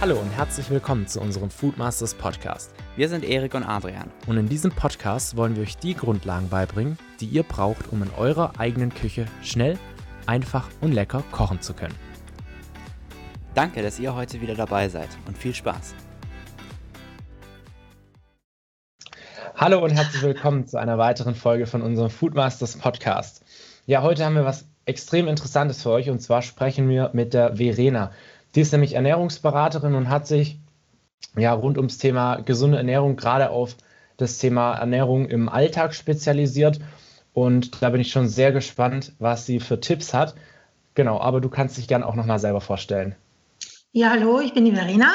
Hallo 0.00 0.16
und 0.20 0.30
herzlich 0.30 0.70
willkommen 0.70 1.08
zu 1.08 1.20
unserem 1.20 1.50
Foodmasters 1.50 2.14
Podcast. 2.14 2.72
Wir 2.94 3.08
sind 3.08 3.24
Erik 3.24 3.54
und 3.54 3.64
Adrian. 3.64 4.12
Und 4.28 4.36
in 4.36 4.48
diesem 4.48 4.70
Podcast 4.70 5.36
wollen 5.36 5.56
wir 5.56 5.64
euch 5.64 5.76
die 5.76 5.94
Grundlagen 5.94 6.48
beibringen, 6.48 6.96
die 7.18 7.26
ihr 7.26 7.42
braucht, 7.42 7.90
um 7.90 8.04
in 8.04 8.10
eurer 8.16 8.52
eigenen 8.60 8.94
Küche 8.94 9.26
schnell, 9.42 9.76
einfach 10.24 10.68
und 10.80 10.92
lecker 10.92 11.24
kochen 11.32 11.60
zu 11.60 11.74
können. 11.74 11.96
Danke, 13.54 13.82
dass 13.82 13.98
ihr 13.98 14.14
heute 14.14 14.40
wieder 14.40 14.54
dabei 14.54 14.88
seid 14.88 15.08
und 15.26 15.36
viel 15.36 15.52
Spaß. 15.52 15.96
Hallo 19.56 19.82
und 19.84 19.90
herzlich 19.90 20.22
willkommen 20.22 20.68
zu 20.68 20.78
einer 20.78 20.98
weiteren 20.98 21.34
Folge 21.34 21.66
von 21.66 21.82
unserem 21.82 22.10
Foodmasters 22.10 22.76
Podcast. 22.76 23.44
Ja, 23.86 24.02
heute 24.02 24.24
haben 24.24 24.36
wir 24.36 24.44
was 24.44 24.68
extrem 24.84 25.26
Interessantes 25.26 25.82
für 25.82 25.90
euch 25.90 26.08
und 26.08 26.20
zwar 26.20 26.42
sprechen 26.42 26.88
wir 26.88 27.10
mit 27.14 27.34
der 27.34 27.56
Verena. 27.56 28.12
Die 28.54 28.60
ist 28.60 28.72
nämlich 28.72 28.94
Ernährungsberaterin 28.94 29.94
und 29.94 30.08
hat 30.08 30.26
sich 30.26 30.58
ja 31.36 31.52
rund 31.52 31.76
ums 31.76 31.98
Thema 31.98 32.36
gesunde 32.36 32.78
Ernährung 32.78 33.16
gerade 33.16 33.50
auf 33.50 33.76
das 34.16 34.38
Thema 34.38 34.74
Ernährung 34.74 35.26
im 35.26 35.48
Alltag 35.48 35.94
spezialisiert. 35.94 36.80
Und 37.32 37.82
da 37.82 37.90
bin 37.90 38.00
ich 38.00 38.10
schon 38.10 38.28
sehr 38.28 38.52
gespannt, 38.52 39.12
was 39.18 39.46
sie 39.46 39.60
für 39.60 39.80
Tipps 39.80 40.12
hat. 40.12 40.34
Genau, 40.94 41.20
aber 41.20 41.40
du 41.40 41.48
kannst 41.48 41.78
dich 41.78 41.86
gerne 41.86 42.06
auch 42.06 42.16
nochmal 42.16 42.40
selber 42.40 42.60
vorstellen. 42.60 43.14
Ja, 43.92 44.10
hallo, 44.10 44.40
ich 44.40 44.52
bin 44.52 44.64
die 44.64 44.72
Verena. 44.72 45.10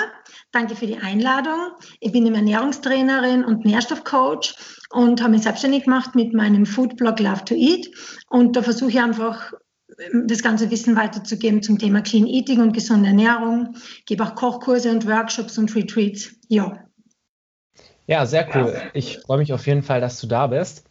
Danke 0.51 0.75
für 0.75 0.87
die 0.87 0.97
Einladung. 0.97 1.71
Ich 1.99 2.11
bin 2.11 2.33
Ernährungstrainerin 2.33 3.43
und 3.43 3.65
Nährstoffcoach 3.65 4.55
und 4.91 5.21
habe 5.21 5.31
mich 5.31 5.43
selbstständig 5.43 5.83
gemacht 5.83 6.15
mit 6.15 6.33
meinem 6.33 6.65
Foodblog 6.65 7.19
Love 7.19 7.43
to 7.45 7.55
Eat. 7.55 7.89
Und 8.29 8.55
da 8.55 8.61
versuche 8.61 8.91
ich 8.91 8.99
einfach 8.99 9.53
das 10.25 10.43
ganze 10.43 10.71
Wissen 10.71 10.95
weiterzugeben 10.95 11.61
zum 11.61 11.77
Thema 11.77 12.01
Clean 12.01 12.27
Eating 12.27 12.61
und 12.61 12.73
gesunde 12.73 13.07
Ernährung. 13.07 13.75
Ich 13.75 14.05
gebe 14.05 14.23
auch 14.23 14.35
Kochkurse 14.35 14.91
und 14.91 15.07
Workshops 15.07 15.57
und 15.57 15.75
Retreats. 15.75 16.35
Ja. 16.47 16.85
Ja, 18.05 18.25
sehr 18.25 18.47
cool. 18.55 18.75
Ich 18.93 19.19
freue 19.19 19.37
mich 19.37 19.53
auf 19.53 19.65
jeden 19.65 19.83
Fall, 19.83 20.01
dass 20.01 20.19
du 20.19 20.27
da 20.27 20.47
bist. 20.47 20.85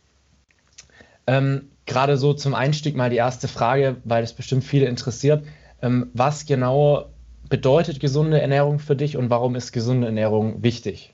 Ähm, 1.27 1.71
Gerade 1.85 2.17
so 2.17 2.33
zum 2.33 2.55
Einstieg 2.55 2.97
mal 2.97 3.11
die 3.11 3.17
erste 3.17 3.49
Frage, 3.49 3.97
weil 4.05 4.23
es 4.23 4.33
bestimmt 4.33 4.65
viele 4.65 4.87
interessiert. 4.87 5.45
Ähm, 5.83 6.11
was 6.15 6.47
genau 6.47 7.13
bedeutet 7.49 8.01
gesunde 8.01 8.41
Ernährung 8.41 8.79
für 8.79 8.97
dich 8.97 9.17
und 9.17 9.29
warum 9.29 9.57
ist 9.57 9.73
gesunde 9.73 10.07
Ernährung 10.07 10.63
wichtig? 10.63 11.13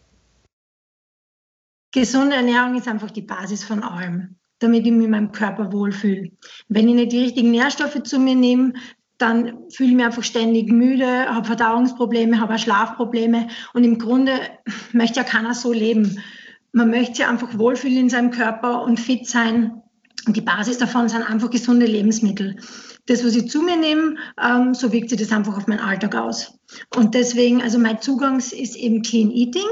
Gesunde 1.92 2.36
Ernährung 2.36 2.76
ist 2.76 2.86
einfach 2.86 3.10
die 3.10 3.22
Basis 3.22 3.64
von 3.64 3.82
allem 3.82 4.36
damit 4.58 4.86
ich 4.86 4.92
mich 4.92 5.04
in 5.04 5.10
meinem 5.10 5.32
Körper 5.32 5.72
wohlfühle. 5.72 6.30
Wenn 6.68 6.88
ich 6.88 6.94
nicht 6.94 7.12
die 7.12 7.20
richtigen 7.20 7.50
Nährstoffe 7.50 8.02
zu 8.02 8.18
mir 8.18 8.34
nehme, 8.34 8.72
dann 9.18 9.64
fühle 9.70 9.90
ich 9.90 9.96
mich 9.96 10.04
einfach 10.04 10.22
ständig 10.22 10.70
müde, 10.70 11.06
habe 11.06 11.46
Verdauungsprobleme, 11.46 12.40
habe 12.40 12.58
Schlafprobleme 12.58 13.48
und 13.74 13.84
im 13.84 13.98
Grunde 13.98 14.32
möchte 14.92 15.18
ja 15.20 15.24
keiner 15.24 15.54
so 15.54 15.72
leben. 15.72 16.20
Man 16.72 16.90
möchte 16.90 17.16
sich 17.16 17.26
einfach 17.26 17.58
wohlfühlen 17.58 17.98
in 17.98 18.10
seinem 18.10 18.30
Körper 18.30 18.82
und 18.82 19.00
fit 19.00 19.26
sein. 19.26 19.82
Und 20.26 20.36
die 20.36 20.42
Basis 20.42 20.78
davon 20.78 21.08
sind 21.08 21.22
einfach 21.22 21.50
gesunde 21.50 21.86
Lebensmittel. 21.86 22.56
Das, 23.06 23.24
was 23.24 23.34
ich 23.34 23.48
zu 23.48 23.62
mir 23.62 23.76
nehme, 23.76 24.16
ähm, 24.40 24.74
so 24.74 24.92
wirkt 24.92 25.10
sich 25.10 25.18
das 25.18 25.32
einfach 25.32 25.56
auf 25.56 25.66
meinen 25.66 25.80
Alltag 25.80 26.14
aus. 26.14 26.58
Und 26.94 27.14
deswegen, 27.14 27.62
also 27.62 27.78
mein 27.78 28.00
Zugang 28.00 28.38
ist 28.38 28.76
eben 28.76 29.02
Clean 29.02 29.30
Eating. 29.30 29.62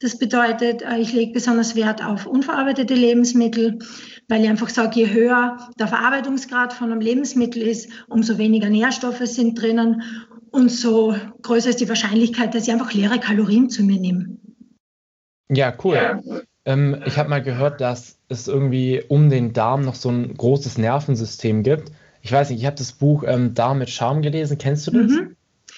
Das 0.00 0.18
bedeutet, 0.18 0.82
äh, 0.82 0.98
ich 0.98 1.12
lege 1.12 1.32
besonders 1.32 1.76
Wert 1.76 2.04
auf 2.04 2.26
unverarbeitete 2.26 2.94
Lebensmittel, 2.94 3.78
weil 4.28 4.42
ich 4.42 4.48
einfach 4.48 4.68
sage, 4.68 5.00
je 5.00 5.12
höher 5.12 5.58
der 5.78 5.88
Verarbeitungsgrad 5.88 6.72
von 6.72 6.90
einem 6.90 7.00
Lebensmittel 7.00 7.62
ist, 7.62 7.90
umso 8.08 8.38
weniger 8.38 8.68
Nährstoffe 8.68 9.24
sind 9.24 9.60
drinnen 9.60 10.02
und 10.50 10.70
so 10.70 11.16
größer 11.42 11.70
ist 11.70 11.80
die 11.80 11.88
Wahrscheinlichkeit, 11.88 12.54
dass 12.54 12.66
ich 12.66 12.72
einfach 12.72 12.92
leere 12.92 13.18
Kalorien 13.18 13.70
zu 13.70 13.82
mir 13.82 13.98
nehme. 13.98 14.36
Ja, 15.48 15.74
cool. 15.82 15.96
Ja. 15.96 16.20
Ähm, 16.64 17.02
ich 17.04 17.18
habe 17.18 17.28
mal 17.28 17.42
gehört, 17.42 17.80
dass 17.80 18.18
es 18.28 18.48
irgendwie 18.48 19.02
um 19.08 19.28
den 19.28 19.52
Darm 19.52 19.84
noch 19.84 19.94
so 19.94 20.08
ein 20.08 20.34
großes 20.34 20.78
Nervensystem 20.78 21.62
gibt. 21.62 21.90
Ich 22.22 22.32
weiß 22.32 22.50
nicht, 22.50 22.60
ich 22.60 22.66
habe 22.66 22.76
das 22.76 22.92
Buch 22.92 23.24
ähm, 23.26 23.52
Darm 23.52 23.78
mit 23.78 23.90
Charme 23.90 24.22
gelesen. 24.22 24.56
Kennst 24.56 24.86
du 24.86 24.92
das? 24.92 25.10
Mhm. 25.10 25.36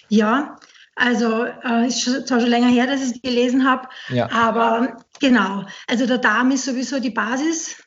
Ja, 0.08 0.56
also 0.94 1.44
äh, 1.44 1.88
ist 1.88 2.28
zwar 2.28 2.40
schon 2.40 2.48
länger 2.48 2.68
her, 2.68 2.86
dass 2.86 3.02
ich 3.02 3.16
es 3.16 3.22
gelesen 3.22 3.68
habe, 3.68 3.88
ja. 4.08 4.30
aber 4.30 4.96
genau. 5.20 5.64
Also 5.88 6.06
der 6.06 6.18
Darm 6.18 6.52
ist 6.52 6.64
sowieso 6.64 7.00
die 7.00 7.10
Basis 7.10 7.82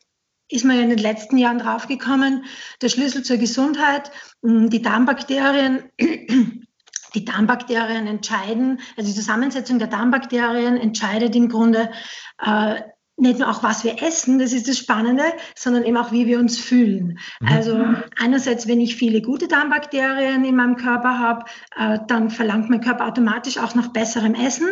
ist 0.50 0.66
man 0.66 0.76
ja 0.76 0.84
in 0.84 0.90
den 0.90 1.00
letzten 1.00 1.38
Jahren 1.38 1.60
draufgekommen, 1.60 2.46
der 2.82 2.90
Schlüssel 2.90 3.24
zur 3.24 3.38
Gesundheit, 3.38 4.12
hm, 4.44 4.70
die 4.70 4.82
Darmbakterien, 4.82 5.84
die 7.16 7.26
Darmbakterien 7.26 8.08
entscheiden, 8.08 8.80
also 8.98 9.10
die 9.10 9.16
Zusammensetzung 9.16 9.80
der 9.80 9.88
Darmbakterien 9.88 10.78
entscheidet 10.78 11.36
im 11.36 11.50
Grunde 11.50 11.92
äh, 12.44 12.82
nicht 13.20 13.40
nur 13.40 13.50
auch, 13.50 13.64
was 13.64 13.84
wir 13.84 14.02
essen, 14.02 14.40
das 14.40 14.54
ist 14.54 14.68
das 14.68 14.78
Spannende, 14.78 15.24
sondern 15.56 15.84
eben 15.84 15.98
auch, 15.98 16.12
wie 16.12 16.26
wir 16.26 16.40
uns 16.40 16.58
fühlen. 16.58 17.20
Mhm. 17.40 17.48
Also 17.48 17.86
einerseits, 18.18 18.68
wenn 18.68 18.82
ich 18.82 18.96
viele 18.96 19.22
gute 19.22 19.48
Darmbakterien 19.48 20.46
in 20.46 20.56
meinem 20.56 20.78
Körper 20.78 21.20
habe, 21.20 21.46
äh, 21.78 22.00
dann 22.08 22.30
verlangt 22.30 22.70
mein 22.70 22.82
Körper 22.82 23.08
automatisch 23.08 23.58
auch 23.58 23.76
nach 23.76 23.90
besserem 23.90 24.36
Essen, 24.36 24.70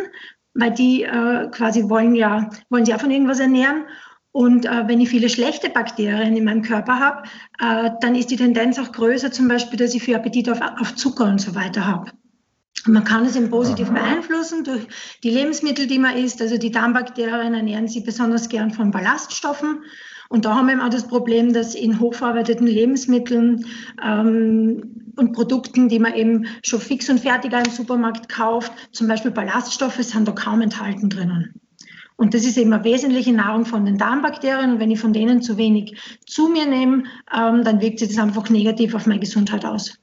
weil 0.54 0.72
die 0.72 1.04
äh, 1.04 1.48
quasi 1.50 1.88
wollen 1.88 2.14
ja, 2.14 2.50
wollen 2.70 2.84
sich 2.84 2.94
auch 2.94 3.00
von 3.00 3.10
irgendwas 3.10 3.38
ernähren. 3.38 3.84
Und 4.32 4.66
äh, 4.66 4.86
wenn 4.86 5.00
ich 5.00 5.08
viele 5.08 5.28
schlechte 5.28 5.70
Bakterien 5.70 6.36
in 6.36 6.44
meinem 6.44 6.62
Körper 6.62 6.98
habe, 7.00 7.22
äh, 7.60 7.90
dann 8.00 8.14
ist 8.14 8.30
die 8.30 8.36
Tendenz 8.36 8.78
auch 8.78 8.92
größer, 8.92 9.32
zum 9.32 9.48
Beispiel, 9.48 9.78
dass 9.78 9.94
ich 9.94 10.02
viel 10.02 10.16
Appetit 10.16 10.50
auf, 10.50 10.60
auf 10.60 10.94
Zucker 10.94 11.24
und 11.24 11.40
so 11.40 11.54
weiter 11.54 11.86
habe. 11.86 12.10
Man 12.86 13.04
kann 13.04 13.24
es 13.26 13.36
eben 13.36 13.50
positiv 13.50 13.90
beeinflussen 13.90 14.64
durch 14.64 14.86
die 15.22 15.30
Lebensmittel, 15.30 15.86
die 15.86 15.98
man 15.98 16.16
isst. 16.16 16.40
Also 16.40 16.58
die 16.58 16.70
Darmbakterien 16.70 17.54
ernähren 17.54 17.88
sich 17.88 18.04
besonders 18.04 18.48
gern 18.48 18.70
von 18.70 18.90
Ballaststoffen. 18.90 19.82
Und 20.28 20.44
da 20.44 20.54
haben 20.54 20.66
wir 20.66 20.74
eben 20.74 20.82
auch 20.82 20.90
das 20.90 21.08
Problem, 21.08 21.52
dass 21.52 21.74
in 21.74 22.00
hochverarbeiteten 22.00 22.66
Lebensmitteln 22.66 23.64
ähm, 24.04 25.12
und 25.16 25.32
Produkten, 25.32 25.88
die 25.88 25.98
man 25.98 26.14
eben 26.14 26.46
schon 26.62 26.80
fix 26.80 27.08
und 27.08 27.20
fertig 27.20 27.52
im 27.52 27.72
Supermarkt 27.72 28.28
kauft, 28.28 28.72
zum 28.92 29.08
Beispiel 29.08 29.30
Ballaststoffe, 29.30 30.02
sind 30.02 30.28
da 30.28 30.32
kaum 30.32 30.60
enthalten 30.60 31.08
drinnen. 31.08 31.54
Und 32.18 32.34
das 32.34 32.44
ist 32.44 32.58
eben 32.58 32.72
eine 32.72 32.82
wesentliche 32.82 33.32
Nahrung 33.32 33.64
von 33.64 33.84
den 33.84 33.96
Darmbakterien. 33.96 34.72
Und 34.72 34.80
wenn 34.80 34.90
ich 34.90 34.98
von 34.98 35.12
denen 35.12 35.40
zu 35.40 35.56
wenig 35.56 35.96
zu 36.26 36.48
mir 36.48 36.66
nehme, 36.66 37.04
ähm, 37.32 37.62
dann 37.62 37.80
wirkt 37.80 38.00
sich 38.00 38.08
das 38.08 38.18
einfach 38.18 38.50
negativ 38.50 38.96
auf 38.96 39.06
meine 39.06 39.20
Gesundheit 39.20 39.64
aus 39.64 39.94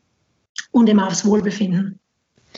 und 0.71 0.89
eben 0.89 1.01
aufs 1.01 1.25
Wohlbefinden. 1.25 1.99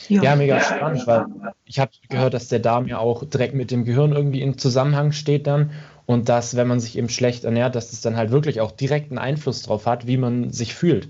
Ja, 0.08 0.22
ja 0.22 0.36
mega 0.36 0.60
spannend, 0.60 1.04
weil 1.08 1.26
ich 1.64 1.80
habe 1.80 1.90
gehört, 2.08 2.34
dass 2.34 2.46
der 2.46 2.60
Darm 2.60 2.86
ja 2.86 2.98
auch 2.98 3.24
direkt 3.24 3.54
mit 3.54 3.72
dem 3.72 3.84
Gehirn 3.84 4.12
irgendwie 4.12 4.42
im 4.42 4.58
Zusammenhang 4.58 5.10
steht 5.10 5.48
dann 5.48 5.72
und 6.06 6.28
dass, 6.28 6.54
wenn 6.54 6.68
man 6.68 6.78
sich 6.78 6.96
eben 6.96 7.08
schlecht 7.08 7.42
ernährt, 7.42 7.74
dass 7.74 7.90
das 7.90 8.00
dann 8.00 8.16
halt 8.16 8.30
wirklich 8.30 8.60
auch 8.60 8.70
direkten 8.70 9.18
Einfluss 9.18 9.62
drauf 9.62 9.86
hat, 9.86 10.06
wie 10.06 10.18
man 10.18 10.52
sich 10.52 10.72
fühlt. 10.72 11.08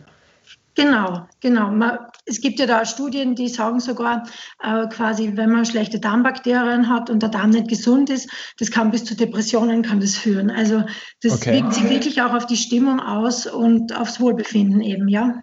Genau, 0.78 1.26
genau. 1.40 1.72
Man, 1.72 1.98
es 2.24 2.40
gibt 2.40 2.60
ja 2.60 2.66
da 2.66 2.84
Studien, 2.84 3.34
die 3.34 3.48
sagen 3.48 3.80
sogar, 3.80 4.28
äh, 4.62 4.86
quasi, 4.86 5.32
wenn 5.34 5.50
man 5.50 5.66
schlechte 5.66 5.98
Darmbakterien 5.98 6.88
hat 6.88 7.10
und 7.10 7.20
der 7.20 7.30
Darm 7.30 7.50
nicht 7.50 7.66
gesund 7.66 8.10
ist, 8.10 8.30
das 8.60 8.70
kann 8.70 8.92
bis 8.92 9.04
zu 9.04 9.16
Depressionen 9.16 9.82
kann 9.82 9.98
das 9.98 10.14
führen. 10.14 10.52
Also 10.52 10.84
das 11.20 11.32
okay. 11.32 11.54
wirkt 11.54 11.74
sich 11.74 11.90
wirklich 11.90 12.22
auch 12.22 12.32
auf 12.32 12.46
die 12.46 12.56
Stimmung 12.56 13.00
aus 13.00 13.46
und 13.46 13.92
aufs 13.92 14.20
Wohlbefinden 14.20 14.80
eben, 14.80 15.08
ja. 15.08 15.42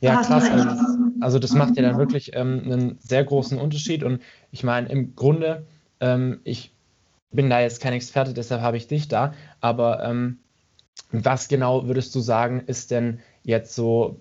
Ja, 0.00 0.22
krass. 0.22 0.50
Also, 0.50 0.70
also, 1.20 1.38
das 1.38 1.52
macht 1.52 1.76
ja 1.76 1.82
dann 1.84 1.96
wirklich 1.96 2.32
ähm, 2.34 2.62
einen 2.64 2.98
sehr 2.98 3.22
großen 3.22 3.58
Unterschied. 3.58 4.02
Und 4.02 4.22
ich 4.50 4.64
meine, 4.64 4.88
im 4.88 5.14
Grunde, 5.14 5.68
ähm, 6.00 6.40
ich 6.42 6.74
bin 7.30 7.48
da 7.48 7.60
jetzt 7.60 7.80
kein 7.80 7.92
Experte, 7.92 8.34
deshalb 8.34 8.60
habe 8.60 8.76
ich 8.76 8.88
dich 8.88 9.06
da. 9.06 9.34
Aber 9.60 10.02
ähm, 10.02 10.40
was 11.12 11.46
genau 11.46 11.86
würdest 11.86 12.12
du 12.16 12.20
sagen, 12.20 12.64
ist 12.66 12.90
denn 12.90 13.20
jetzt 13.44 13.74
so 13.74 14.18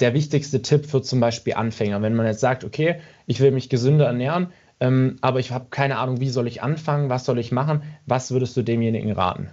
der 0.00 0.14
wichtigste 0.14 0.62
Tipp 0.62 0.86
für 0.86 1.02
zum 1.02 1.20
Beispiel 1.20 1.54
Anfänger? 1.54 2.02
Wenn 2.02 2.14
man 2.14 2.26
jetzt 2.26 2.40
sagt, 2.40 2.64
okay, 2.64 3.00
ich 3.26 3.40
will 3.40 3.50
mich 3.50 3.68
gesünder 3.68 4.06
ernähren, 4.06 4.52
ähm, 4.80 5.16
aber 5.20 5.40
ich 5.40 5.52
habe 5.52 5.66
keine 5.70 5.98
Ahnung, 5.98 6.20
wie 6.20 6.28
soll 6.28 6.46
ich 6.46 6.62
anfangen, 6.62 7.08
was 7.08 7.24
soll 7.24 7.38
ich 7.38 7.52
machen? 7.52 7.82
Was 8.06 8.30
würdest 8.30 8.56
du 8.56 8.62
demjenigen 8.62 9.12
raten? 9.12 9.50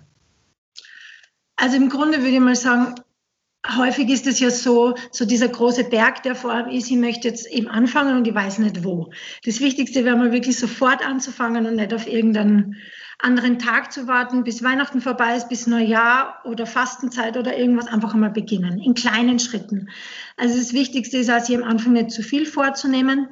Also 1.56 1.78
im 1.78 1.90
Grunde 1.90 2.18
würde 2.18 2.32
ich 2.32 2.40
mal 2.40 2.56
sagen, 2.56 2.96
häufig 3.78 4.10
ist 4.10 4.28
es 4.28 4.40
ja 4.40 4.50
so, 4.50 4.96
so 5.12 5.26
dieser 5.26 5.48
große 5.48 5.86
Berg, 5.86 6.24
der 6.24 6.36
vor 6.36 6.52
allem 6.52 6.70
ist, 6.70 6.92
ich 6.92 6.98
möchte 6.98 7.30
jetzt 7.30 7.48
eben 7.48 7.68
anfangen 7.68 8.18
und 8.18 8.28
ich 8.28 8.36
weiß 8.36 8.60
nicht 8.60 8.84
wo. 8.84 9.12
Das 9.46 9.62
Wichtigste 9.62 10.04
wäre 10.04 10.18
mal 10.18 10.32
wirklich 10.32 10.58
sofort 10.60 11.06
anzufangen 11.06 11.66
und 11.66 11.76
nicht 11.76 11.94
auf 11.94 12.08
irgendeinen 12.08 12.76
anderen 13.24 13.58
Tag 13.58 13.92
zu 13.92 14.08
warten, 14.08 14.44
bis 14.44 14.64
Weihnachten 14.64 15.02
vorbei 15.02 15.36
ist, 15.36 15.50
bis 15.50 15.66
Neujahr 15.66 16.42
oder 16.44 16.66
Fastenzeit 16.66 17.38
oder 17.38 17.58
irgendwas, 17.58 17.88
einfach 17.88 18.14
einmal 18.14 18.32
beginnen, 18.32 18.80
in 18.80 18.94
kleinen 18.94 19.40
Schritten. 19.40 19.90
Also 20.38 20.58
das 20.58 20.74
Wichtigste 20.74 21.18
ist, 21.18 21.30
also 21.30 21.56
am 21.56 21.64
Anfang 21.64 21.94
nicht 21.94 22.12
zu 22.12 22.22
viel 22.22 22.46
vorzunehmen 22.46 23.30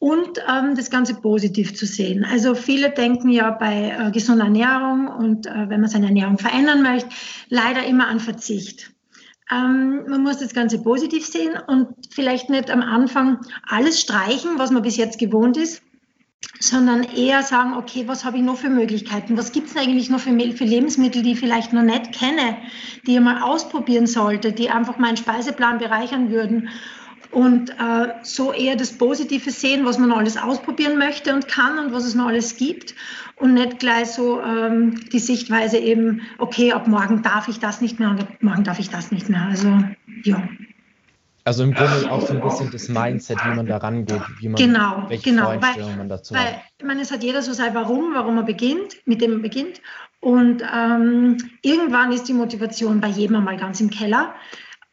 und 0.00 0.38
ähm, 0.48 0.74
das 0.74 0.90
Ganze 0.90 1.14
positiv 1.14 1.74
zu 1.74 1.86
sehen. 1.86 2.24
Also 2.24 2.54
viele 2.54 2.90
denken 2.90 3.28
ja 3.28 3.50
bei 3.50 3.90
äh, 3.90 4.10
gesunder 4.10 4.44
Ernährung 4.44 5.08
und 5.08 5.46
äh, 5.46 5.68
wenn 5.68 5.80
man 5.80 5.90
seine 5.90 6.06
Ernährung 6.06 6.38
verändern 6.38 6.82
möchte, 6.82 7.10
leider 7.48 7.84
immer 7.84 8.08
an 8.08 8.18
Verzicht. 8.18 8.92
ähm, 9.52 10.04
man 10.08 10.22
muss 10.22 10.38
das 10.38 10.54
Ganze 10.54 10.82
positiv 10.82 11.26
sehen 11.26 11.52
und 11.66 11.88
vielleicht 12.10 12.50
nicht 12.50 12.70
am 12.70 12.80
Anfang 12.80 13.40
alles 13.68 14.00
streichen, 14.00 14.52
was 14.56 14.70
man 14.70 14.82
bis 14.82 14.96
jetzt 14.96 15.18
gewohnt 15.18 15.56
ist, 15.56 15.82
sondern 16.62 17.02
eher 17.02 17.42
sagen, 17.42 17.74
okay, 17.74 18.04
was 18.06 18.24
habe 18.24 18.36
ich 18.36 18.44
noch 18.44 18.56
für 18.56 18.70
Möglichkeiten? 18.70 19.36
Was 19.36 19.50
gibt 19.50 19.68
es 19.68 19.76
eigentlich 19.76 20.10
noch 20.10 20.20
für, 20.20 20.30
für, 20.30 20.64
Lebensmittel, 20.64 21.22
die 21.22 21.32
ich 21.32 21.40
vielleicht 21.40 21.72
noch 21.72 21.82
nicht 21.82 22.12
kenne, 22.12 22.56
die 23.04 23.16
ich 23.16 23.20
mal 23.20 23.42
ausprobieren 23.42 24.06
sollte, 24.06 24.52
die 24.52 24.70
einfach 24.70 24.96
meinen 24.96 25.16
Speiseplan 25.16 25.78
bereichern 25.78 26.30
würden? 26.30 26.68
Und 27.32 27.70
äh, 27.70 28.08
so 28.22 28.52
eher 28.52 28.76
das 28.76 28.92
Positive 28.92 29.50
sehen, 29.50 29.84
was 29.84 29.98
man 29.98 30.12
alles 30.12 30.36
ausprobieren 30.36 30.98
möchte 30.98 31.34
und 31.34 31.48
kann 31.48 31.78
und 31.78 31.92
was 31.92 32.04
es 32.04 32.14
noch 32.14 32.26
alles 32.26 32.56
gibt. 32.56 32.94
Und 33.36 33.54
nicht 33.54 33.80
gleich 33.80 34.08
so 34.08 34.40
ähm, 34.40 35.00
die 35.10 35.18
Sichtweise 35.18 35.78
eben, 35.78 36.20
okay, 36.38 36.72
ab 36.72 36.86
morgen 36.86 37.22
darf 37.22 37.48
ich 37.48 37.58
das 37.58 37.80
nicht 37.80 37.98
mehr 37.98 38.10
und 38.10 38.20
ab 38.20 38.28
morgen 38.40 38.62
darf 38.62 38.78
ich 38.78 38.90
das 38.90 39.10
nicht 39.10 39.28
mehr. 39.28 39.46
Also 39.50 39.80
ja. 40.22 40.46
Also 41.44 41.64
im 41.64 41.74
Grunde 41.74 42.10
auch 42.10 42.20
so 42.20 42.34
ein 42.34 42.40
bisschen 42.40 42.70
das 42.70 42.88
Mindset, 42.88 43.38
wie 43.44 43.54
man 43.54 43.66
da 43.66 43.78
rangeht, 43.78 44.22
wie 44.38 44.48
man 44.48 44.56
genau, 44.56 45.04
welche 45.08 45.30
genau, 45.30 45.44
Voreinstellungen 45.44 45.98
man 45.98 46.08
dazu 46.08 46.34
weil, 46.34 46.44
hat. 46.44 46.62
Ich 46.78 46.84
meine, 46.84 47.00
es 47.02 47.10
hat 47.10 47.22
jeder 47.22 47.42
so 47.42 47.52
sein 47.52 47.74
Warum, 47.74 48.14
warum 48.14 48.36
er 48.36 48.44
beginnt, 48.44 48.96
mit 49.06 49.20
dem 49.20 49.32
er 49.32 49.38
beginnt. 49.38 49.80
Und 50.20 50.62
ähm, 50.72 51.36
irgendwann 51.62 52.12
ist 52.12 52.28
die 52.28 52.32
Motivation 52.32 53.00
bei 53.00 53.08
jedem 53.08 53.36
einmal 53.36 53.56
ganz 53.56 53.80
im 53.80 53.90
Keller. 53.90 54.34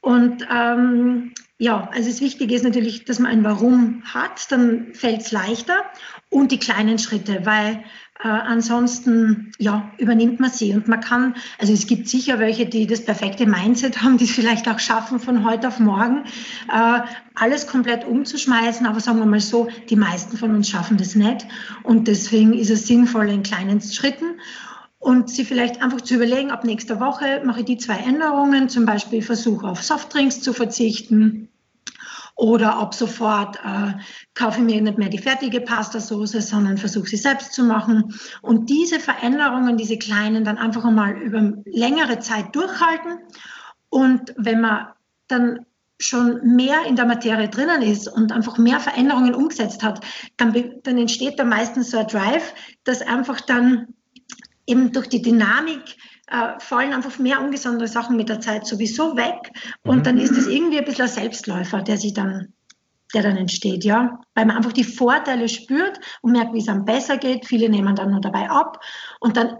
Und 0.02 0.48
ähm, 0.52 1.34
ja, 1.60 1.88
also 1.94 2.10
das 2.10 2.22
Wichtige 2.22 2.56
ist 2.56 2.64
natürlich, 2.64 3.06
dass 3.06 3.20
man 3.20 3.32
ein 3.32 3.44
Warum 3.44 4.02
hat, 4.06 4.52
dann 4.52 4.94
fällt 4.94 5.22
es 5.22 5.32
leichter 5.32 5.84
und 6.30 6.52
die 6.52 6.58
kleinen 6.58 6.98
Schritte, 6.98 7.46
weil 7.46 7.84
äh, 8.22 8.28
ansonsten 8.28 9.52
ja, 9.60 9.92
übernimmt 9.98 10.40
man 10.40 10.50
sie. 10.50 10.74
Und 10.74 10.88
man 10.88 11.00
kann, 11.00 11.36
also 11.58 11.72
es 11.72 11.88
gibt 11.88 12.10
sicher 12.10 12.40
welche, 12.40 12.66
die 12.66 12.86
das 12.86 13.06
perfekte 13.06 13.46
Mindset 13.46 14.02
haben, 14.02 14.18
die 14.18 14.26
es 14.26 14.32
vielleicht 14.32 14.68
auch 14.68 14.80
schaffen, 14.80 15.20
von 15.20 15.46
heute 15.46 15.70
auf 15.70 15.80
morgen 15.80 16.26
äh, 16.70 17.00
alles 17.36 17.68
komplett 17.68 18.06
umzuschmeißen. 18.06 18.86
Aber 18.86 19.00
sagen 19.00 19.20
wir 19.20 19.26
mal 19.26 19.40
so, 19.40 19.70
die 19.90 19.96
meisten 19.96 20.36
von 20.36 20.54
uns 20.54 20.70
schaffen 20.70 20.98
das 20.98 21.16
nicht. 21.16 21.46
Und 21.84 22.08
deswegen 22.10 22.54
ist 22.54 22.70
es 22.70 22.88
sinnvoll 22.88 23.30
in 23.30 23.44
kleinen 23.44 23.80
Schritten 23.80 24.40
und 25.00 25.30
sie 25.30 25.46
vielleicht 25.46 25.82
einfach 25.82 26.02
zu 26.02 26.16
überlegen, 26.16 26.52
ab 26.52 26.66
nächster 26.66 27.00
Woche 27.00 27.42
mache 27.46 27.62
ich 27.62 27.66
die 27.66 27.78
zwei 27.78 27.96
Änderungen, 28.00 28.68
zum 28.68 28.86
Beispiel 28.86 29.22
versuche 29.22 29.66
auf 29.66 29.82
Softdrinks 29.82 30.42
zu 30.42 30.52
verzichten 30.52 31.48
oder 32.40 32.78
ab 32.78 32.94
sofort 32.94 33.58
äh, 33.58 33.94
kaufe 34.34 34.60
ich 34.60 34.66
mir 34.66 34.82
nicht 34.82 34.98
mehr 34.98 35.10
die 35.10 35.18
fertige 35.18 35.60
Pastasauce, 35.60 36.32
sondern 36.32 36.78
versuche 36.78 37.10
sie 37.10 37.18
selbst 37.18 37.52
zu 37.52 37.66
machen. 37.66 38.16
Und 38.42 38.70
diese 38.70 39.02
Veränderungen, 39.02 39.76
diese 39.76 39.98
kleinen, 39.98 40.46
dann 40.46 40.58
einfach 40.58 40.86
einmal 40.86 41.18
über 41.18 41.52
längere 41.66 42.20
Zeit 42.20 42.56
durchhalten. 42.56 43.20
Und 43.90 44.34
wenn 44.38 44.62
man 44.62 44.88
dann 45.28 45.66
schon 46.00 46.56
mehr 46.56 46.86
in 46.88 46.96
der 46.96 47.06
Materie 47.06 47.50
drinnen 47.50 47.82
ist 47.82 48.08
und 48.08 48.32
einfach 48.32 48.58
mehr 48.58 48.80
Veränderungen 48.80 49.36
umgesetzt 49.36 49.84
hat, 49.84 50.00
dann, 50.38 50.54
dann 50.84 50.98
entsteht 50.98 51.40
da 51.40 51.44
meistens 51.44 51.92
so 51.92 51.98
ein 51.98 52.08
Drive, 52.08 52.54
dass 52.86 53.02
einfach 53.02 53.42
dann 53.42 53.88
eben 54.66 54.94
durch 54.94 55.10
die 55.10 55.22
Dynamik 55.22 55.98
äh, 56.30 56.60
fallen 56.60 56.94
einfach 56.94 57.18
mehr 57.20 57.42
ungesunde 57.42 57.88
Sachen 57.88 58.16
mit 58.16 58.30
der 58.30 58.40
Zeit 58.40 58.66
sowieso 58.68 59.16
weg. 59.16 59.52
Und 59.84 60.00
mhm. 60.00 60.04
dann 60.04 60.18
ist 60.18 60.38
es 60.38 60.48
irgendwie 60.48 60.80
ein 60.80 60.86
bisschen 60.86 61.06
ein 61.06 61.12
Selbstläufer, 61.12 61.82
der 61.82 61.98
sich 61.98 62.14
dann, 62.14 62.54
der 63.14 63.24
dann 63.24 63.38
entsteht, 63.38 63.84
ja. 63.84 64.20
Weil 64.36 64.46
man 64.46 64.58
einfach 64.58 64.74
die 64.74 64.84
Vorteile 64.84 65.50
spürt 65.50 66.00
und 66.22 66.34
merkt, 66.34 66.54
wie 66.54 66.60
es 66.60 66.70
einem 66.70 66.86
besser 66.86 67.18
geht. 67.18 67.46
Viele 67.46 67.70
nehmen 67.70 67.96
dann 67.96 68.12
nur 68.12 68.22
dabei 68.22 68.50
ab 68.50 68.84
und 69.20 69.38
dann 69.38 69.58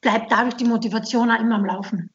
bleibt 0.00 0.30
dadurch 0.30 0.54
die 0.54 0.64
Motivation 0.64 1.30
auch 1.30 1.40
immer 1.40 1.56
am 1.56 1.66
Laufen. 1.66 2.10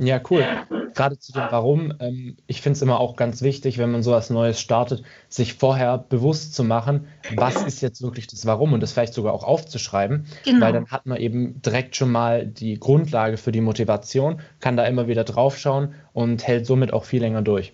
Ja, 0.00 0.20
cool. 0.30 0.44
Gerade 0.94 1.18
zu 1.18 1.32
dem 1.32 1.44
Warum. 1.50 1.92
Ähm, 2.00 2.36
ich 2.46 2.62
finde 2.62 2.76
es 2.76 2.82
immer 2.82 2.98
auch 2.98 3.16
ganz 3.16 3.42
wichtig, 3.42 3.78
wenn 3.78 3.92
man 3.92 4.02
sowas 4.02 4.30
Neues 4.30 4.60
startet, 4.60 5.02
sich 5.28 5.54
vorher 5.54 5.98
bewusst 5.98 6.54
zu 6.54 6.64
machen, 6.64 7.06
was 7.36 7.62
ist 7.66 7.80
jetzt 7.80 8.02
wirklich 8.02 8.26
das 8.26 8.46
Warum 8.46 8.72
und 8.72 8.80
das 8.80 8.92
vielleicht 8.92 9.14
sogar 9.14 9.32
auch 9.32 9.44
aufzuschreiben, 9.44 10.26
genau. 10.44 10.66
weil 10.66 10.72
dann 10.72 10.86
hat 10.86 11.06
man 11.06 11.18
eben 11.18 11.62
direkt 11.62 11.94
schon 11.94 12.10
mal 12.10 12.46
die 12.46 12.80
Grundlage 12.80 13.36
für 13.36 13.52
die 13.52 13.60
Motivation, 13.60 14.40
kann 14.58 14.76
da 14.76 14.84
immer 14.84 15.06
wieder 15.06 15.24
draufschauen 15.24 15.94
und 16.12 16.46
hält 16.46 16.66
somit 16.66 16.92
auch 16.92 17.04
viel 17.04 17.20
länger 17.20 17.42
durch 17.42 17.72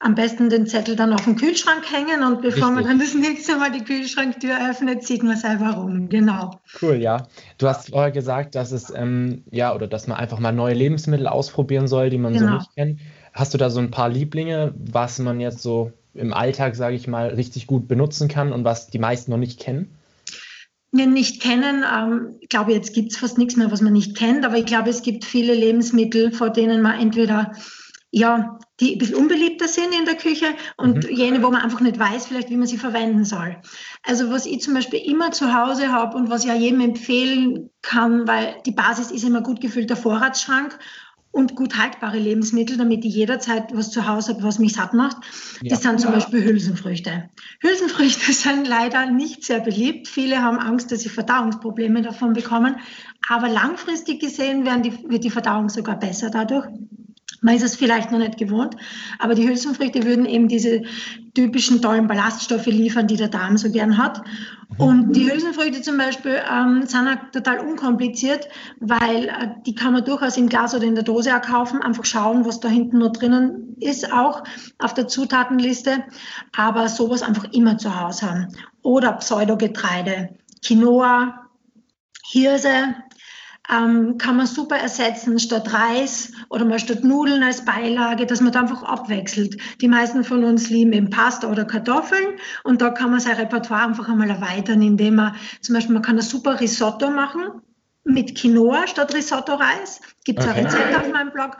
am 0.00 0.14
besten 0.14 0.48
den 0.48 0.66
Zettel 0.66 0.96
dann 0.96 1.12
auf 1.12 1.24
den 1.24 1.36
Kühlschrank 1.36 1.84
hängen 1.92 2.24
und 2.24 2.40
bevor 2.40 2.68
Richtig. 2.68 2.74
man 2.74 2.84
dann 2.84 2.98
das 2.98 3.14
nächste 3.14 3.56
Mal 3.56 3.70
die 3.70 3.84
Kühlschranktür 3.84 4.70
öffnet, 4.70 5.06
sieht 5.06 5.22
man 5.22 5.36
selber 5.36 5.72
rum. 5.72 6.08
Genau. 6.08 6.58
Cool, 6.80 6.96
ja. 6.96 7.26
Du 7.58 7.68
hast 7.68 7.90
vorher 7.90 8.10
gesagt, 8.10 8.54
dass 8.54 8.72
es 8.72 8.90
ähm, 8.94 9.44
ja 9.50 9.74
oder 9.74 9.86
dass 9.86 10.06
man 10.06 10.16
einfach 10.16 10.38
mal 10.38 10.52
neue 10.52 10.74
Lebensmittel 10.74 11.26
ausprobieren 11.26 11.86
soll, 11.86 12.08
die 12.08 12.16
man 12.16 12.32
genau. 12.32 12.46
so 12.46 12.54
nicht 12.54 12.74
kennt. 12.74 13.00
Hast 13.34 13.52
du 13.52 13.58
da 13.58 13.68
so 13.68 13.78
ein 13.78 13.90
paar 13.90 14.08
Lieblinge, 14.08 14.74
was 14.78 15.18
man 15.18 15.38
jetzt 15.38 15.62
so 15.62 15.92
im 16.14 16.32
Alltag, 16.32 16.76
sage 16.76 16.96
ich 16.96 17.06
mal, 17.06 17.28
richtig 17.28 17.66
gut 17.66 17.86
benutzen 17.86 18.26
kann 18.26 18.52
und 18.52 18.64
was 18.64 18.88
die 18.88 18.98
meisten 18.98 19.30
noch 19.30 19.38
nicht 19.38 19.60
kennen? 19.60 19.94
nicht 20.92 21.40
kennen. 21.40 21.84
Ähm, 21.84 22.34
ich 22.40 22.48
glaube, 22.48 22.72
jetzt 22.72 22.94
gibt 22.94 23.12
es 23.12 23.18
fast 23.18 23.38
nichts 23.38 23.54
mehr, 23.54 23.70
was 23.70 23.80
man 23.80 23.92
nicht 23.92 24.16
kennt, 24.16 24.44
aber 24.44 24.56
ich 24.56 24.66
glaube, 24.66 24.90
es 24.90 25.02
gibt 25.02 25.24
viele 25.24 25.54
Lebensmittel, 25.54 26.32
vor 26.32 26.50
denen 26.50 26.82
man 26.82 26.98
entweder 26.98 27.52
ja, 28.10 28.58
die 28.80 28.94
ein 28.94 28.98
bisschen 28.98 29.16
unbeliebter 29.16 29.68
sind 29.68 29.94
in 29.94 30.06
der 30.06 30.16
Küche 30.16 30.46
und 30.76 31.04
mhm. 31.04 31.16
jene, 31.16 31.42
wo 31.42 31.50
man 31.50 31.62
einfach 31.62 31.80
nicht 31.80 31.98
weiß, 31.98 32.26
vielleicht, 32.26 32.50
wie 32.50 32.56
man 32.56 32.66
sie 32.66 32.78
verwenden 32.78 33.24
soll. 33.24 33.56
Also 34.02 34.30
was 34.30 34.46
ich 34.46 34.62
zum 34.62 34.74
Beispiel 34.74 35.00
immer 35.00 35.32
zu 35.32 35.54
Hause 35.54 35.92
habe 35.92 36.16
und 36.16 36.30
was 36.30 36.42
ich 36.42 36.48
ja 36.48 36.54
jedem 36.54 36.80
empfehlen 36.80 37.70
kann, 37.82 38.26
weil 38.26 38.56
die 38.66 38.72
Basis 38.72 39.10
ist 39.10 39.24
immer 39.24 39.42
gut 39.42 39.60
gefüllter 39.60 39.96
Vorratsschrank 39.96 40.78
und 41.32 41.54
gut 41.54 41.78
haltbare 41.78 42.18
Lebensmittel, 42.18 42.76
damit 42.76 43.04
ich 43.04 43.14
jederzeit 43.14 43.68
was 43.72 43.90
zu 43.90 44.08
Hause 44.08 44.32
habe, 44.32 44.42
was 44.42 44.58
mich 44.58 44.72
satt 44.72 44.94
macht. 44.94 45.16
Ja. 45.62 45.70
Das 45.70 45.82
sind 45.82 46.00
zum 46.00 46.12
Beispiel 46.12 46.42
Hülsenfrüchte. 46.42 47.30
Hülsenfrüchte 47.60 48.32
sind 48.32 48.66
leider 48.66 49.06
nicht 49.06 49.44
sehr 49.44 49.60
beliebt. 49.60 50.08
Viele 50.08 50.42
haben 50.42 50.58
Angst, 50.58 50.90
dass 50.90 51.00
sie 51.00 51.08
Verdauungsprobleme 51.08 52.02
davon 52.02 52.32
bekommen. 52.32 52.76
Aber 53.28 53.48
langfristig 53.48 54.20
gesehen 54.20 54.64
werden 54.64 54.82
die, 54.82 55.08
wird 55.08 55.22
die 55.22 55.30
Verdauung 55.30 55.68
sogar 55.68 55.98
besser 55.98 56.30
dadurch. 56.30 56.66
Man 57.40 57.54
ist 57.54 57.62
es 57.62 57.76
vielleicht 57.76 58.10
noch 58.10 58.18
nicht 58.18 58.36
gewohnt, 58.36 58.76
aber 59.18 59.34
die 59.34 59.48
Hülsenfrüchte 59.48 60.04
würden 60.04 60.26
eben 60.26 60.48
diese 60.48 60.82
typischen 61.34 61.80
tollen 61.80 62.06
Ballaststoffe 62.06 62.66
liefern, 62.66 63.06
die 63.06 63.16
der 63.16 63.28
Darm 63.28 63.56
so 63.56 63.70
gern 63.70 63.96
hat. 63.96 64.22
Und 64.78 65.12
die 65.12 65.30
Hülsenfrüchte 65.30 65.82
zum 65.82 65.96
Beispiel 65.98 66.40
ähm, 66.50 66.86
sind 66.86 67.08
auch 67.08 67.30
total 67.32 67.58
unkompliziert, 67.60 68.48
weil 68.78 69.28
äh, 69.28 69.48
die 69.66 69.74
kann 69.74 69.92
man 69.92 70.04
durchaus 70.04 70.36
im 70.36 70.48
Glas 70.48 70.74
oder 70.74 70.84
in 70.84 70.94
der 70.94 71.04
Dose 71.04 71.34
auch 71.36 71.42
kaufen. 71.42 71.82
Einfach 71.82 72.04
schauen, 72.04 72.44
was 72.44 72.60
da 72.60 72.68
hinten 72.68 72.98
noch 72.98 73.12
drinnen 73.12 73.76
ist, 73.80 74.12
auch 74.12 74.42
auf 74.78 74.94
der 74.94 75.08
Zutatenliste. 75.08 76.04
Aber 76.56 76.88
sowas 76.88 77.22
einfach 77.22 77.44
immer 77.52 77.78
zu 77.78 78.00
Hause 78.00 78.30
haben. 78.30 78.48
Oder 78.82 79.12
Pseudogetreide, 79.12 80.30
Quinoa, 80.64 81.46
Hirse, 82.30 82.94
ähm, 83.70 84.18
kann 84.18 84.36
man 84.36 84.46
super 84.46 84.76
ersetzen 84.76 85.38
statt 85.38 85.72
Reis 85.72 86.32
oder 86.48 86.64
mal 86.64 86.78
statt 86.78 87.04
Nudeln 87.04 87.42
als 87.42 87.64
Beilage, 87.64 88.26
dass 88.26 88.40
man 88.40 88.52
da 88.52 88.60
einfach 88.60 88.82
abwechselt. 88.82 89.56
Die 89.80 89.88
meisten 89.88 90.24
von 90.24 90.44
uns 90.44 90.70
lieben 90.70 90.92
eben 90.92 91.10
Pasta 91.10 91.48
oder 91.48 91.64
Kartoffeln 91.64 92.38
und 92.64 92.82
da 92.82 92.90
kann 92.90 93.10
man 93.10 93.20
sein 93.20 93.36
Repertoire 93.36 93.86
einfach 93.86 94.08
einmal 94.08 94.30
erweitern, 94.30 94.82
indem 94.82 95.16
man 95.16 95.36
zum 95.60 95.74
Beispiel, 95.74 95.94
man 95.94 96.02
kann 96.02 96.16
ein 96.16 96.22
super 96.22 96.58
Risotto 96.60 97.10
machen 97.10 97.62
mit 98.04 98.36
Quinoa 98.36 98.86
statt 98.86 99.14
Risotto-Reis. 99.14 100.00
Gibt 100.24 100.40
es 100.40 100.46
okay. 100.46 100.58
ein 100.58 100.66
Rezept 100.66 100.96
auf 100.96 101.12
meinem 101.12 101.32
Blog. 101.32 101.58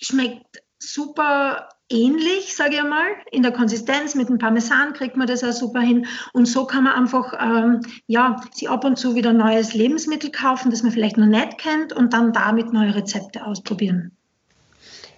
Schmeckt 0.00 0.62
super 0.78 1.68
ähnlich, 1.90 2.54
sage 2.54 2.76
ich 2.76 2.82
mal. 2.82 3.06
In 3.30 3.42
der 3.42 3.52
Konsistenz 3.52 4.14
mit 4.14 4.28
dem 4.28 4.38
Parmesan 4.38 4.92
kriegt 4.92 5.16
man 5.16 5.26
das 5.26 5.44
auch 5.44 5.52
super 5.52 5.80
hin. 5.80 6.06
Und 6.32 6.46
so 6.46 6.66
kann 6.66 6.84
man 6.84 6.94
einfach, 6.94 7.32
ähm, 7.40 7.80
ja, 8.06 8.40
sich 8.52 8.68
ab 8.68 8.84
und 8.84 8.96
zu 8.96 9.14
wieder 9.14 9.32
neues 9.32 9.74
Lebensmittel 9.74 10.30
kaufen, 10.30 10.70
das 10.70 10.82
man 10.82 10.92
vielleicht 10.92 11.16
noch 11.16 11.26
nicht 11.26 11.58
kennt 11.58 11.92
und 11.92 12.12
dann 12.12 12.32
damit 12.32 12.72
neue 12.72 12.94
Rezepte 12.94 13.44
ausprobieren. 13.44 14.12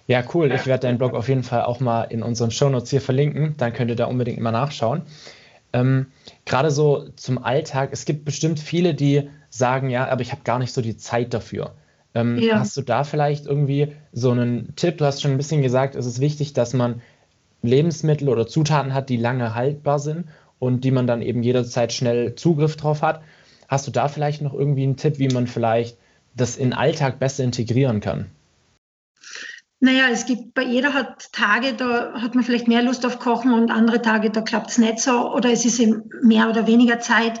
Ja, 0.07 0.23
cool. 0.33 0.51
Ich 0.51 0.65
werde 0.65 0.87
deinen 0.87 0.97
Blog 0.97 1.13
auf 1.13 1.29
jeden 1.29 1.43
Fall 1.43 1.63
auch 1.63 1.79
mal 1.79 2.03
in 2.05 2.23
unseren 2.23 2.49
Shownotes 2.49 2.89
hier 2.89 3.01
verlinken. 3.01 3.55
Dann 3.57 3.73
könnt 3.73 3.91
ihr 3.91 3.95
da 3.95 4.05
unbedingt 4.05 4.39
mal 4.39 4.51
nachschauen. 4.51 5.03
Ähm, 5.71 6.07
Gerade 6.45 6.71
so 6.71 7.09
zum 7.15 7.37
Alltag. 7.37 7.89
Es 7.91 8.05
gibt 8.05 8.25
bestimmt 8.25 8.59
viele, 8.59 8.95
die 8.95 9.29
sagen, 9.49 9.91
ja, 9.91 10.07
aber 10.07 10.21
ich 10.21 10.31
habe 10.31 10.41
gar 10.43 10.57
nicht 10.57 10.73
so 10.73 10.81
die 10.81 10.97
Zeit 10.97 11.33
dafür. 11.33 11.75
Ähm, 12.15 12.37
ja. 12.39 12.59
Hast 12.59 12.75
du 12.75 12.81
da 12.81 13.03
vielleicht 13.03 13.45
irgendwie 13.45 13.93
so 14.11 14.31
einen 14.31 14.75
Tipp? 14.75 14.97
Du 14.97 15.05
hast 15.05 15.21
schon 15.21 15.31
ein 15.31 15.37
bisschen 15.37 15.61
gesagt, 15.61 15.95
es 15.95 16.05
ist 16.05 16.19
wichtig, 16.19 16.53
dass 16.53 16.73
man 16.73 17.01
Lebensmittel 17.61 18.29
oder 18.29 18.47
Zutaten 18.47 18.93
hat, 18.93 19.09
die 19.09 19.17
lange 19.17 19.53
haltbar 19.53 19.99
sind 19.99 20.25
und 20.59 20.83
die 20.83 20.91
man 20.91 21.07
dann 21.07 21.21
eben 21.21 21.43
jederzeit 21.43 21.93
schnell 21.93 22.35
Zugriff 22.35 22.75
drauf 22.77 23.01
hat. 23.01 23.21
Hast 23.67 23.85
du 23.85 23.91
da 23.91 24.07
vielleicht 24.07 24.41
noch 24.41 24.53
irgendwie 24.53 24.83
einen 24.83 24.97
Tipp, 24.97 25.19
wie 25.19 25.27
man 25.27 25.47
vielleicht 25.47 25.97
das 26.35 26.57
in 26.57 26.69
den 26.69 26.73
Alltag 26.73 27.19
besser 27.19 27.43
integrieren 27.43 27.99
kann? 27.99 28.27
Naja, 29.81 30.09
es 30.11 30.25
gibt 30.25 30.53
bei 30.55 30.63
jeder 30.63 30.93
hat 30.93 31.31
Tage, 31.31 31.73
da 31.73 32.21
hat 32.21 32.35
man 32.35 32.43
vielleicht 32.43 32.67
mehr 32.67 32.81
Lust 32.81 33.05
auf 33.05 33.17
Kochen 33.17 33.53
und 33.53 33.71
andere 33.71 34.01
Tage, 34.01 34.29
da 34.29 34.41
klappt 34.41 34.71
es 34.71 34.77
nicht 34.77 34.99
so 34.99 35.33
oder 35.33 35.51
es 35.51 35.63
ist 35.63 35.79
eben 35.79 36.09
mehr 36.21 36.49
oder 36.49 36.67
weniger 36.67 36.99
Zeit. 36.99 37.39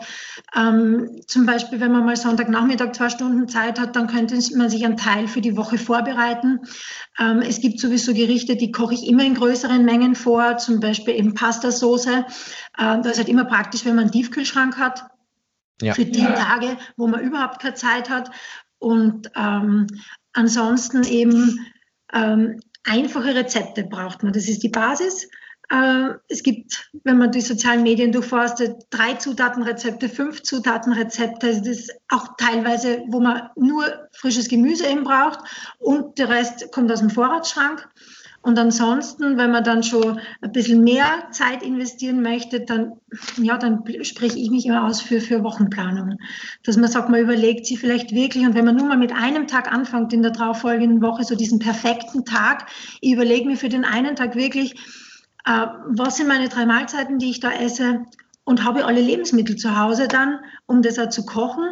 Ähm, 0.55 1.21
zum 1.27 1.45
Beispiel, 1.45 1.81
wenn 1.81 1.91
man 1.91 2.05
mal 2.05 2.15
Sonntagnachmittag 2.15 2.93
zwei 2.93 3.09
Stunden 3.09 3.49
Zeit 3.49 3.77
hat, 3.77 3.97
dann 3.97 4.07
könnte 4.07 4.39
man 4.55 4.69
sich 4.69 4.85
einen 4.85 4.95
Teil 4.95 5.27
für 5.27 5.41
die 5.41 5.57
Woche 5.57 5.77
vorbereiten. 5.77 6.61
Ähm, 7.19 7.39
es 7.39 7.59
gibt 7.59 7.81
sowieso 7.81 8.13
Gerichte, 8.13 8.55
die 8.55 8.71
koche 8.71 8.93
ich 8.93 9.05
immer 9.05 9.25
in 9.25 9.35
größeren 9.35 9.83
Mengen 9.83 10.15
vor, 10.15 10.57
zum 10.57 10.79
Beispiel 10.79 11.15
eben 11.15 11.33
Pastasoße. 11.33 12.25
Äh, 12.77 13.01
das 13.01 13.11
ist 13.13 13.17
halt 13.17 13.29
immer 13.29 13.45
praktisch, 13.45 13.83
wenn 13.83 13.95
man 13.95 14.05
einen 14.05 14.13
Tiefkühlschrank 14.13 14.77
hat. 14.77 15.03
Ja. 15.81 15.93
Für 15.93 16.05
die 16.05 16.25
Tage, 16.25 16.77
wo 16.95 17.07
man 17.07 17.19
überhaupt 17.21 17.61
keine 17.61 17.73
Zeit 17.73 18.09
hat. 18.09 18.31
Und 18.79 19.29
ähm, 19.35 19.87
ansonsten 20.33 21.03
eben 21.03 21.65
ähm, 22.13 22.59
einfache 22.83 23.35
Rezepte 23.35 23.83
braucht 23.83 24.23
man. 24.23 24.33
Das 24.33 24.47
ist 24.47 24.63
die 24.63 24.69
Basis. 24.69 25.27
Äh, 25.69 26.15
es 26.27 26.41
gibt, 26.41 26.89
wenn 27.03 27.17
man 27.17 27.31
die 27.31 27.41
sozialen 27.41 27.83
Medien 27.83 28.11
durchforstet, 28.11 28.87
drei 28.89 29.13
Zutatenrezepte, 29.13 30.09
fünf 30.09 30.41
Zutatenrezepte. 30.41 31.47
Also 31.47 31.59
das 31.59 31.79
ist 31.79 31.93
auch 32.09 32.35
teilweise, 32.37 33.03
wo 33.07 33.19
man 33.19 33.49
nur 33.55 33.85
frisches 34.11 34.49
Gemüse 34.49 34.87
eben 34.87 35.03
braucht 35.03 35.39
und 35.77 36.17
der 36.17 36.29
Rest 36.29 36.71
kommt 36.71 36.91
aus 36.91 36.99
dem 36.99 37.11
Vorratsschrank. 37.11 37.87
Und 38.41 38.57
ansonsten, 38.57 39.37
wenn 39.37 39.51
man 39.51 39.63
dann 39.63 39.83
schon 39.83 40.19
ein 40.41 40.51
bisschen 40.51 40.83
mehr 40.83 41.27
Zeit 41.31 41.61
investieren 41.61 42.21
möchte, 42.21 42.61
dann, 42.61 42.93
ja, 43.37 43.57
dann 43.57 43.83
spreche 44.03 44.39
ich 44.39 44.49
mich 44.49 44.65
immer 44.65 44.85
aus 44.85 45.01
für, 45.01 45.19
für 45.19 45.43
Wochenplanung. 45.43 46.17
Dass 46.63 46.77
man 46.77 46.89
sagt, 46.89 47.09
man 47.09 47.19
überlegt 47.19 47.65
sich 47.65 47.79
vielleicht 47.79 48.13
wirklich, 48.13 48.45
und 48.45 48.55
wenn 48.55 48.65
man 48.65 48.77
nur 48.77 48.87
mal 48.87 48.97
mit 48.97 49.11
einem 49.11 49.47
Tag 49.47 49.71
anfängt 49.71 50.13
in 50.13 50.21
der 50.21 50.31
darauffolgenden 50.31 51.01
Woche, 51.01 51.25
so 51.25 51.35
diesen 51.35 51.59
perfekten 51.59 52.23
Tag, 52.23 52.67
ich 53.01 53.11
überlege 53.11 53.45
mir 53.45 53.57
für 53.57 53.69
den 53.69 53.83
einen 53.83 54.15
Tag 54.15 54.35
wirklich, 54.35 54.75
äh, 55.45 55.67
was 55.87 56.15
sind 56.15 56.27
meine 56.27 56.47
drei 56.47 56.65
Mahlzeiten, 56.65 57.19
die 57.19 57.31
ich 57.31 57.41
da 57.41 57.51
esse, 57.51 58.05
und 58.45 58.63
habe 58.63 58.85
alle 58.85 59.01
Lebensmittel 59.01 59.57
zu 59.57 59.77
Hause 59.77 60.07
dann, 60.07 60.39
um 60.65 60.81
das 60.81 60.97
auch 60.97 61.09
zu 61.09 61.25
kochen 61.25 61.65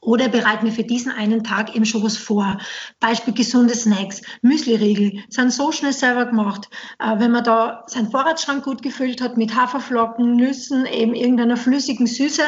oder 0.00 0.28
bereite 0.28 0.64
mir 0.64 0.72
für 0.72 0.84
diesen 0.84 1.12
einen 1.12 1.44
Tag 1.44 1.74
eben 1.76 1.84
schon 1.84 2.02
was 2.02 2.16
vor. 2.16 2.58
Beispiel 3.00 3.34
gesunde 3.34 3.74
Snacks, 3.74 4.22
Müsli-Riegel, 4.42 5.24
sind 5.28 5.52
so 5.52 5.72
schnell 5.72 5.92
selber 5.92 6.26
gemacht. 6.26 6.68
Äh, 6.98 7.18
wenn 7.18 7.30
man 7.30 7.44
da 7.44 7.84
seinen 7.86 8.10
Vorratsschrank 8.10 8.64
gut 8.64 8.82
gefüllt 8.82 9.20
hat 9.20 9.36
mit 9.36 9.54
Haferflocken, 9.54 10.36
Nüssen, 10.36 10.86
eben 10.86 11.14
irgendeiner 11.14 11.56
flüssigen 11.56 12.06
Süße, 12.06 12.42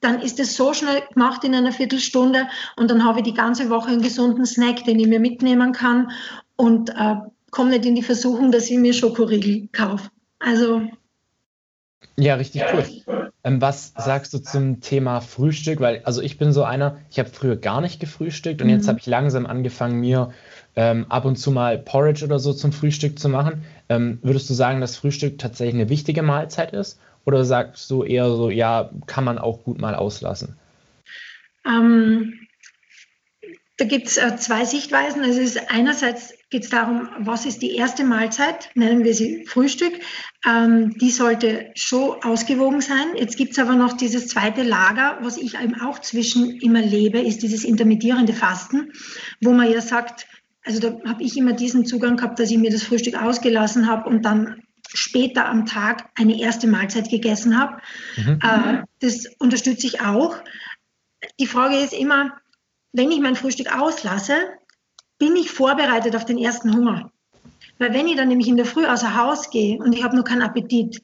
dann 0.00 0.20
ist 0.20 0.40
es 0.40 0.56
so 0.56 0.74
schnell 0.74 1.02
gemacht 1.12 1.44
in 1.44 1.54
einer 1.54 1.72
Viertelstunde 1.72 2.48
und 2.76 2.90
dann 2.90 3.04
habe 3.04 3.20
ich 3.20 3.24
die 3.24 3.34
ganze 3.34 3.70
Woche 3.70 3.90
einen 3.90 4.02
gesunden 4.02 4.44
Snack, 4.44 4.84
den 4.84 4.98
ich 4.98 5.06
mir 5.06 5.20
mitnehmen 5.20 5.72
kann 5.72 6.10
und 6.56 6.90
äh, 6.90 7.16
komme 7.50 7.70
nicht 7.70 7.84
in 7.84 7.94
die 7.94 8.02
Versuchung, 8.02 8.50
dass 8.50 8.68
ich 8.68 8.78
mir 8.78 8.92
Schokoriegel 8.92 9.68
kaufe. 9.72 10.10
Also 10.40 10.82
ja, 12.22 12.34
richtig 12.36 12.62
cool. 12.72 12.84
Ähm, 13.44 13.60
was 13.60 13.92
sagst 13.96 14.32
du 14.34 14.38
zum 14.38 14.80
Thema 14.80 15.20
Frühstück? 15.20 15.80
Weil, 15.80 16.02
also 16.04 16.22
ich 16.22 16.38
bin 16.38 16.52
so 16.52 16.62
einer, 16.62 16.98
ich 17.10 17.18
habe 17.18 17.28
früher 17.28 17.56
gar 17.56 17.80
nicht 17.80 17.98
gefrühstückt 17.98 18.62
und 18.62 18.68
mhm. 18.68 18.74
jetzt 18.74 18.88
habe 18.88 19.00
ich 19.00 19.06
langsam 19.06 19.46
angefangen, 19.46 20.00
mir 20.00 20.32
ähm, 20.76 21.06
ab 21.08 21.24
und 21.24 21.36
zu 21.36 21.50
mal 21.50 21.78
Porridge 21.78 22.24
oder 22.24 22.38
so 22.38 22.52
zum 22.52 22.72
Frühstück 22.72 23.18
zu 23.18 23.28
machen. 23.28 23.64
Ähm, 23.88 24.18
würdest 24.22 24.48
du 24.48 24.54
sagen, 24.54 24.80
dass 24.80 24.96
Frühstück 24.96 25.38
tatsächlich 25.38 25.74
eine 25.74 25.88
wichtige 25.88 26.22
Mahlzeit 26.22 26.72
ist? 26.72 27.00
Oder 27.24 27.44
sagst 27.44 27.90
du 27.90 28.04
eher 28.04 28.30
so, 28.30 28.50
ja, 28.50 28.90
kann 29.06 29.24
man 29.24 29.38
auch 29.38 29.64
gut 29.64 29.80
mal 29.80 29.94
auslassen? 29.94 30.56
Ähm, 31.66 32.46
da 33.76 33.84
gibt 33.84 34.06
es 34.06 34.16
äh, 34.16 34.36
zwei 34.36 34.64
Sichtweisen. 34.64 35.24
Es 35.24 35.36
ist 35.36 35.70
einerseits 35.70 36.34
geht 36.52 36.64
es 36.64 36.70
darum, 36.70 37.08
was 37.18 37.46
ist 37.46 37.62
die 37.62 37.74
erste 37.74 38.04
Mahlzeit, 38.04 38.70
nennen 38.74 39.04
wir 39.04 39.14
sie 39.14 39.46
Frühstück. 39.46 39.94
Ähm, 40.46 40.96
die 40.98 41.10
sollte 41.10 41.72
schon 41.74 42.22
ausgewogen 42.22 42.82
sein. 42.82 43.16
Jetzt 43.16 43.38
gibt 43.38 43.52
es 43.52 43.58
aber 43.58 43.74
noch 43.74 43.94
dieses 43.94 44.28
zweite 44.28 44.62
Lager, 44.62 45.18
was 45.22 45.38
ich 45.38 45.58
eben 45.58 45.80
auch 45.80 45.98
zwischen 45.98 46.60
immer 46.60 46.82
lebe, 46.82 47.20
ist 47.20 47.42
dieses 47.42 47.64
intermittierende 47.64 48.34
Fasten, 48.34 48.92
wo 49.40 49.52
man 49.52 49.72
ja 49.72 49.80
sagt, 49.80 50.26
also 50.62 50.78
da 50.78 51.08
habe 51.08 51.22
ich 51.22 51.36
immer 51.38 51.54
diesen 51.54 51.86
Zugang 51.86 52.18
gehabt, 52.18 52.38
dass 52.38 52.50
ich 52.50 52.58
mir 52.58 52.70
das 52.70 52.82
Frühstück 52.82 53.20
ausgelassen 53.20 53.88
habe 53.88 54.08
und 54.08 54.24
dann 54.24 54.62
später 54.92 55.46
am 55.46 55.64
Tag 55.64 56.10
eine 56.16 56.38
erste 56.38 56.66
Mahlzeit 56.66 57.08
gegessen 57.08 57.58
habe. 57.58 57.78
Mhm. 58.16 58.38
Äh, 58.42 58.82
das 59.00 59.24
unterstütze 59.38 59.86
ich 59.86 60.02
auch. 60.02 60.36
Die 61.40 61.46
Frage 61.46 61.76
ist 61.76 61.94
immer, 61.94 62.34
wenn 62.92 63.10
ich 63.10 63.20
mein 63.20 63.36
Frühstück 63.36 63.74
auslasse, 63.74 64.34
bin 65.22 65.36
ich 65.36 65.52
vorbereitet 65.52 66.16
auf 66.16 66.24
den 66.24 66.36
ersten 66.36 66.74
Hunger. 66.74 67.12
Weil 67.78 67.94
wenn 67.94 68.08
ich 68.08 68.16
dann 68.16 68.26
nämlich 68.26 68.48
in 68.48 68.56
der 68.56 68.66
Früh 68.66 68.84
außer 68.84 69.16
Haus 69.16 69.50
gehe 69.50 69.78
und 69.78 69.92
ich 69.92 70.02
habe 70.02 70.16
noch 70.16 70.24
keinen 70.24 70.42
Appetit, 70.42 71.00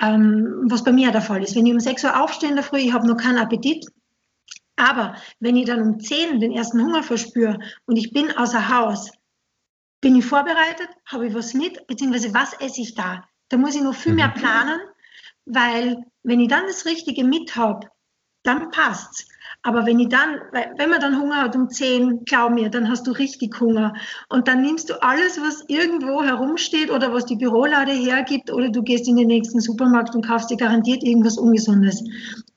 ähm, 0.00 0.64
was 0.64 0.82
bei 0.82 0.90
mir 0.90 1.12
der 1.12 1.22
Fall 1.22 1.40
ist, 1.44 1.54
wenn 1.54 1.66
ich 1.66 1.72
um 1.72 1.78
6 1.78 2.02
Uhr 2.02 2.20
aufstehe 2.20 2.48
in 2.48 2.56
der 2.56 2.64
Früh, 2.64 2.78
ich 2.78 2.92
habe 2.92 3.06
noch 3.06 3.16
keinen 3.16 3.38
Appetit, 3.38 3.86
aber 4.74 5.14
wenn 5.38 5.54
ich 5.54 5.66
dann 5.66 5.82
um 5.82 6.00
10 6.00 6.40
den 6.40 6.50
ersten 6.50 6.82
Hunger 6.82 7.04
verspüre 7.04 7.60
und 7.86 7.96
ich 7.96 8.12
bin 8.12 8.36
außer 8.36 8.76
Haus, 8.76 9.12
bin 10.00 10.16
ich 10.16 10.24
vorbereitet, 10.24 10.88
habe 11.06 11.28
ich 11.28 11.34
was 11.34 11.54
mit, 11.54 11.86
beziehungsweise 11.86 12.34
was 12.34 12.54
esse 12.54 12.80
ich 12.80 12.96
da? 12.96 13.22
Da 13.50 13.56
muss 13.56 13.76
ich 13.76 13.82
noch 13.82 13.94
viel 13.94 14.14
mehr 14.14 14.32
mhm. 14.34 14.40
planen, 14.40 14.80
weil 15.44 16.04
wenn 16.24 16.40
ich 16.40 16.48
dann 16.48 16.66
das 16.66 16.86
Richtige 16.86 17.22
mit 17.22 17.54
habe, 17.54 17.88
dann 18.42 18.70
passt's. 18.70 19.26
Aber 19.62 19.84
wenn 19.84 19.98
ich 19.98 20.08
dann, 20.08 20.40
wenn 20.78 20.88
man 20.88 21.00
dann 21.00 21.20
Hunger 21.20 21.42
hat 21.42 21.54
um 21.54 21.68
10, 21.68 22.24
glaub 22.24 22.52
mir, 22.52 22.70
dann 22.70 22.88
hast 22.88 23.06
du 23.06 23.12
richtig 23.12 23.60
Hunger. 23.60 23.92
Und 24.30 24.48
dann 24.48 24.62
nimmst 24.62 24.88
du 24.88 25.02
alles, 25.02 25.38
was 25.38 25.64
irgendwo 25.68 26.22
herumsteht 26.22 26.90
oder 26.90 27.12
was 27.12 27.26
die 27.26 27.36
Bürolade 27.36 27.92
hergibt 27.92 28.50
oder 28.50 28.70
du 28.70 28.82
gehst 28.82 29.06
in 29.06 29.16
den 29.16 29.26
nächsten 29.26 29.60
Supermarkt 29.60 30.14
und 30.14 30.26
kaufst 30.26 30.50
dir 30.50 30.56
garantiert 30.56 31.02
irgendwas 31.02 31.36
Ungesundes. 31.36 32.02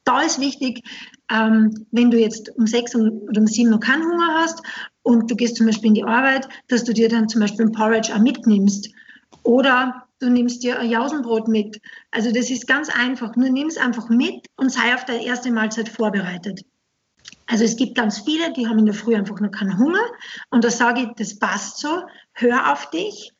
Da 0.05 0.21
ist 0.21 0.39
wichtig, 0.39 0.81
ähm, 1.29 1.85
wenn 1.91 2.09
du 2.09 2.17
jetzt 2.17 2.55
um 2.57 2.67
6 2.67 2.95
oder 2.95 3.41
um 3.41 3.47
7 3.47 3.69
noch 3.69 3.81
keinen 3.81 4.03
Hunger 4.03 4.35
hast 4.35 4.61
und 5.01 5.29
du 5.29 5.35
gehst 5.35 5.57
zum 5.57 5.65
Beispiel 5.65 5.89
in 5.89 5.95
die 5.95 6.03
Arbeit, 6.05 6.47
dass 6.69 6.85
du 6.85 6.93
dir 6.93 7.09
dann 7.09 7.27
zum 7.27 7.41
Beispiel 7.41 7.65
ein 7.65 7.71
Porridge 7.73 8.13
auch 8.13 8.19
mitnimmst. 8.19 8.89
Oder 9.43 10.05
du 10.23 10.29
nimmst 10.29 10.63
dir 10.63 10.79
ein 10.79 10.89
Jausenbrot 10.89 11.47
mit. 11.47 11.81
Also 12.11 12.31
das 12.31 12.49
ist 12.49 12.67
ganz 12.67 12.89
einfach. 12.89 13.35
Nur 13.35 13.49
nimm 13.49 13.67
es 13.67 13.77
einfach 13.77 14.09
mit 14.09 14.47
und 14.55 14.71
sei 14.71 14.93
auf 14.95 15.05
deine 15.05 15.23
erste 15.23 15.51
Mahlzeit 15.51 15.89
vorbereitet. 15.89 16.65
Also 17.45 17.65
es 17.65 17.75
gibt 17.75 17.95
ganz 17.95 18.19
viele, 18.19 18.53
die 18.53 18.67
haben 18.67 18.79
in 18.79 18.85
der 18.85 18.95
Früh 18.95 19.15
einfach 19.15 19.39
noch 19.39 19.51
keinen 19.51 19.77
Hunger. 19.77 20.03
Und 20.49 20.63
da 20.63 20.71
sage 20.71 21.01
ich, 21.01 21.07
das 21.17 21.37
passt 21.37 21.79
so, 21.79 22.03
hör 22.33 22.71
auf 22.71 22.89
dich 22.89 23.33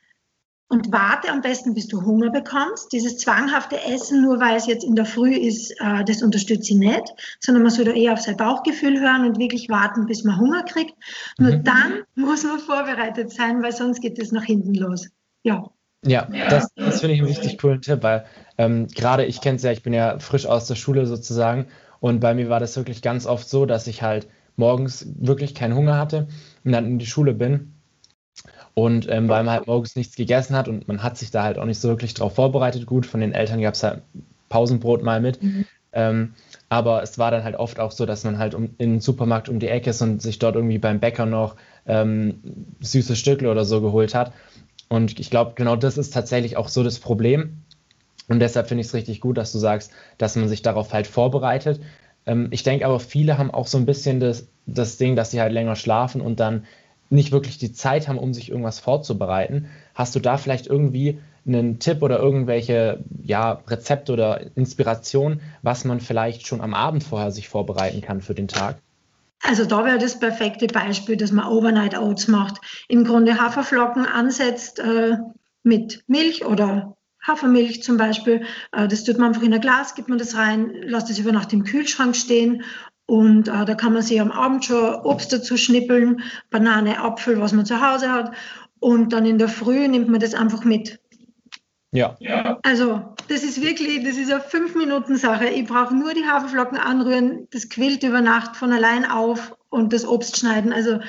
und 0.68 0.92
warte 0.92 1.30
am 1.32 1.42
besten, 1.42 1.74
bis 1.74 1.88
du 1.88 2.04
Hunger 2.04 2.32
bekommst. 2.32 2.92
Dieses 2.92 3.18
zwanghafte 3.18 3.82
Essen, 3.84 4.22
nur 4.22 4.40
weil 4.40 4.58
es 4.58 4.66
jetzt 4.66 4.84
in 4.84 4.96
der 4.96 5.06
Früh 5.06 5.34
ist, 5.34 5.72
äh, 5.80 6.04
das 6.04 6.22
unterstütze 6.22 6.74
ich 6.74 6.80
nicht, 6.80 7.38
sondern 7.40 7.63
man 7.63 7.72
soll 7.72 7.86
da 7.86 7.92
eher 7.92 8.13
auf 8.13 8.22
sein 8.22 8.38
Bauchgefühl 8.38 9.00
hören 9.00 9.25
und 9.25 9.40
wirklich 9.40 9.70
warten, 9.70 10.06
bis 10.06 10.24
man 10.24 10.40
Hunger 10.40 10.63
kriegt. 10.63 10.96
Nur 11.38 11.58
mhm. 11.58 11.63
dann 11.63 12.04
muss 12.16 12.44
man 12.44 12.60
vorbereitet 12.60 13.32
sein, 13.32 13.62
weil 13.62 13.72
sonst 13.72 14.02
geht 14.02 14.20
es 14.20 14.32
nach 14.32 14.44
hinten 14.44 14.74
los. 14.74 15.10
Ja. 15.44 15.70
Ja, 16.06 16.28
das, 16.50 16.70
das 16.76 17.00
finde 17.00 17.16
ich 17.16 17.22
einen 17.22 17.30
richtig 17.30 17.58
coolen 17.58 17.82
Tipp, 17.82 18.04
weil 18.04 18.26
ähm, 18.58 18.88
gerade 18.88 19.26
ich 19.26 19.42
kenne 19.42 19.56
es 19.56 19.64
ja, 19.64 19.72
ich 19.72 19.84
bin 19.84 19.94
ja 19.94 20.20
frisch 20.20 20.46
aus 20.46 20.68
der 20.68 20.76
Schule 20.76 21.06
sozusagen 21.06 21.68
und 22.00 22.20
bei 22.20 22.34
mir 22.34 22.50
war 22.50 22.60
das 22.60 22.76
wirklich 22.76 23.02
ganz 23.02 23.26
oft 23.26 23.48
so, 23.48 23.66
dass 23.66 23.88
ich 23.88 24.02
halt 24.02 24.28
morgens 24.56 25.08
wirklich 25.20 25.56
keinen 25.56 25.76
Hunger 25.76 25.98
hatte 25.98 26.28
und 26.64 26.72
dann 26.72 26.86
in 26.86 27.00
die 27.00 27.06
Schule 27.06 27.34
bin. 27.34 27.74
Und 28.76 29.08
ähm, 29.10 29.30
weil 29.30 29.44
man 29.44 29.54
halt 29.54 29.68
morgens 29.68 29.96
nichts 29.96 30.16
gegessen 30.16 30.56
hat 30.56 30.68
und 30.68 30.88
man 30.88 31.04
hat 31.04 31.18
sich 31.18 31.32
da 31.32 31.44
halt 31.44 31.60
auch 31.60 31.66
nicht 31.66 31.80
so 31.80 31.90
wirklich 31.90 32.14
drauf 32.14 32.36
vorbereitet. 32.36 32.86
Gut, 32.86 33.06
von 33.06 33.22
den 33.22 33.34
Eltern 33.34 33.62
gab 33.62 33.76
es 33.76 33.84
halt 33.84 34.02
Pausenbrot 34.50 35.04
mal 35.04 35.22
mit. 35.22 35.42
Mhm. 35.42 35.66
Ähm, 35.94 36.34
aber 36.70 37.04
es 37.04 37.20
war 37.20 37.30
dann 37.30 37.44
halt 37.44 37.56
oft 37.56 37.80
auch 37.80 37.92
so, 37.92 38.06
dass 38.08 38.24
man 38.24 38.40
halt 38.40 38.56
um, 38.56 38.72
in 38.80 38.94
den 38.94 39.00
Supermarkt 39.00 39.48
um 39.48 39.60
die 39.60 39.68
Ecke 39.68 39.92
ist 39.92 40.02
und 40.02 40.22
sich 40.22 40.40
dort 40.40 40.56
irgendwie 40.56 40.80
beim 40.80 41.00
Bäcker 41.00 41.28
noch 41.28 41.56
ähm, 41.86 42.40
süße 42.82 43.16
Stückle 43.16 43.52
oder 43.52 43.64
so 43.64 43.80
geholt 43.80 44.16
hat. 44.16 44.34
Und 44.94 45.20
ich 45.20 45.32
glaube, 45.32 45.54
genau 45.56 45.76
das 45.76 45.98
ist 45.98 46.14
tatsächlich 46.14 46.56
auch 46.56 46.68
so 46.68 46.84
das 46.84 47.00
Problem, 47.00 47.64
und 48.28 48.40
deshalb 48.40 48.68
finde 48.68 48.82
ich 48.82 48.88
es 48.88 48.94
richtig 48.94 49.22
gut, 49.22 49.38
dass 49.38 49.52
du 49.52 49.58
sagst, 49.58 49.92
dass 50.20 50.36
man 50.36 50.48
sich 50.48 50.62
darauf 50.62 50.94
halt 50.94 51.08
vorbereitet. 51.08 51.82
Ähm, 52.28 52.50
ich 52.52 52.62
denke 52.62 52.86
aber, 52.86 53.00
viele 53.00 53.40
haben 53.40 53.50
auch 53.50 53.66
so 53.66 53.80
ein 53.80 53.88
bisschen 53.88 54.20
das, 54.20 54.48
das 54.68 54.98
Ding, 54.98 55.16
dass 55.16 55.32
sie 55.32 55.42
halt 55.42 55.52
länger 55.52 55.76
schlafen 55.76 56.22
und 56.22 56.40
dann 56.40 56.66
nicht 57.10 57.32
wirklich 57.32 57.58
die 57.58 57.74
Zeit 57.74 58.08
haben, 58.08 58.20
um 58.20 58.36
sich 58.36 58.50
irgendwas 58.50 58.80
vorzubereiten. 58.80 59.66
Hast 59.96 60.14
du 60.14 60.20
da 60.20 60.38
vielleicht 60.38 60.68
irgendwie 60.68 61.20
einen 61.48 61.80
Tipp 61.80 62.04
oder 62.04 62.20
irgendwelche 62.20 63.04
ja, 63.24 63.64
Rezepte 63.68 64.14
oder 64.14 64.42
Inspiration, 64.56 65.42
was 65.64 65.86
man 65.86 66.02
vielleicht 66.02 66.46
schon 66.46 66.62
am 66.62 66.76
Abend 66.76 67.04
vorher 67.04 67.32
sich 67.32 67.50
vorbereiten 67.50 68.02
kann 68.02 68.22
für 68.22 68.36
den 68.36 68.48
Tag? 68.48 68.78
Also 69.46 69.66
da 69.66 69.84
wäre 69.84 69.98
das 69.98 70.20
perfekte 70.20 70.68
Beispiel, 70.68 71.18
dass 71.18 71.32
man 71.32 71.48
Overnight 71.48 71.98
Oats 71.98 72.28
macht. 72.28 72.62
Im 72.88 73.04
Grunde 73.04 73.40
Haferflocken 73.40 74.06
ansetzt 74.06 74.80
äh, 74.80 75.18
mit 75.64 76.04
Milch 76.08 76.46
oder 76.46 76.96
Hafermilch 77.26 77.84
zum 77.84 77.98
Beispiel, 77.98 78.46
äh, 78.72 78.88
das 78.88 79.04
tut 79.04 79.18
man 79.18 79.30
einfach 79.30 79.44
in 79.44 79.54
ein 79.54 79.62
Glas, 79.62 79.96
gibt 79.96 80.10
man 80.10 80.18
das 80.18 80.36
rein, 80.36 80.74
lasst 80.84 81.10
es 81.10 81.20
über 81.20 81.32
Nacht 81.32 81.54
im 81.54 81.64
Kühlschrank 81.64 82.16
stehen 82.16 82.64
und 83.06 83.50
äh, 83.50 83.66
da 83.66 83.76
kann 83.76 83.94
man 83.94 84.02
sich 84.02 84.20
am 84.20 84.32
Abend 84.32 84.66
schon 84.66 84.96
Obst 84.96 85.34
dazu 85.34 85.58
schnippeln, 85.58 86.22
Banane, 86.50 87.02
Apfel, 87.02 87.40
was 87.40 87.54
man 87.54 87.66
zu 87.66 87.82
Hause 87.82 88.12
hat 88.12 88.34
und 88.80 89.14
dann 89.14 89.26
in 89.26 89.38
der 89.38 89.50
Früh 89.50 89.88
nimmt 89.88 90.10
man 90.10 90.20
das 90.20 90.34
einfach 90.34 90.64
mit. 90.64 91.00
Ja. 91.94 92.18
Also, 92.64 93.02
das 93.30 93.44
ist 93.44 93.62
wirklich, 93.62 94.04
das 94.04 94.18
ist 94.18 94.32
eine 94.32 94.42
fünf 94.42 94.76
Minuten 94.76 95.16
Sache. 95.16 95.46
Ich 95.46 95.68
brauche 95.68 95.96
nur 95.96 96.14
die 96.14 96.26
Haferflocken 96.26 96.78
anrühren, 96.78 97.48
das 97.52 97.70
quillt 97.70 98.04
über 98.04 98.20
Nacht 98.20 98.56
von 98.58 98.74
allein 98.74 99.06
auf 99.10 99.56
und 99.70 99.94
das 99.94 100.06
Obst 100.06 100.38
schneiden. 100.38 100.74
Also, 100.74 101.00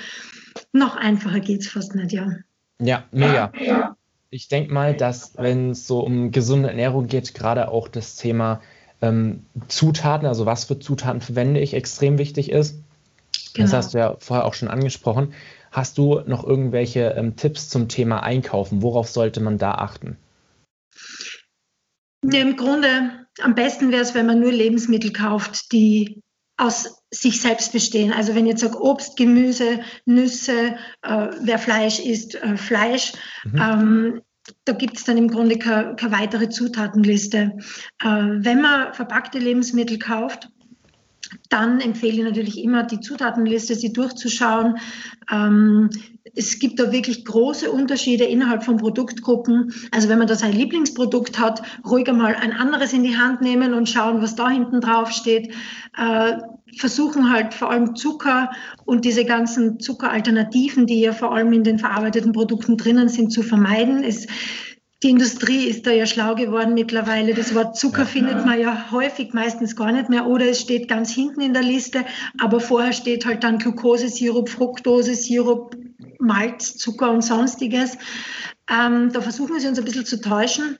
noch 0.72 0.96
einfacher 0.96 1.40
geht 1.40 1.62
es 1.62 1.68
fast 1.68 1.94
nicht, 1.94 2.12
ja. 2.12 2.28
Ja, 2.80 3.04
mega. 3.12 3.50
Ich 4.30 4.48
denke 4.48 4.74
mal, 4.74 4.94
dass, 4.94 5.32
wenn 5.36 5.70
es 5.70 5.86
so 5.86 6.00
um 6.00 6.30
gesunde 6.32 6.68
Ernährung 6.68 7.06
geht, 7.06 7.34
gerade 7.34 7.68
auch 7.68 7.88
das 7.88 8.16
Thema 8.16 8.60
ähm, 9.00 9.46
Zutaten, 9.68 10.26
also 10.26 10.44
was 10.44 10.64
für 10.64 10.78
Zutaten 10.78 11.20
verwende 11.20 11.60
ich, 11.60 11.74
extrem 11.74 12.18
wichtig 12.18 12.50
ist. 12.50 12.82
Genau. 13.54 13.66
Das 13.66 13.72
hast 13.72 13.94
du 13.94 13.98
ja 13.98 14.16
vorher 14.18 14.44
auch 14.44 14.54
schon 14.54 14.68
angesprochen. 14.68 15.32
Hast 15.70 15.98
du 15.98 16.20
noch 16.26 16.44
irgendwelche 16.44 17.14
ähm, 17.16 17.36
Tipps 17.36 17.68
zum 17.68 17.88
Thema 17.88 18.22
Einkaufen? 18.22 18.82
Worauf 18.82 19.08
sollte 19.08 19.40
man 19.40 19.56
da 19.56 19.72
achten? 19.72 20.18
Ja, 22.24 22.40
Im 22.40 22.56
Grunde 22.56 23.26
am 23.42 23.54
besten 23.54 23.90
wäre 23.90 24.02
es, 24.02 24.14
wenn 24.14 24.26
man 24.26 24.40
nur 24.40 24.52
Lebensmittel 24.52 25.12
kauft, 25.12 25.72
die 25.72 26.22
aus 26.56 27.02
sich 27.10 27.40
selbst 27.40 27.72
bestehen. 27.72 28.12
Also 28.12 28.34
wenn 28.34 28.46
ich 28.46 28.52
jetzt 28.52 28.60
sage 28.60 28.80
Obst, 28.80 29.16
Gemüse, 29.16 29.80
Nüsse, 30.06 30.76
äh, 31.02 31.28
wer 31.40 31.58
Fleisch 31.58 31.98
isst, 31.98 32.36
äh, 32.36 32.56
Fleisch. 32.56 33.12
Mhm. 33.44 33.60
Ähm, 33.60 34.22
da 34.64 34.72
gibt 34.72 34.98
es 34.98 35.04
dann 35.04 35.18
im 35.18 35.28
Grunde 35.28 35.58
keine, 35.58 35.96
keine 35.96 36.16
weitere 36.16 36.48
Zutatenliste. 36.48 37.58
Äh, 38.02 38.06
wenn 38.06 38.60
man 38.60 38.94
verpackte 38.94 39.38
Lebensmittel 39.38 39.98
kauft, 39.98 40.48
dann 41.48 41.80
empfehle 41.80 42.18
ich 42.18 42.22
natürlich 42.22 42.62
immer, 42.62 42.84
die 42.84 43.00
Zutatenliste 43.00 43.74
sie 43.74 43.92
durchzuschauen. 43.92 44.78
Ähm, 45.30 45.90
es 46.34 46.58
gibt 46.58 46.80
da 46.80 46.90
wirklich 46.90 47.24
große 47.24 47.70
Unterschiede 47.70 48.24
innerhalb 48.24 48.64
von 48.64 48.78
Produktgruppen. 48.78 49.74
Also 49.90 50.08
wenn 50.08 50.18
man 50.18 50.26
da 50.26 50.34
sein 50.34 50.52
Lieblingsprodukt 50.52 51.38
hat, 51.38 51.62
ruhig 51.84 52.08
einmal 52.08 52.34
ein 52.34 52.52
anderes 52.52 52.92
in 52.92 53.02
die 53.02 53.16
Hand 53.16 53.42
nehmen 53.42 53.74
und 53.74 53.88
schauen, 53.88 54.22
was 54.22 54.34
da 54.34 54.48
hinten 54.48 54.80
drauf 54.80 55.10
steht. 55.10 55.52
Äh, 55.96 56.38
versuchen 56.76 57.30
halt 57.30 57.54
vor 57.54 57.70
allem 57.70 57.94
Zucker 57.94 58.50
und 58.84 59.04
diese 59.04 59.24
ganzen 59.24 59.78
Zuckeralternativen, 59.78 60.86
die 60.86 61.00
ja 61.00 61.12
vor 61.12 61.32
allem 61.32 61.52
in 61.52 61.62
den 61.62 61.78
verarbeiteten 61.78 62.32
Produkten 62.32 62.76
drinnen 62.76 63.08
sind, 63.08 63.30
zu 63.30 63.42
vermeiden. 63.42 64.02
Es 64.02 64.26
die 65.04 65.10
Industrie 65.10 65.66
ist 65.66 65.86
da 65.86 65.90
ja 65.90 66.06
schlau 66.06 66.34
geworden 66.34 66.72
mittlerweile. 66.72 67.34
Das 67.34 67.54
Wort 67.54 67.76
Zucker 67.76 68.06
findet 68.06 68.46
man 68.46 68.58
ja 68.58 68.90
häufig 68.90 69.34
meistens 69.34 69.76
gar 69.76 69.92
nicht 69.92 70.08
mehr 70.08 70.26
oder 70.26 70.46
es 70.46 70.62
steht 70.62 70.88
ganz 70.88 71.12
hinten 71.12 71.42
in 71.42 71.52
der 71.52 71.62
Liste, 71.62 72.06
aber 72.40 72.58
vorher 72.58 72.94
steht 72.94 73.26
halt 73.26 73.44
dann 73.44 73.58
Glukosesirup, 73.58 74.48
Fructosesirup, 74.48 75.76
Malz, 76.24 76.76
Zucker 76.76 77.10
und 77.10 77.22
sonstiges. 77.22 77.96
Ähm, 78.68 79.12
da 79.12 79.20
versuchen 79.20 79.60
sie 79.60 79.68
uns 79.68 79.78
ein 79.78 79.84
bisschen 79.84 80.06
zu 80.06 80.20
täuschen. 80.20 80.78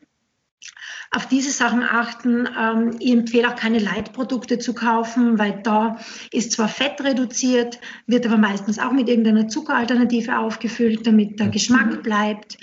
Auf 1.11 1.27
diese 1.27 1.51
Sachen 1.51 1.83
achten. 1.83 2.49
Ähm, 2.59 2.97
ich 2.99 3.13
empfehle 3.13 3.49
auch 3.49 3.57
keine 3.57 3.79
Leitprodukte 3.79 4.59
zu 4.59 4.75
kaufen, 4.75 5.39
weil 5.39 5.61
da 5.63 5.99
ist 6.33 6.53
zwar 6.53 6.69
Fett 6.69 7.01
reduziert, 7.03 7.79
wird 8.07 8.27
aber 8.27 8.39
meistens 8.39 8.79
auch 8.79 8.91
mit 8.91 9.09
irgendeiner 9.09 9.47
Zuckeralternative 9.49 10.39
aufgefüllt, 10.39 11.07
damit 11.07 11.39
der 11.39 11.49
Geschmack 11.49 12.03
bleibt. 12.03 12.57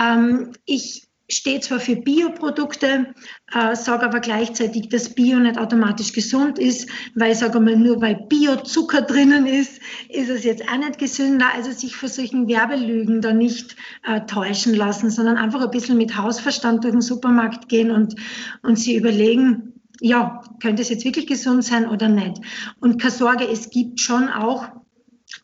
Ähm, 0.00 0.52
ich 0.64 1.06
stehe 1.28 1.60
zwar 1.60 1.80
für 1.80 1.96
Bioprodukte, 1.96 3.14
äh, 3.52 3.76
sage 3.76 4.04
aber 4.04 4.20
gleichzeitig, 4.20 4.88
dass 4.88 5.14
Bio 5.14 5.38
nicht 5.38 5.58
automatisch 5.58 6.12
gesund 6.12 6.58
ist, 6.58 6.88
weil 7.14 7.32
ich 7.32 7.38
sage 7.38 7.60
mal, 7.60 7.76
nur 7.76 8.00
weil 8.00 8.26
Biozucker 8.28 9.02
drinnen 9.02 9.46
ist, 9.46 9.80
ist 10.08 10.28
es 10.28 10.44
jetzt 10.44 10.68
auch 10.68 10.76
nicht 10.76 10.98
gesünder. 10.98 11.46
Also 11.54 11.72
sich 11.72 11.96
vor 11.96 12.08
solchen 12.08 12.48
Werbelügen 12.48 13.20
da 13.20 13.32
nicht 13.32 13.76
äh, 14.04 14.20
täuschen 14.22 14.74
lassen, 14.74 15.10
sondern 15.10 15.36
einfach 15.36 15.62
ein 15.62 15.70
bisschen 15.70 15.96
mit 15.96 16.16
Hausverstand 16.16 16.84
durch 16.84 16.92
den 16.92 17.00
Supermarkt 17.00 17.68
gehen 17.68 17.90
und, 17.90 18.16
und 18.62 18.78
sie 18.78 18.96
überlegen, 18.96 19.72
ja, 20.00 20.42
könnte 20.60 20.82
es 20.82 20.90
jetzt 20.90 21.04
wirklich 21.04 21.26
gesund 21.26 21.64
sein 21.64 21.88
oder 21.88 22.08
nicht? 22.08 22.40
Und 22.80 23.00
keine 23.00 23.12
Sorge, 23.12 23.48
es 23.48 23.70
gibt 23.70 24.00
schon 24.00 24.28
auch 24.28 24.68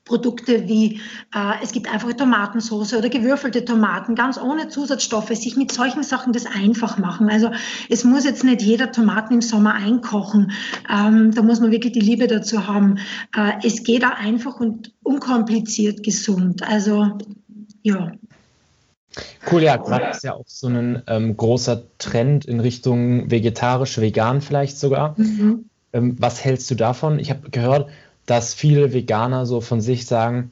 Produkte 0.05 0.69
wie 0.69 1.01
äh, 1.35 1.63
es 1.63 1.73
gibt 1.73 1.93
einfach 1.93 2.13
Tomatensauce 2.13 2.95
oder 2.95 3.09
gewürfelte 3.09 3.65
Tomaten, 3.65 4.15
ganz 4.15 4.39
ohne 4.39 4.69
Zusatzstoffe, 4.69 5.29
sich 5.29 5.57
mit 5.57 5.73
solchen 5.73 6.03
Sachen 6.03 6.33
das 6.33 6.47
einfach 6.47 6.99
machen. 6.99 7.29
Also 7.31 7.51
es 7.89 8.05
muss 8.05 8.25
jetzt 8.25 8.45
nicht 8.45 8.63
jeder 8.63 8.93
Tomaten 8.93 9.35
im 9.35 9.43
Sommer 9.43 9.75
einkochen. 9.75 10.53
Ähm, 10.91 11.33
da 11.33 11.43
muss 11.43 11.61
man 11.61 11.71
wirklich 11.71 11.93
die 11.93 12.01
Liebe 12.01 12.27
dazu 12.27 12.67
haben. 12.67 12.99
Äh, 13.37 13.53
es 13.63 13.85
geht 13.85 14.05
auch 14.05 14.19
einfach 14.19 14.61
und 14.61 14.93
unkompliziert 15.03 16.03
gesund. 16.03 16.63
Also 16.67 17.19
ja. 17.83 18.13
Cool, 19.51 19.63
ja, 19.63 19.77
gerade 19.77 20.11
ist 20.11 20.23
ja 20.23 20.35
auch 20.35 20.47
so 20.47 20.69
ein 20.69 21.03
ähm, 21.09 21.37
großer 21.37 21.83
Trend 21.99 22.45
in 22.45 22.61
Richtung 22.61 23.31
vegetarisch, 23.31 23.99
vegan 23.99 24.41
vielleicht 24.41 24.79
sogar. 24.79 25.19
Mhm. 25.19 25.65
Ähm, 25.93 26.17
was 26.21 26.45
hältst 26.45 26.71
du 26.71 26.77
davon? 26.77 27.19
Ich 27.19 27.31
habe 27.31 27.51
gehört, 27.51 27.89
dass 28.27 28.55
viele 28.55 28.93
Veganer 28.93 29.47
so 29.47 29.61
von 29.61 29.81
sich 29.81 30.07
sagen, 30.07 30.51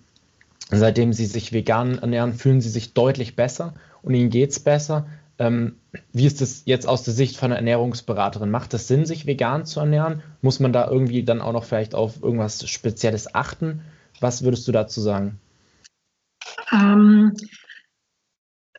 seitdem 0.70 1.12
sie 1.12 1.26
sich 1.26 1.52
vegan 1.52 1.98
ernähren, 1.98 2.34
fühlen 2.34 2.60
sie 2.60 2.68
sich 2.68 2.92
deutlich 2.92 3.36
besser 3.36 3.74
und 4.02 4.14
ihnen 4.14 4.30
geht 4.30 4.50
es 4.50 4.60
besser. 4.60 5.06
Ähm, 5.38 5.76
wie 6.12 6.26
ist 6.26 6.40
das 6.40 6.62
jetzt 6.64 6.86
aus 6.86 7.04
der 7.04 7.14
Sicht 7.14 7.36
von 7.36 7.46
einer 7.46 7.56
Ernährungsberaterin? 7.56 8.50
Macht 8.50 8.74
es 8.74 8.88
Sinn, 8.88 9.06
sich 9.06 9.26
vegan 9.26 9.64
zu 9.64 9.80
ernähren? 9.80 10.22
Muss 10.42 10.58
man 10.58 10.72
da 10.72 10.88
irgendwie 10.88 11.22
dann 11.22 11.40
auch 11.40 11.52
noch 11.52 11.64
vielleicht 11.64 11.94
auf 11.94 12.22
irgendwas 12.22 12.68
Spezielles 12.68 13.34
achten? 13.34 13.82
Was 14.20 14.42
würdest 14.42 14.66
du 14.66 14.72
dazu 14.72 15.00
sagen? 15.00 15.38
Ähm, 16.72 17.34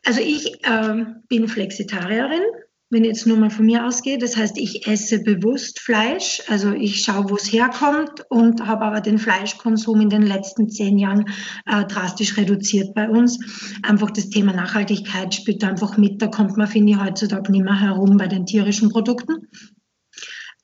also 0.04 0.20
ich 0.20 0.62
äh, 0.64 1.04
bin 1.28 1.48
Flexitarierin 1.48 2.42
wenn 2.90 3.04
ich 3.04 3.08
jetzt 3.08 3.26
nur 3.26 3.36
mal 3.36 3.50
von 3.50 3.66
mir 3.66 3.86
ausgehe. 3.86 4.18
Das 4.18 4.36
heißt, 4.36 4.58
ich 4.58 4.86
esse 4.86 5.22
bewusst 5.22 5.80
Fleisch, 5.80 6.42
also 6.48 6.72
ich 6.72 7.02
schaue, 7.02 7.30
wo 7.30 7.36
es 7.36 7.52
herkommt 7.52 8.24
und 8.28 8.66
habe 8.66 8.84
aber 8.84 9.00
den 9.00 9.18
Fleischkonsum 9.18 10.00
in 10.00 10.10
den 10.10 10.22
letzten 10.22 10.68
zehn 10.68 10.98
Jahren 10.98 11.26
äh, 11.66 11.84
drastisch 11.84 12.36
reduziert 12.36 12.94
bei 12.94 13.08
uns. 13.08 13.38
Einfach 13.82 14.10
das 14.10 14.28
Thema 14.28 14.52
Nachhaltigkeit 14.52 15.34
spielt 15.34 15.62
einfach 15.62 15.96
mit. 15.96 16.20
Da 16.20 16.26
kommt 16.26 16.56
man, 16.56 16.66
finde 16.66 16.92
ich, 16.92 17.00
heutzutage 17.00 17.52
nicht 17.52 17.64
mehr 17.64 17.80
herum 17.80 18.16
bei 18.16 18.26
den 18.26 18.44
tierischen 18.44 18.90
Produkten. 18.90 19.48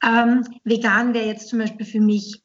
Ähm, 0.04 0.44
vegan 0.64 1.14
wäre 1.14 1.26
jetzt 1.26 1.48
zum 1.48 1.60
Beispiel 1.60 1.86
für 1.86 2.00
mich 2.00 2.42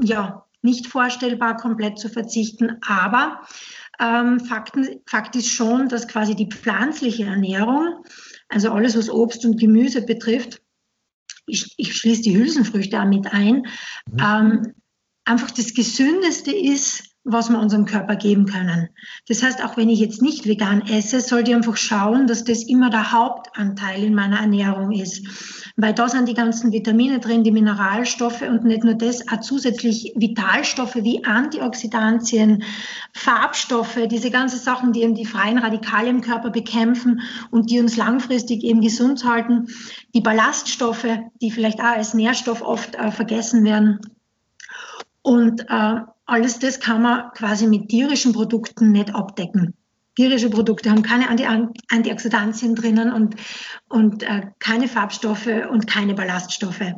ja 0.00 0.44
nicht 0.60 0.86
vorstellbar, 0.86 1.56
komplett 1.56 1.98
zu 1.98 2.08
verzichten, 2.08 2.78
aber 2.86 3.42
ähm, 4.00 4.40
Fakten, 4.40 5.00
Fakt 5.06 5.36
ist 5.36 5.50
schon, 5.50 5.88
dass 5.88 6.08
quasi 6.08 6.34
die 6.34 6.48
pflanzliche 6.48 7.24
Ernährung 7.24 8.04
also 8.54 8.70
alles, 8.70 8.96
was 8.96 9.10
Obst 9.10 9.44
und 9.44 9.58
Gemüse 9.58 10.00
betrifft, 10.00 10.62
ich, 11.46 11.74
ich 11.76 11.94
schließe 11.96 12.22
die 12.22 12.36
Hülsenfrüchte 12.36 13.00
auch 13.00 13.06
mit 13.06 13.26
ein, 13.26 13.66
mhm. 14.10 14.18
ähm, 14.20 14.74
einfach 15.24 15.50
das 15.50 15.74
Gesündeste 15.74 16.54
ist, 16.54 17.13
was 17.24 17.48
wir 17.48 17.58
unserem 17.58 17.86
Körper 17.86 18.16
geben 18.16 18.44
können. 18.44 18.90
Das 19.28 19.42
heißt, 19.42 19.64
auch 19.64 19.78
wenn 19.78 19.88
ich 19.88 19.98
jetzt 19.98 20.20
nicht 20.20 20.46
vegan 20.46 20.82
esse, 20.86 21.20
sollte 21.20 21.50
ich 21.50 21.56
einfach 21.56 21.78
schauen, 21.78 22.26
dass 22.26 22.44
das 22.44 22.62
immer 22.64 22.90
der 22.90 23.12
Hauptanteil 23.12 24.04
in 24.04 24.14
meiner 24.14 24.40
Ernährung 24.40 24.92
ist. 24.92 25.26
Weil 25.76 25.94
da 25.94 26.08
sind 26.08 26.28
die 26.28 26.34
ganzen 26.34 26.70
Vitamine 26.70 27.20
drin, 27.20 27.42
die 27.42 27.50
Mineralstoffe 27.50 28.42
und 28.42 28.64
nicht 28.64 28.84
nur 28.84 28.94
das, 28.94 29.26
auch 29.28 29.40
zusätzlich 29.40 30.12
Vitalstoffe 30.14 30.96
wie 30.96 31.24
Antioxidantien, 31.24 32.62
Farbstoffe, 33.14 33.98
diese 34.08 34.30
ganzen 34.30 34.58
Sachen, 34.58 34.92
die 34.92 35.02
eben 35.02 35.14
die 35.14 35.24
freien 35.24 35.58
Radikale 35.58 36.10
im 36.10 36.20
Körper 36.20 36.50
bekämpfen 36.50 37.22
und 37.50 37.70
die 37.70 37.80
uns 37.80 37.96
langfristig 37.96 38.62
eben 38.62 38.82
gesund 38.82 39.24
halten. 39.24 39.68
Die 40.14 40.20
Ballaststoffe, 40.20 41.06
die 41.40 41.50
vielleicht 41.50 41.80
auch 41.80 41.96
als 41.96 42.12
Nährstoff 42.12 42.60
oft 42.60 42.96
äh, 42.96 43.10
vergessen 43.10 43.64
werden. 43.64 44.00
Und 45.22 45.62
äh, 45.70 46.00
alles 46.26 46.58
das 46.58 46.80
kann 46.80 47.02
man 47.02 47.30
quasi 47.34 47.66
mit 47.66 47.88
tierischen 47.88 48.32
Produkten 48.32 48.92
nicht 48.92 49.14
abdecken. 49.14 49.74
Tierische 50.16 50.48
Produkte 50.48 50.90
haben 50.90 51.02
keine 51.02 51.28
Anti 51.28 51.44
Antioxidantien 51.88 52.76
drinnen 52.76 53.12
und, 53.12 53.34
und 53.88 54.22
äh, 54.22 54.42
keine 54.60 54.86
Farbstoffe 54.86 55.50
und 55.70 55.86
keine 55.86 56.14
Ballaststoffe. 56.14 56.92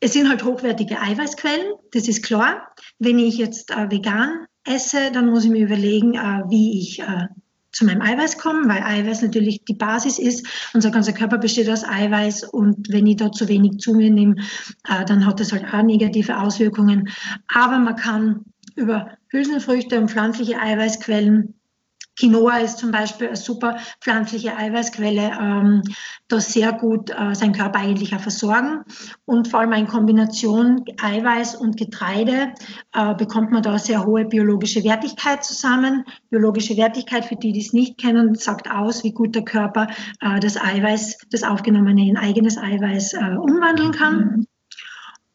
Es 0.00 0.12
sind 0.12 0.28
halt 0.28 0.44
hochwertige 0.44 1.00
Eiweißquellen, 1.00 1.72
das 1.92 2.08
ist 2.08 2.22
klar. 2.22 2.74
Wenn 2.98 3.18
ich 3.18 3.38
jetzt 3.38 3.70
äh, 3.70 3.90
vegan 3.90 4.46
esse, 4.64 5.10
dann 5.12 5.30
muss 5.30 5.44
ich 5.44 5.50
mir 5.50 5.64
überlegen, 5.64 6.14
äh, 6.14 6.42
wie 6.48 6.78
ich 6.78 7.00
äh, 7.00 7.28
zu 7.72 7.86
meinem 7.86 8.02
Eiweiß 8.02 8.36
komme, 8.36 8.68
weil 8.68 8.82
Eiweiß 8.82 9.22
natürlich 9.22 9.64
die 9.64 9.74
Basis 9.74 10.18
ist. 10.18 10.46
Unser 10.74 10.90
ganzer 10.90 11.14
Körper 11.14 11.38
besteht 11.38 11.70
aus 11.70 11.84
Eiweiß 11.84 12.44
und 12.44 12.92
wenn 12.92 13.06
ich 13.06 13.16
da 13.16 13.32
zu 13.32 13.48
wenig 13.48 13.78
zu 13.78 13.94
mir 13.94 14.10
nehme, 14.10 14.36
äh, 14.88 15.04
dann 15.06 15.24
hat 15.26 15.40
das 15.40 15.52
halt 15.52 15.64
auch 15.72 15.82
negative 15.82 16.38
Auswirkungen. 16.38 17.08
Aber 17.48 17.78
man 17.78 17.96
kann 17.96 18.44
über 18.76 19.16
Hülsenfrüchte 19.28 19.98
und 19.98 20.10
pflanzliche 20.10 20.58
Eiweißquellen 20.60 21.54
Quinoa 22.18 22.58
ist 22.58 22.78
zum 22.78 22.90
Beispiel 22.90 23.28
eine 23.28 23.36
super 23.36 23.78
pflanzliche 24.00 24.56
Eiweißquelle, 24.56 25.32
ähm, 25.40 25.82
da 26.28 26.40
sehr 26.40 26.72
gut 26.72 27.10
äh, 27.10 27.34
seinen 27.34 27.54
Körper 27.54 27.78
eigentlich 27.78 28.14
auch 28.14 28.20
versorgen. 28.20 28.84
Und 29.24 29.48
vor 29.48 29.60
allem 29.60 29.72
in 29.72 29.86
Kombination 29.86 30.84
Eiweiß 31.00 31.54
und 31.54 31.78
Getreide 31.78 32.52
äh, 32.92 33.14
bekommt 33.14 33.50
man 33.50 33.62
da 33.62 33.78
sehr 33.78 34.04
hohe 34.04 34.26
biologische 34.26 34.84
Wertigkeit 34.84 35.42
zusammen. 35.42 36.04
Biologische 36.28 36.76
Wertigkeit, 36.76 37.24
für 37.24 37.36
die, 37.36 37.52
die 37.52 37.60
es 37.60 37.72
nicht 37.72 37.98
kennen, 37.98 38.34
sagt 38.34 38.70
aus, 38.70 39.04
wie 39.04 39.12
gut 39.12 39.34
der 39.34 39.44
Körper 39.44 39.88
äh, 40.20 40.38
das 40.38 40.58
Eiweiß, 40.58 41.18
das 41.30 41.42
aufgenommene 41.42 42.06
in 42.06 42.18
eigenes 42.18 42.58
Eiweiß 42.58 43.14
äh, 43.14 43.36
umwandeln 43.38 43.92
kann. 43.92 44.46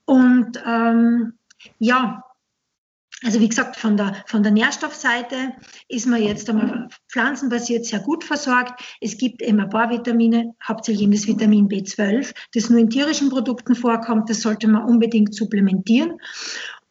Und 0.06 0.62
ähm, 0.65 1.34
ja, 1.80 2.23
also 3.23 3.39
wie 3.39 3.49
gesagt, 3.49 3.77
von 3.77 3.97
der, 3.97 4.23
von 4.27 4.43
der 4.43 4.51
Nährstoffseite 4.51 5.53
ist 5.88 6.06
man 6.06 6.21
jetzt 6.21 6.49
einmal 6.49 6.88
pflanzenbasiert 7.12 7.86
sehr 7.86 7.99
gut 7.99 8.23
versorgt. 8.23 8.80
Es 9.01 9.17
gibt 9.17 9.41
eben 9.41 9.60
ein 9.60 9.69
paar 9.69 9.89
Vitamine, 9.89 10.53
hauptsächlich 10.67 11.03
eben 11.03 11.13
das 11.13 11.25
Vitamin 11.25 11.67
B12, 11.67 12.34
das 12.53 12.69
nur 12.69 12.80
in 12.80 12.91
tierischen 12.91 13.30
Produkten 13.30 13.75
vorkommt. 13.75 14.30
Das 14.30 14.41
sollte 14.41 14.67
man 14.67 14.86
unbedingt 14.86 15.34
supplementieren. 15.34 16.19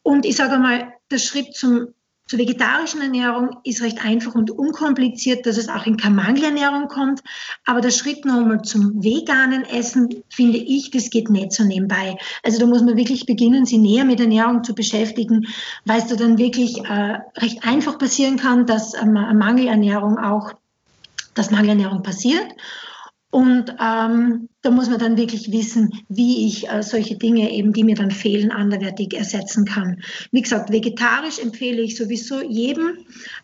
Und 0.03 0.27
ich 0.27 0.37
sage 0.37 0.55
einmal, 0.55 0.93
der 1.11 1.19
Schritt 1.19 1.55
zum 1.55 1.95
zur 2.27 2.41
vegetarischen 2.41 3.01
Ernährung 3.01 3.59
ist 3.63 3.83
recht 3.83 4.05
einfach 4.05 4.35
und 4.35 4.51
unkompliziert, 4.51 5.47
dass 5.47 5.57
es 5.57 5.69
auch 5.69 5.87
in 5.87 5.97
keine 5.97 6.17
Mangelernährung 6.17 6.89
kommt. 6.89 7.23
Aber 7.65 7.81
der 7.81 7.91
Schritt 7.91 8.25
nochmal 8.25 8.63
zum 8.63 9.03
veganen 9.03 9.65
Essen, 9.65 10.25
finde 10.29 10.59
ich, 10.59 10.91
das 10.91 11.11
geht 11.11 11.31
nicht 11.31 11.53
so 11.53 11.63
nebenbei. 11.63 12.19
Also 12.43 12.59
da 12.59 12.67
muss 12.67 12.83
man 12.83 12.97
wirklich 12.97 13.27
beginnen, 13.27 13.65
sich 13.65 13.79
näher 13.79 14.05
mit 14.05 14.19
Ernährung 14.19 14.65
zu 14.65 14.75
beschäftigen, 14.75 15.47
weil 15.85 16.01
es 16.01 16.09
da 16.09 16.17
dann 16.17 16.37
wirklich 16.37 16.85
äh, 16.85 17.19
recht 17.37 17.65
einfach 17.65 17.97
passieren 17.97 18.37
kann, 18.37 18.67
dass 18.67 18.95
ähm, 18.95 19.13
Mangelernährung 19.13 20.19
auch, 20.19 20.53
dass 21.35 21.53
Mangelernährung 21.53 22.03
passiert. 22.03 22.47
Und 23.31 23.75
ähm, 23.81 24.49
da 24.63 24.71
muss 24.71 24.89
man 24.89 25.01
dann 25.01 25.17
wirklich 25.17 25.51
wissen, 25.51 25.93
wie 26.09 26.47
ich 26.47 26.69
äh, 26.69 26.83
solche 26.83 27.17
Dinge 27.19 27.51
eben, 27.53 27.73
die 27.73 27.85
mir 27.85 27.97
dann 27.97 28.11
fehlen, 28.13 28.53
anderwertig 28.53 29.15
ersetzen 29.15 29.65
kann. 29.65 30.01
Wie 30.31 30.43
gesagt, 30.43 30.71
vegetarisch 30.71 31.39
empfehle 31.39 31.83
ich 31.83 31.97
sowieso 31.97 32.41
jedem, 32.41 32.99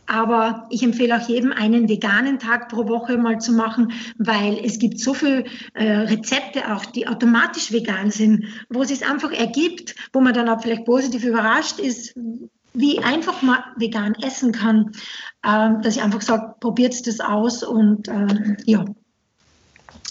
aber 0.06 0.66
ich 0.70 0.82
empfehle 0.82 1.16
auch 1.16 1.28
jedem, 1.28 1.52
einen 1.52 1.88
veganen 1.88 2.38
Tag 2.38 2.68
pro 2.68 2.88
Woche 2.88 3.18
mal 3.18 3.38
zu 3.38 3.52
machen, 3.52 3.92
weil 4.18 4.58
es 4.64 4.78
gibt 4.78 5.00
so 5.00 5.14
viele 5.14 5.44
äh, 5.74 5.84
Rezepte 5.84 6.72
auch, 6.74 6.86
die 6.86 7.08
automatisch 7.08 7.72
vegan 7.72 8.10
sind, 8.10 8.46
wo 8.70 8.82
es 8.82 8.88
sich 8.88 9.04
einfach 9.04 9.32
ergibt, 9.32 9.94
wo 10.12 10.20
man 10.20 10.32
dann 10.32 10.48
auch 10.48 10.62
vielleicht 10.62 10.84
positiv 10.84 11.24
überrascht 11.24 11.80
ist, 11.80 12.14
wie 12.72 13.00
einfach 13.00 13.42
man 13.42 13.58
vegan 13.76 14.14
essen 14.14 14.52
kann, 14.52 14.92
äh, 15.42 15.70
dass 15.82 15.96
ich 15.96 16.02
einfach 16.02 16.22
sage, 16.22 16.54
probiert 16.60 17.06
das 17.06 17.20
aus 17.20 17.62
und 17.62 18.08
äh, 18.08 18.56
ja. 18.64 18.84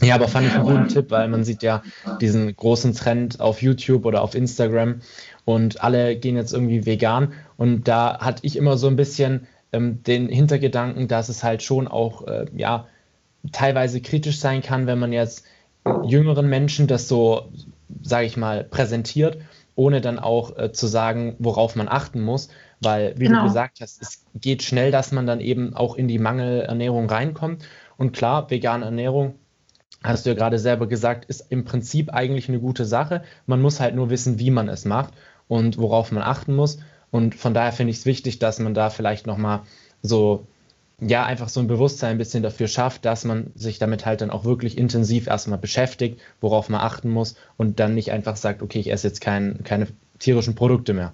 Ja, 0.01 0.15
aber 0.15 0.27
fand 0.27 0.47
ich 0.47 0.53
einen 0.53 0.63
guten 0.63 0.87
Tipp, 0.87 1.11
weil 1.11 1.27
man 1.27 1.43
sieht 1.43 1.63
ja 1.63 1.83
diesen 2.19 2.55
großen 2.55 2.93
Trend 2.93 3.39
auf 3.39 3.61
YouTube 3.61 4.05
oder 4.05 4.21
auf 4.21 4.35
Instagram 4.35 5.01
und 5.45 5.83
alle 5.83 6.15
gehen 6.15 6.35
jetzt 6.35 6.53
irgendwie 6.53 6.85
vegan. 6.85 7.33
Und 7.57 7.87
da 7.87 8.19
hatte 8.19 8.45
ich 8.45 8.55
immer 8.55 8.77
so 8.77 8.87
ein 8.87 8.95
bisschen 8.95 9.47
ähm, 9.71 10.03
den 10.03 10.27
Hintergedanken, 10.27 11.07
dass 11.07 11.29
es 11.29 11.43
halt 11.43 11.63
schon 11.63 11.87
auch 11.87 12.27
äh, 12.27 12.45
ja 12.55 12.87
teilweise 13.51 14.01
kritisch 14.01 14.39
sein 14.39 14.61
kann, 14.61 14.87
wenn 14.87 14.99
man 14.99 15.13
jetzt 15.13 15.45
jüngeren 16.03 16.47
Menschen 16.47 16.87
das 16.87 17.07
so, 17.07 17.51
sage 18.01 18.25
ich 18.25 18.37
mal, 18.37 18.63
präsentiert, 18.63 19.37
ohne 19.75 20.01
dann 20.01 20.19
auch 20.19 20.57
äh, 20.57 20.71
zu 20.71 20.87
sagen, 20.87 21.35
worauf 21.39 21.75
man 21.75 21.87
achten 21.87 22.21
muss. 22.21 22.49
Weil, 22.81 23.13
wie 23.17 23.25
genau. 23.25 23.41
du 23.41 23.47
gesagt 23.47 23.79
hast, 23.81 24.01
es 24.01 24.25
geht 24.33 24.63
schnell, 24.63 24.91
dass 24.91 25.11
man 25.11 25.27
dann 25.27 25.39
eben 25.39 25.75
auch 25.75 25.95
in 25.95 26.07
die 26.07 26.17
Mangelernährung 26.17 27.07
reinkommt. 27.09 27.63
Und 27.97 28.13
klar, 28.13 28.49
vegane 28.49 28.85
Ernährung 28.85 29.35
hast 30.03 30.25
du 30.25 30.31
ja 30.31 30.35
gerade 30.35 30.59
selber 30.59 30.87
gesagt, 30.87 31.25
ist 31.25 31.45
im 31.49 31.63
Prinzip 31.63 32.13
eigentlich 32.13 32.49
eine 32.49 32.59
gute 32.59 32.85
Sache. 32.85 33.23
Man 33.45 33.61
muss 33.61 33.79
halt 33.79 33.95
nur 33.95 34.09
wissen, 34.09 34.39
wie 34.39 34.51
man 34.51 34.67
es 34.67 34.85
macht 34.85 35.13
und 35.47 35.77
worauf 35.77 36.11
man 36.11 36.23
achten 36.23 36.55
muss. 36.55 36.79
Und 37.11 37.35
von 37.35 37.53
daher 37.53 37.71
finde 37.71 37.91
ich 37.91 37.97
es 37.97 38.05
wichtig, 38.05 38.39
dass 38.39 38.59
man 38.59 38.73
da 38.73 38.89
vielleicht 38.89 39.27
nochmal 39.27 39.61
so, 40.01 40.47
ja, 40.99 41.25
einfach 41.25 41.49
so 41.49 41.59
ein 41.59 41.67
Bewusstsein 41.67 42.11
ein 42.11 42.17
bisschen 42.17 42.41
dafür 42.43 42.67
schafft, 42.67 43.05
dass 43.05 43.25
man 43.25 43.51
sich 43.55 43.79
damit 43.79 44.05
halt 44.05 44.21
dann 44.21 44.31
auch 44.31 44.45
wirklich 44.45 44.77
intensiv 44.77 45.27
erstmal 45.27 45.59
beschäftigt, 45.59 46.19
worauf 46.39 46.69
man 46.69 46.81
achten 46.81 47.09
muss 47.09 47.35
und 47.57 47.79
dann 47.79 47.93
nicht 47.93 48.11
einfach 48.11 48.37
sagt, 48.37 48.61
okay, 48.61 48.79
ich 48.79 48.91
esse 48.91 49.07
jetzt 49.07 49.21
kein, 49.21 49.63
keine 49.63 49.87
tierischen 50.19 50.55
Produkte 50.55 50.93
mehr. 50.93 51.13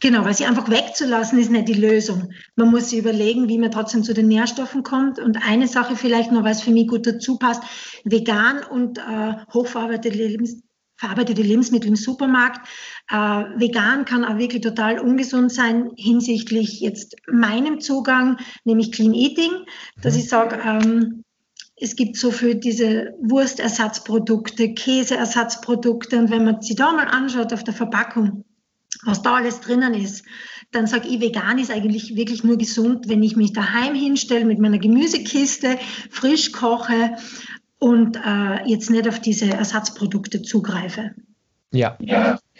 Genau, 0.00 0.24
weil 0.24 0.34
sie 0.34 0.44
einfach 0.44 0.70
wegzulassen 0.70 1.38
ist 1.38 1.50
nicht 1.50 1.68
die 1.68 1.74
Lösung. 1.74 2.30
Man 2.54 2.70
muss 2.70 2.90
sich 2.90 2.98
überlegen, 2.98 3.48
wie 3.48 3.58
man 3.58 3.70
trotzdem 3.70 4.04
zu 4.04 4.12
den 4.12 4.28
Nährstoffen 4.28 4.82
kommt. 4.82 5.18
Und 5.18 5.38
eine 5.46 5.68
Sache 5.68 5.96
vielleicht 5.96 6.32
noch, 6.32 6.44
was 6.44 6.62
für 6.62 6.70
mich 6.70 6.88
gut 6.88 7.06
dazu 7.06 7.38
passt, 7.38 7.62
vegan 8.04 8.62
und 8.62 8.98
äh, 8.98 9.34
hochverarbeitete 9.52 10.16
Lebens 10.16 10.62
verarbeitete 10.98 11.42
Lebensmittel 11.42 11.88
im 11.88 11.96
Supermarkt. 11.96 12.66
Äh, 13.10 13.16
vegan 13.16 14.04
kann 14.06 14.24
auch 14.24 14.38
wirklich 14.38 14.62
total 14.62 14.98
ungesund 14.98 15.52
sein 15.52 15.90
hinsichtlich 15.96 16.80
jetzt 16.80 17.16
meinem 17.30 17.80
Zugang, 17.80 18.38
nämlich 18.64 18.92
Clean 18.92 19.12
Eating, 19.12 19.52
dass 20.00 20.14
mhm. 20.14 20.20
ich 20.20 20.28
sage, 20.28 20.58
ähm, 20.64 21.22
es 21.78 21.96
gibt 21.96 22.16
so 22.16 22.30
für 22.30 22.54
diese 22.54 23.14
Wurstersatzprodukte, 23.20 24.72
Käseersatzprodukte 24.72 26.18
und 26.18 26.30
wenn 26.30 26.44
man 26.44 26.62
sich 26.62 26.76
da 26.76 26.92
mal 26.92 27.08
anschaut 27.08 27.52
auf 27.52 27.64
der 27.64 27.74
Verpackung, 27.74 28.45
was 29.06 29.22
da 29.22 29.36
alles 29.36 29.60
drinnen 29.60 29.94
ist, 29.94 30.24
dann 30.72 30.86
sage 30.86 31.08
ich, 31.08 31.20
vegan 31.20 31.58
ist 31.58 31.70
eigentlich 31.70 32.16
wirklich 32.16 32.44
nur 32.44 32.58
gesund, 32.58 33.08
wenn 33.08 33.22
ich 33.22 33.36
mich 33.36 33.52
daheim 33.52 33.94
hinstelle 33.94 34.44
mit 34.44 34.58
meiner 34.58 34.78
Gemüsekiste, 34.78 35.78
frisch 36.10 36.52
koche 36.52 37.16
und 37.78 38.16
äh, 38.16 38.68
jetzt 38.68 38.90
nicht 38.90 39.08
auf 39.08 39.20
diese 39.20 39.46
Ersatzprodukte 39.46 40.42
zugreife. 40.42 41.12
Ja, 41.72 41.98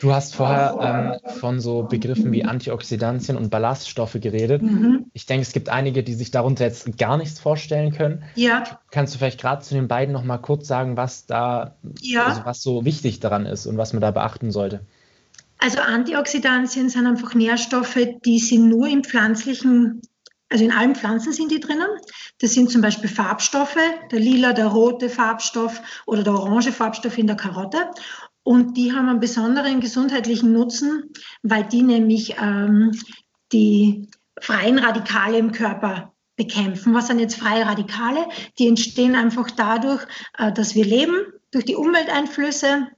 du 0.01 0.13
hast 0.13 0.35
vorher 0.35 1.21
ähm, 1.25 1.33
von 1.39 1.61
so 1.61 1.85
Begriffen 1.85 2.33
wie 2.33 2.45
Antioxidantien 2.45 3.37
und 3.37 3.51
Ballaststoffe 3.51 4.19
geredet. 4.21 4.63
Mhm. 4.63 5.07
Ich 5.13 5.27
denke, 5.27 5.43
es 5.43 5.53
gibt 5.53 5.69
einige, 5.69 6.03
die 6.03 6.15
sich 6.15 6.31
darunter 6.33 6.65
jetzt 6.65 6.99
gar 6.99 7.17
nichts 7.17 7.39
vorstellen 7.39 7.93
können. 7.93 8.25
Ja. 8.35 8.65
Kannst 8.91 9.15
du 9.15 9.19
vielleicht 9.19 9.41
gerade 9.41 9.63
zu 9.63 9.75
den 9.75 9.89
beiden 9.89 10.13
noch 10.13 10.25
mal 10.25 10.39
kurz 10.39 10.67
sagen, 10.67 10.97
was 10.97 11.27
da, 11.27 11.77
ja. 12.01 12.27
also 12.27 12.45
was 12.45 12.63
so 12.63 12.85
wichtig 12.85 13.21
daran 13.21 13.47
ist 13.47 13.67
und 13.67 13.79
was 13.79 13.93
man 13.93 14.03
da 14.03 14.11
beachten 14.11 14.51
sollte? 14.51 14.81
Also 15.59 15.81
Antioxidantien 15.81 16.89
sind 16.89 17.07
einfach 17.07 17.35
Nährstoffe, 17.35 17.99
die 18.25 18.39
sind 18.39 18.69
nur 18.69 18.87
im 18.89 19.03
pflanzlichen, 19.03 20.03
also 20.49 20.65
in 20.65 20.73
allen 20.73 20.95
Pflanzen 20.95 21.33
sind 21.33 21.51
die 21.51 21.61
drinnen. 21.61 21.89
Das 22.41 22.53
sind 22.53 22.71
zum 22.71 22.83
Beispiel 22.83 23.09
Farbstoffe, 23.09 23.79
der 24.11 24.21
lila, 24.21 24.53
der 24.53 24.67
rote 24.67 25.09
Farbstoff 25.09 25.81
oder 26.07 26.23
der 26.23 26.35
orange 26.35 26.73
Farbstoff 26.73 27.17
in 27.19 27.27
der 27.27 27.37
Karotte. 27.37 27.91
Und 28.43 28.77
die 28.77 28.93
haben 28.93 29.09
einen 29.09 29.21
besonderen 29.21 29.81
gesundheitlichen 29.81 30.53
Nutzen, 30.53 31.11
weil 31.43 31.65
die 31.65 31.83
nämlich 31.83 32.37
ähm, 32.41 32.93
die 33.53 34.09
freien 34.41 34.79
Radikale 34.79 35.39
im 35.39 35.53
Körper 35.53 36.13
bekämpfen. 36.37 36.95
Was 36.95 37.09
sind 37.09 37.19
jetzt 37.19 37.37
freie 37.37 37.67
Radikale? 37.67 38.29
Die 38.59 38.69
entstehen 38.69 39.17
einfach 39.17 39.51
dadurch, 39.51 40.07
äh, 40.39 40.53
dass 40.53 40.75
wir 40.75 40.85
leben, 40.85 41.17
durch 41.51 41.65
die 41.65 41.75
Umwelteinflüsse, 41.75 42.89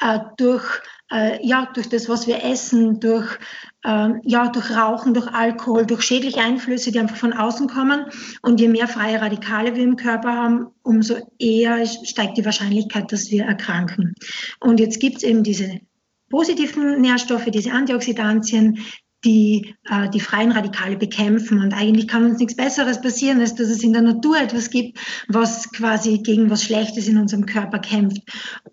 äh, 0.00 0.18
durch 0.36 0.80
äh, 1.12 1.44
ja, 1.46 1.68
durch 1.72 1.88
das, 1.88 2.08
was 2.08 2.26
wir 2.26 2.42
essen, 2.44 3.00
durch, 3.00 3.38
äh, 3.84 4.10
ja, 4.24 4.48
durch 4.48 4.70
Rauchen, 4.70 5.14
durch 5.14 5.28
Alkohol, 5.28 5.86
durch 5.86 6.02
schädliche 6.02 6.40
Einflüsse, 6.40 6.90
die 6.90 6.98
einfach 6.98 7.16
von 7.16 7.32
außen 7.32 7.68
kommen. 7.68 8.06
Und 8.42 8.60
je 8.60 8.68
mehr 8.68 8.88
freie 8.88 9.20
Radikale 9.20 9.76
wir 9.76 9.84
im 9.84 9.96
Körper 9.96 10.32
haben, 10.32 10.66
umso 10.82 11.16
eher 11.38 11.86
steigt 11.86 12.38
die 12.38 12.44
Wahrscheinlichkeit, 12.44 13.12
dass 13.12 13.30
wir 13.30 13.44
erkranken. 13.44 14.14
Und 14.60 14.80
jetzt 14.80 15.00
gibt 15.00 15.18
es 15.18 15.22
eben 15.22 15.42
diese 15.42 15.80
positiven 16.28 17.00
Nährstoffe, 17.00 17.46
diese 17.46 17.72
Antioxidantien, 17.72 18.80
die 19.26 19.74
äh, 19.90 20.08
die 20.08 20.20
freien 20.20 20.52
Radikale 20.52 20.96
bekämpfen. 20.96 21.58
Und 21.58 21.74
eigentlich 21.74 22.08
kann 22.08 22.24
uns 22.24 22.38
nichts 22.38 22.56
Besseres 22.56 23.00
passieren, 23.00 23.40
als 23.40 23.54
dass 23.54 23.68
es 23.68 23.82
in 23.82 23.92
der 23.92 24.02
Natur 24.02 24.40
etwas 24.40 24.70
gibt, 24.70 24.98
was 25.28 25.70
quasi 25.72 26.18
gegen 26.18 26.48
was 26.48 26.62
Schlechtes 26.64 27.08
in 27.08 27.18
unserem 27.18 27.44
Körper 27.44 27.78
kämpft. 27.78 28.22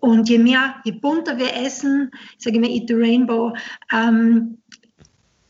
Und 0.00 0.28
je 0.28 0.38
mehr, 0.38 0.76
je 0.84 0.92
bunter 0.92 1.36
wir 1.38 1.54
essen, 1.56 2.10
ich 2.38 2.44
sage 2.44 2.56
immer 2.56 2.68
Eat 2.68 2.88
the 2.88 2.94
Rainbow, 2.94 3.52
ähm, 3.92 4.58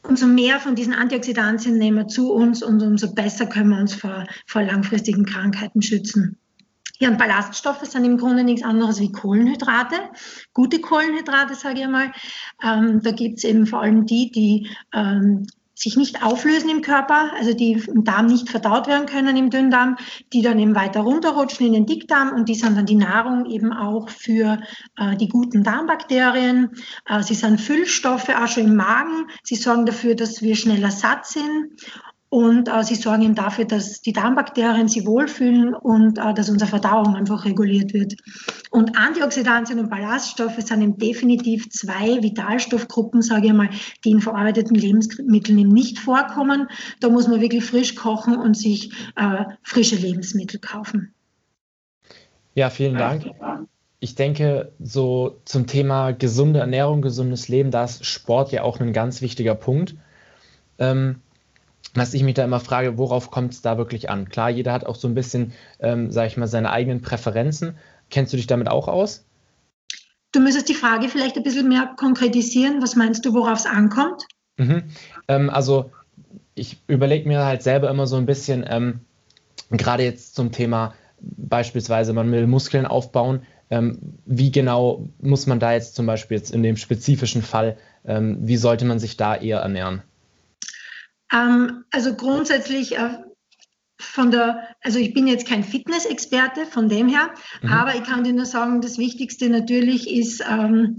umso 0.03 0.27
mehr 0.27 0.59
von 0.61 0.75
diesen 0.75 0.95
Antioxidantien 0.95 1.79
nehmen 1.79 1.99
wir 1.99 2.09
zu 2.09 2.33
uns 2.33 2.63
und 2.63 2.83
umso 2.83 3.15
besser 3.15 3.47
können 3.47 3.71
wir 3.71 3.79
uns 3.79 3.95
vor, 3.95 4.27
vor 4.47 4.63
langfristigen 4.63 5.25
Krankheiten 5.25 5.83
schützen. 5.83 6.39
Ja, 7.01 7.09
und 7.09 7.19
Ballaststoffe 7.19 7.85
sind 7.85 8.05
im 8.05 8.19
Grunde 8.19 8.45
nichts 8.45 8.65
anderes 8.65 9.01
wie 9.01 9.11
Kohlenhydrate, 9.11 9.97
gute 10.53 10.81
Kohlenhydrate, 10.81 11.55
sage 11.55 11.81
ich 11.81 11.89
mal. 11.89 12.13
Ähm, 12.63 13.01
da 13.03 13.11
gibt 13.11 13.39
es 13.39 13.45
eben 13.45 13.67
vor 13.67 13.81
allem 13.81 14.07
die, 14.07 14.31
die 14.31 14.69
ähm, 14.93 15.47
sich 15.75 15.97
nicht 15.97 16.23
auflösen 16.23 16.71
im 16.71 16.83
Körper, 16.83 17.33
also 17.37 17.53
die 17.53 17.73
im 17.73 18.05
Darm 18.05 18.27
nicht 18.27 18.49
verdaut 18.49 18.87
werden 18.87 19.07
können 19.07 19.37
im 19.37 19.51
Dünndarm, 19.51 19.97
die 20.33 20.41
dann 20.41 20.59
eben 20.61 20.77
weiter 20.77 21.01
runterrutschen 21.01 21.67
in 21.67 21.73
den 21.73 21.87
Dickdarm 21.87 22.33
und 22.33 22.49
die 22.49 22.55
sind 22.55 22.77
dann 22.77 22.87
die 22.87 22.95
Nahrung 22.95 23.47
eben 23.47 23.73
auch 23.73 24.09
für 24.09 24.61
äh, 24.97 25.17
die 25.17 25.29
guten 25.29 25.65
Darmbakterien. 25.65 26.71
Äh, 27.07 27.23
sie 27.23 27.35
sind 27.35 27.61
Füllstoffe 27.61 28.29
auch 28.29 28.47
schon 28.47 28.69
im 28.69 28.77
Magen. 28.77 29.27
Sie 29.43 29.57
sorgen 29.57 29.85
dafür, 29.85 30.15
dass 30.15 30.43
wir 30.43 30.55
schneller 30.55 30.93
satt 30.93 31.27
sind 31.27 31.73
und 32.35 32.69
äh, 32.69 32.83
sie 32.83 32.97
sorgen 32.97 33.23
eben 33.23 33.37
dafür, 33.37 33.65
dass 33.65 34.01
die 34.01 34.13
Darmbakterien 34.13 34.89
sich 34.89 35.07
wohlfühlen 35.07 35.73
und 35.73 36.19
äh, 36.19 36.35
dass 36.35 36.51
unsere 36.51 36.69
Verdauung 36.69 37.15
einfach 37.15 37.45
reguliert 37.45 37.95
wird. 37.95 38.17
Und 38.73 38.99
Antioxidantien 38.99 39.79
und 39.79 39.89
Ballaststoffe 39.89 40.59
sind 40.59 40.83
eben 40.83 40.99
definitiv 40.99 41.71
zwei 41.71 42.21
Vitalstoffgruppen, 42.25 43.23
sage 43.23 43.47
ich 43.47 43.53
mal, 43.53 43.69
die 44.05 44.11
in 44.11 44.21
verarbeiteten 44.21 44.75
Lebensmitteln 44.75 45.57
eben 45.61 45.69
nicht 45.69 46.01
vorkommen. 46.01 46.67
Da 46.99 47.09
muss 47.09 47.29
man 47.29 47.41
wirklich 47.41 47.65
frisch 47.65 47.95
kochen 47.95 48.37
und 48.37 48.57
sich 48.57 48.91
äh, 49.15 49.45
frische 49.63 49.95
Lebensmittel 49.95 50.59
kaufen. 50.59 51.15
Ja, 52.57 52.69
vielen 52.69 52.99
Dank. 52.99 53.31
Ich 54.01 54.17
denke, 54.17 54.73
so 54.81 55.39
zum 55.45 55.69
Thema 55.69 56.11
gesunde 56.11 56.59
Ernährung, 56.59 57.01
gesundes 57.01 57.47
Leben, 57.47 57.71
da 57.71 57.85
ist 57.85 58.05
Sport 58.05 58.51
ja 58.51 58.65
auch 58.65 58.81
ein 58.81 58.93
ganz 58.93 59.23
wichtiger 59.23 59.55
Punkt. 59.55 59.95
Ähm, 60.79 61.21
was 61.95 62.15
ich 62.15 62.23
mich 62.23 62.35
da 62.35 62.45
immer 62.45 62.61
frage, 62.61 62.99
worauf 62.99 63.31
kommt 63.31 63.55
es 63.55 63.63
da 63.63 63.79
wirklich 63.79 64.11
an? 64.11 64.29
Klar, 64.29 64.51
jeder 64.51 64.73
hat 64.73 64.85
auch 64.85 64.97
so 64.97 65.09
ein 65.09 65.15
bisschen, 65.15 65.53
ähm, 65.81 66.11
sage 66.11 66.29
ich 66.29 66.37
mal, 66.37 66.49
seine 66.49 66.71
eigenen 66.71 67.01
Präferenzen. 67.01 67.77
Kennst 68.11 68.33
du 68.33 68.37
dich 68.37 68.47
damit 68.47 68.69
auch 68.69 68.89
aus? 68.89 69.25
Du 70.33 70.41
müsstest 70.41 70.69
die 70.69 70.75
Frage 70.75 71.09
vielleicht 71.09 71.37
ein 71.37 71.45
bisschen 71.45 71.69
mehr 71.69 71.95
konkretisieren. 71.97 72.83
Was 72.83 72.97
meinst 72.97 73.25
du, 73.25 73.33
worauf 73.35 73.59
es 73.59 73.67
ankommt? 73.67 74.25
Mhm. 74.57 74.83
Ähm, 75.29 75.49
also 75.51 75.93
ich 76.55 76.83
überlege 76.89 77.29
mir 77.29 77.45
halt 77.45 77.63
selber 77.63 77.89
immer 77.91 78.07
so 78.07 78.17
ein 78.17 78.27
bisschen, 78.27 78.65
ähm, 78.69 79.01
gerade 79.71 80.03
jetzt 80.03 80.35
zum 80.35 80.53
Thema 80.53 80.95
beispielsweise, 81.21 82.13
man 82.13 82.31
will 82.33 82.47
Muskeln 82.47 82.87
aufbauen. 82.87 83.43
Ähm, 83.71 83.99
wie 84.27 84.53
genau 84.53 85.09
muss 85.21 85.47
man 85.47 85.59
da 85.59 85.73
jetzt 85.73 85.95
zum 85.95 86.07
Beispiel 86.07 86.37
jetzt 86.37 86.51
in 86.51 86.63
dem 86.63 86.77
spezifischen 86.77 87.43
Fall, 87.43 87.77
ähm, 88.05 88.39
wie 88.41 88.57
sollte 88.57 88.85
man 88.85 88.99
sich 88.99 89.17
da 89.17 89.35
eher 89.37 89.61
ernähren? 89.61 90.03
Ähm, 91.35 91.85
also 91.91 92.15
grundsätzlich 92.15 92.97
äh, 92.97 93.19
von 93.99 94.31
der, 94.31 94.69
also 94.83 94.99
ich 94.99 95.13
bin 95.15 95.27
jetzt 95.27 95.47
kein 95.47 95.65
Fitnessexperte 95.65 96.67
von 96.67 96.89
dem 96.89 97.09
her, 97.09 97.31
mhm. 97.63 97.73
aber 97.73 97.95
ich 97.95 98.05
kann 98.05 98.25
dir 98.25 98.33
nur 98.33 98.47
sagen, 98.47 98.81
das 98.81 98.99
Wichtigste 98.99 99.49
natürlich 99.49 100.11
ist 100.11 100.43
ähm, 100.49 100.97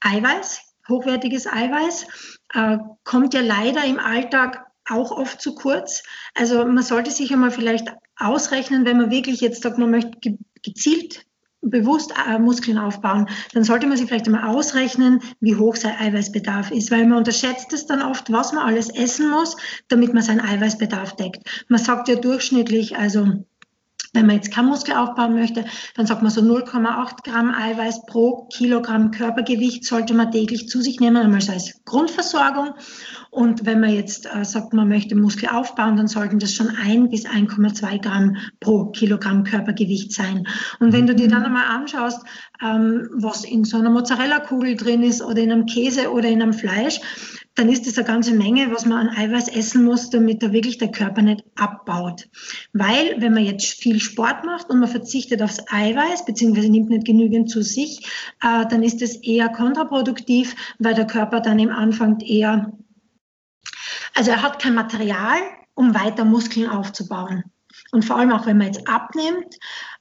Eiweiß, 0.00 0.60
hochwertiges 0.88 1.46
Eiweiß. 1.46 2.06
Äh, 2.54 2.78
kommt 3.04 3.34
ja 3.34 3.40
leider 3.40 3.84
im 3.84 3.98
Alltag 3.98 4.66
auch 4.88 5.10
oft 5.10 5.40
zu 5.40 5.54
kurz. 5.54 6.02
Also 6.34 6.64
man 6.64 6.82
sollte 6.82 7.10
sich 7.10 7.32
einmal 7.32 7.50
vielleicht 7.50 7.92
ausrechnen, 8.16 8.84
wenn 8.86 8.96
man 8.96 9.10
wirklich 9.10 9.40
jetzt 9.40 9.62
sagt, 9.62 9.78
man 9.78 9.90
möchte 9.90 10.38
gezielt 10.62 11.26
bewusst 11.60 12.12
äh, 12.28 12.38
Muskeln 12.38 12.78
aufbauen, 12.78 13.28
dann 13.52 13.64
sollte 13.64 13.86
man 13.86 13.96
sich 13.96 14.06
vielleicht 14.06 14.26
einmal 14.26 14.48
ausrechnen, 14.48 15.20
wie 15.40 15.56
hoch 15.56 15.76
sein 15.76 15.96
Eiweißbedarf 15.98 16.70
ist, 16.70 16.90
weil 16.90 17.06
man 17.06 17.18
unterschätzt 17.18 17.72
es 17.72 17.86
dann 17.86 18.02
oft, 18.02 18.30
was 18.32 18.52
man 18.52 18.66
alles 18.66 18.88
essen 18.90 19.30
muss, 19.30 19.56
damit 19.88 20.14
man 20.14 20.22
seinen 20.22 20.40
Eiweißbedarf 20.40 21.16
deckt. 21.16 21.64
Man 21.68 21.80
sagt 21.80 22.08
ja 22.08 22.16
durchschnittlich, 22.16 22.96
also 22.96 23.44
wenn 24.14 24.26
man 24.26 24.36
jetzt 24.36 24.52
keinen 24.52 24.68
Muskel 24.68 24.94
aufbauen 24.94 25.34
möchte, 25.34 25.64
dann 25.94 26.06
sagt 26.06 26.22
man 26.22 26.30
so 26.30 26.40
0,8 26.40 27.24
Gramm 27.24 27.54
Eiweiß 27.54 28.06
pro 28.06 28.48
Kilogramm 28.52 29.10
Körpergewicht 29.10 29.84
sollte 29.84 30.14
man 30.14 30.32
täglich 30.32 30.68
zu 30.68 30.80
sich 30.80 30.98
nehmen, 30.98 31.16
einmal 31.18 31.42
als 31.48 31.80
Grundversorgung. 31.84 32.74
Und 33.38 33.66
wenn 33.66 33.78
man 33.78 33.94
jetzt 33.94 34.26
äh, 34.26 34.44
sagt, 34.44 34.72
man 34.72 34.88
möchte 34.88 35.14
Muskel 35.14 35.48
aufbauen, 35.48 35.96
dann 35.96 36.08
sollten 36.08 36.40
das 36.40 36.52
schon 36.52 36.70
1 36.70 37.08
bis 37.08 37.24
1,2 37.24 38.02
Gramm 38.02 38.36
pro 38.58 38.86
Kilogramm 38.86 39.44
Körpergewicht 39.44 40.12
sein. 40.12 40.48
Und 40.80 40.92
wenn 40.92 41.06
du 41.06 41.14
dir 41.14 41.28
dann 41.28 41.44
einmal 41.44 41.66
anschaust, 41.66 42.20
ähm, 42.60 43.08
was 43.12 43.44
in 43.44 43.62
so 43.62 43.76
einer 43.76 43.90
Mozzarella-Kugel 43.90 44.74
drin 44.74 45.04
ist 45.04 45.22
oder 45.22 45.40
in 45.40 45.52
einem 45.52 45.66
Käse 45.66 46.10
oder 46.10 46.28
in 46.28 46.42
einem 46.42 46.52
Fleisch, 46.52 47.00
dann 47.54 47.68
ist 47.68 47.86
das 47.86 47.96
eine 47.96 48.08
ganze 48.08 48.34
Menge, 48.34 48.72
was 48.72 48.86
man 48.86 49.06
an 49.06 49.16
Eiweiß 49.16 49.46
essen 49.46 49.84
muss, 49.84 50.10
damit 50.10 50.42
da 50.42 50.52
wirklich 50.52 50.78
der 50.78 50.90
Körper 50.90 51.22
nicht 51.22 51.44
abbaut. 51.54 52.28
Weil, 52.72 53.14
wenn 53.18 53.34
man 53.34 53.44
jetzt 53.44 53.66
viel 53.66 54.00
Sport 54.00 54.44
macht 54.44 54.68
und 54.68 54.80
man 54.80 54.88
verzichtet 54.88 55.42
aufs 55.42 55.60
Eiweiß, 55.70 56.24
beziehungsweise 56.24 56.70
nimmt 56.70 56.90
nicht 56.90 57.06
genügend 57.06 57.50
zu 57.50 57.62
sich, 57.62 58.00
äh, 58.42 58.66
dann 58.68 58.82
ist 58.82 59.00
das 59.00 59.14
eher 59.14 59.48
kontraproduktiv, 59.48 60.56
weil 60.80 60.94
der 60.94 61.06
Körper 61.06 61.38
dann 61.38 61.60
im 61.60 61.70
Anfang 61.70 62.18
eher, 62.18 62.72
also 64.18 64.32
er 64.32 64.42
hat 64.42 64.60
kein 64.60 64.74
Material, 64.74 65.38
um 65.74 65.94
weiter 65.94 66.24
Muskeln 66.24 66.68
aufzubauen. 66.68 67.44
Und 67.92 68.04
vor 68.04 68.16
allem 68.16 68.32
auch, 68.32 68.46
wenn 68.46 68.58
man 68.58 68.66
jetzt 68.66 68.88
abnimmt 68.88 69.54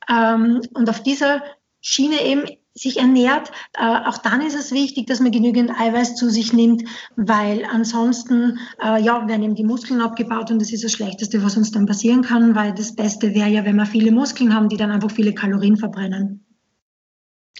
ähm, 0.09 0.61
und 0.73 0.89
auf 0.89 1.03
dieser 1.03 1.43
Schiene 1.81 2.23
eben 2.23 2.45
sich 2.73 2.97
ernährt. 2.97 3.51
Äh, 3.73 4.07
auch 4.07 4.17
dann 4.17 4.41
ist 4.41 4.55
es 4.55 4.71
wichtig, 4.71 5.05
dass 5.05 5.19
man 5.19 5.31
genügend 5.31 5.71
Eiweiß 5.71 6.15
zu 6.15 6.29
sich 6.29 6.51
nimmt, 6.51 6.83
weil 7.15 7.63
ansonsten 7.65 8.59
äh, 8.83 9.01
ja, 9.01 9.27
werden 9.27 9.43
eben 9.43 9.55
die 9.55 9.63
Muskeln 9.63 10.01
abgebaut 10.01 10.51
und 10.51 10.59
das 10.59 10.71
ist 10.71 10.83
das 10.83 10.91
Schlechteste, 10.91 11.43
was 11.43 11.57
uns 11.57 11.71
dann 11.71 11.85
passieren 11.85 12.23
kann, 12.23 12.55
weil 12.55 12.73
das 12.73 12.95
Beste 12.95 13.35
wäre 13.35 13.49
ja, 13.49 13.65
wenn 13.65 13.75
wir 13.75 13.85
viele 13.85 14.11
Muskeln 14.11 14.53
haben, 14.53 14.69
die 14.69 14.77
dann 14.77 14.91
einfach 14.91 15.11
viele 15.11 15.33
Kalorien 15.33 15.77
verbrennen. 15.77 16.43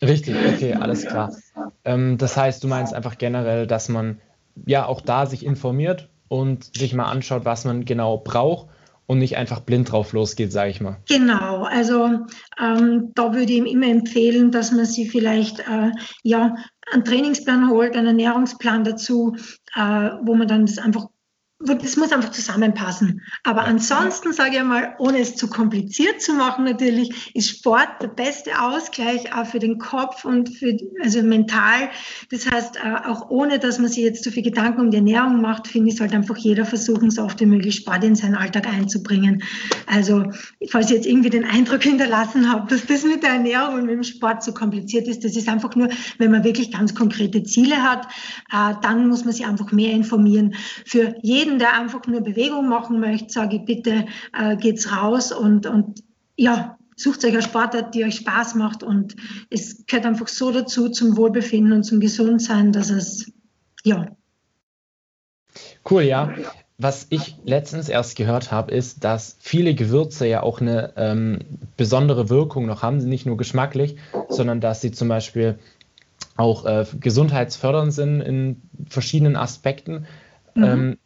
Richtig, 0.01 0.35
okay, 0.35 0.73
alles 0.73 1.05
klar. 1.05 1.35
Ähm, 1.83 2.17
das 2.17 2.35
heißt, 2.35 2.63
du 2.63 2.67
meinst 2.67 2.93
einfach 2.93 3.17
generell, 3.17 3.65
dass 3.65 3.89
man 3.89 4.19
ja 4.65 4.85
auch 4.85 5.01
da 5.01 5.25
sich 5.27 5.45
informiert 5.45 6.09
und 6.27 6.75
sich 6.75 6.93
mal 6.93 7.05
anschaut, 7.05 7.45
was 7.45 7.65
man 7.65 7.85
genau 7.85 8.17
braucht 8.17 8.67
und 9.07 9.19
nicht 9.19 9.37
einfach 9.37 9.61
blind 9.61 9.91
drauf 9.91 10.11
losgeht, 10.13 10.51
sage 10.51 10.69
ich 10.69 10.81
mal. 10.81 10.97
Genau, 11.07 11.63
also 11.63 12.25
ähm, 12.61 13.11
da 13.15 13.33
würde 13.33 13.51
ich 13.51 13.57
ihm 13.57 13.65
immer 13.65 13.87
empfehlen, 13.87 14.51
dass 14.51 14.71
man 14.71 14.85
sich 14.85 15.09
vielleicht 15.09 15.59
äh, 15.59 15.91
ja 16.23 16.55
einen 16.91 17.05
Trainingsplan 17.05 17.69
holt, 17.69 17.95
einen 17.95 18.07
Ernährungsplan 18.07 18.83
dazu, 18.83 19.35
äh, 19.75 20.09
wo 20.23 20.35
man 20.35 20.47
dann 20.47 20.65
das 20.65 20.77
einfach 20.77 21.07
das 21.59 21.97
muss 21.97 22.11
einfach 22.11 22.31
zusammenpassen. 22.31 23.21
Aber 23.43 23.63
ansonsten 23.63 24.31
sage 24.31 24.57
ich 24.57 24.63
mal, 24.63 24.95
ohne 24.99 25.19
es 25.19 25.35
zu 25.35 25.49
kompliziert 25.49 26.21
zu 26.21 26.33
machen, 26.33 26.65
natürlich 26.65 27.35
ist 27.35 27.49
Sport 27.49 27.89
der 27.99 28.09
beste 28.09 28.61
Ausgleich 28.61 29.33
auch 29.35 29.47
für 29.47 29.57
den 29.57 29.79
Kopf 29.79 30.23
und 30.23 30.49
für, 30.49 30.77
also 31.01 31.23
mental. 31.23 31.89
Das 32.29 32.49
heißt, 32.49 32.75
äh, 32.75 33.07
auch 33.07 33.31
ohne, 33.31 33.57
dass 33.57 33.79
man 33.79 33.89
sich 33.89 34.03
jetzt 34.03 34.23
zu 34.23 34.31
viel 34.31 34.43
Gedanken 34.43 34.81
um 34.81 34.91
die 34.91 34.97
Ernährung 34.97 35.41
macht, 35.41 35.67
finde 35.67 35.89
ich, 35.89 35.97
sollte 35.97 36.15
einfach 36.15 36.37
jeder 36.37 36.63
versuchen, 36.63 37.09
so 37.09 37.23
oft 37.23 37.39
wie 37.39 37.47
möglich 37.47 37.75
Sport 37.75 38.03
in 38.03 38.15
seinen 38.15 38.35
Alltag 38.35 38.67
einzubringen. 38.67 39.41
Also, 39.87 40.31
falls 40.69 40.91
ich 40.91 40.97
jetzt 40.97 41.07
irgendwie 41.07 41.31
den 41.31 41.43
Eindruck 41.43 41.81
hinterlassen 41.81 42.51
habe, 42.51 42.69
dass 42.69 42.85
das 42.85 43.03
mit 43.03 43.23
der 43.23 43.31
Ernährung 43.31 43.75
und 43.75 43.85
mit 43.85 43.95
dem 43.95 44.03
Sport 44.03 44.43
so 44.43 44.53
kompliziert 44.53 45.07
ist, 45.07 45.23
das 45.23 45.35
ist 45.35 45.49
einfach 45.49 45.75
nur, 45.75 45.89
wenn 46.19 46.29
man 46.29 46.43
wirklich 46.43 46.71
ganz 46.71 46.93
konkrete 46.93 47.41
Ziele 47.41 47.81
hat, 47.81 48.05
äh, 48.51 48.75
dann 48.83 49.07
muss 49.07 49.25
man 49.25 49.33
sich 49.33 49.47
einfach 49.47 49.71
mehr 49.71 49.91
informieren. 49.91 50.53
Für 50.85 51.15
jeden 51.23 51.46
jeden, 51.47 51.59
der 51.59 51.73
einfach 51.73 52.05
nur 52.07 52.21
Bewegung 52.21 52.67
machen 52.67 52.99
möchte, 52.99 53.31
sage 53.31 53.57
ich 53.57 53.65
bitte, 53.65 54.05
äh, 54.37 54.57
geht's 54.57 54.91
raus 54.91 55.31
und, 55.31 55.65
und 55.65 56.03
ja, 56.35 56.77
sucht 56.95 57.23
euch 57.23 57.33
eine 57.33 57.41
Sportart, 57.41 57.95
die 57.95 58.03
euch 58.03 58.17
Spaß 58.17 58.55
macht 58.55 58.83
und 58.83 59.15
es 59.49 59.85
gehört 59.85 60.05
einfach 60.05 60.27
so 60.27 60.51
dazu 60.51 60.89
zum 60.89 61.15
Wohlbefinden 61.15 61.73
und 61.73 61.83
zum 61.83 61.99
Gesundsein, 61.99 62.71
dass 62.71 62.89
es, 62.89 63.31
ja. 63.83 64.07
Cool, 65.89 66.03
ja. 66.03 66.33
Was 66.79 67.07
ich 67.09 67.37
letztens 67.43 67.89
erst 67.89 68.15
gehört 68.17 68.51
habe, 68.51 68.71
ist, 68.71 69.03
dass 69.03 69.37
viele 69.39 69.73
Gewürze 69.73 70.27
ja 70.27 70.43
auch 70.43 70.61
eine 70.61 70.93
ähm, 70.95 71.39
besondere 71.75 72.29
Wirkung 72.29 72.67
noch 72.67 72.83
haben, 72.83 72.97
nicht 72.97 73.25
nur 73.25 73.37
geschmacklich, 73.37 73.95
sondern 74.29 74.61
dass 74.61 74.81
sie 74.81 74.91
zum 74.91 75.07
Beispiel 75.07 75.57
auch 76.35 76.65
äh, 76.65 76.85
gesundheitsfördernd 76.99 77.93
sind 77.93 78.21
in 78.21 78.61
verschiedenen 78.87 79.35
Aspekten. 79.35 80.05
Mhm. 80.53 80.63
Ähm, 80.63 80.97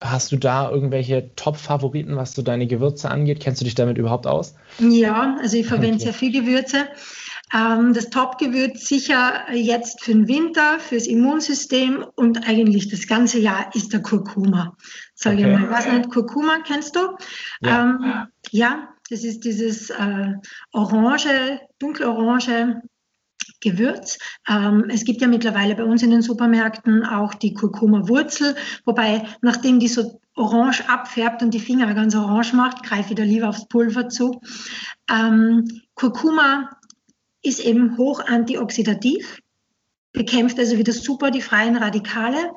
Hast 0.00 0.30
du 0.30 0.36
da 0.36 0.70
irgendwelche 0.70 1.34
Top-Favoriten, 1.34 2.16
was 2.16 2.32
so 2.32 2.42
deine 2.42 2.66
Gewürze 2.66 3.10
angeht? 3.10 3.40
Kennst 3.40 3.60
du 3.60 3.64
dich 3.64 3.74
damit 3.74 3.98
überhaupt 3.98 4.26
aus? 4.26 4.54
Ja, 4.78 5.36
also 5.40 5.56
ich 5.56 5.66
verwende 5.66 5.96
okay. 5.96 6.04
sehr 6.04 6.14
viel 6.14 6.32
Gewürze. 6.32 6.86
Ähm, 7.52 7.94
das 7.94 8.10
Top-Gewürz 8.10 8.86
sicher 8.86 9.52
jetzt 9.52 10.04
für 10.04 10.12
den 10.12 10.28
Winter, 10.28 10.78
fürs 10.78 11.06
Immunsystem 11.06 12.04
und 12.14 12.46
eigentlich 12.48 12.88
das 12.88 13.06
ganze 13.06 13.40
Jahr 13.40 13.74
ist 13.74 13.92
der 13.92 14.00
Kurkuma. 14.00 14.76
Sag 15.14 15.34
okay. 15.34 15.52
ich 15.52 15.58
mal, 15.58 15.70
was 15.70 15.86
nicht, 15.86 16.10
Kurkuma 16.10 16.58
kennst 16.64 16.94
du? 16.94 17.16
Ja, 17.62 17.84
ähm, 17.84 18.26
ja 18.50 18.88
das 19.10 19.24
ist 19.24 19.44
dieses 19.44 19.90
äh, 19.90 20.34
orange, 20.72 21.60
dunkelorange 21.78 22.82
Gewürz. 23.60 24.18
Ähm, 24.48 24.86
es 24.88 25.04
gibt 25.04 25.20
ja 25.20 25.28
mittlerweile 25.28 25.74
bei 25.74 25.84
uns 25.84 26.02
in 26.02 26.10
den 26.10 26.22
Supermärkten 26.22 27.04
auch 27.04 27.34
die 27.34 27.54
Kurkuma-Wurzel, 27.54 28.56
wobei 28.84 29.26
nachdem 29.42 29.80
die 29.80 29.88
so 29.88 30.20
orange 30.34 30.88
abfärbt 30.88 31.42
und 31.42 31.52
die 31.52 31.60
Finger 31.60 31.92
ganz 31.94 32.14
orange 32.14 32.54
macht, 32.54 32.84
greife 32.84 33.10
ich 33.10 33.16
da 33.16 33.24
lieber 33.24 33.48
aufs 33.48 33.66
Pulver 33.68 34.08
zu. 34.08 34.40
Ähm, 35.10 35.64
Kurkuma 35.94 36.70
ist 37.42 37.60
eben 37.60 37.96
hoch 37.96 38.20
antioxidativ 38.20 39.40
bekämpft 40.12 40.58
also 40.58 40.78
wieder 40.78 40.92
super 40.92 41.30
die 41.30 41.42
freien 41.42 41.76
Radikale. 41.76 42.52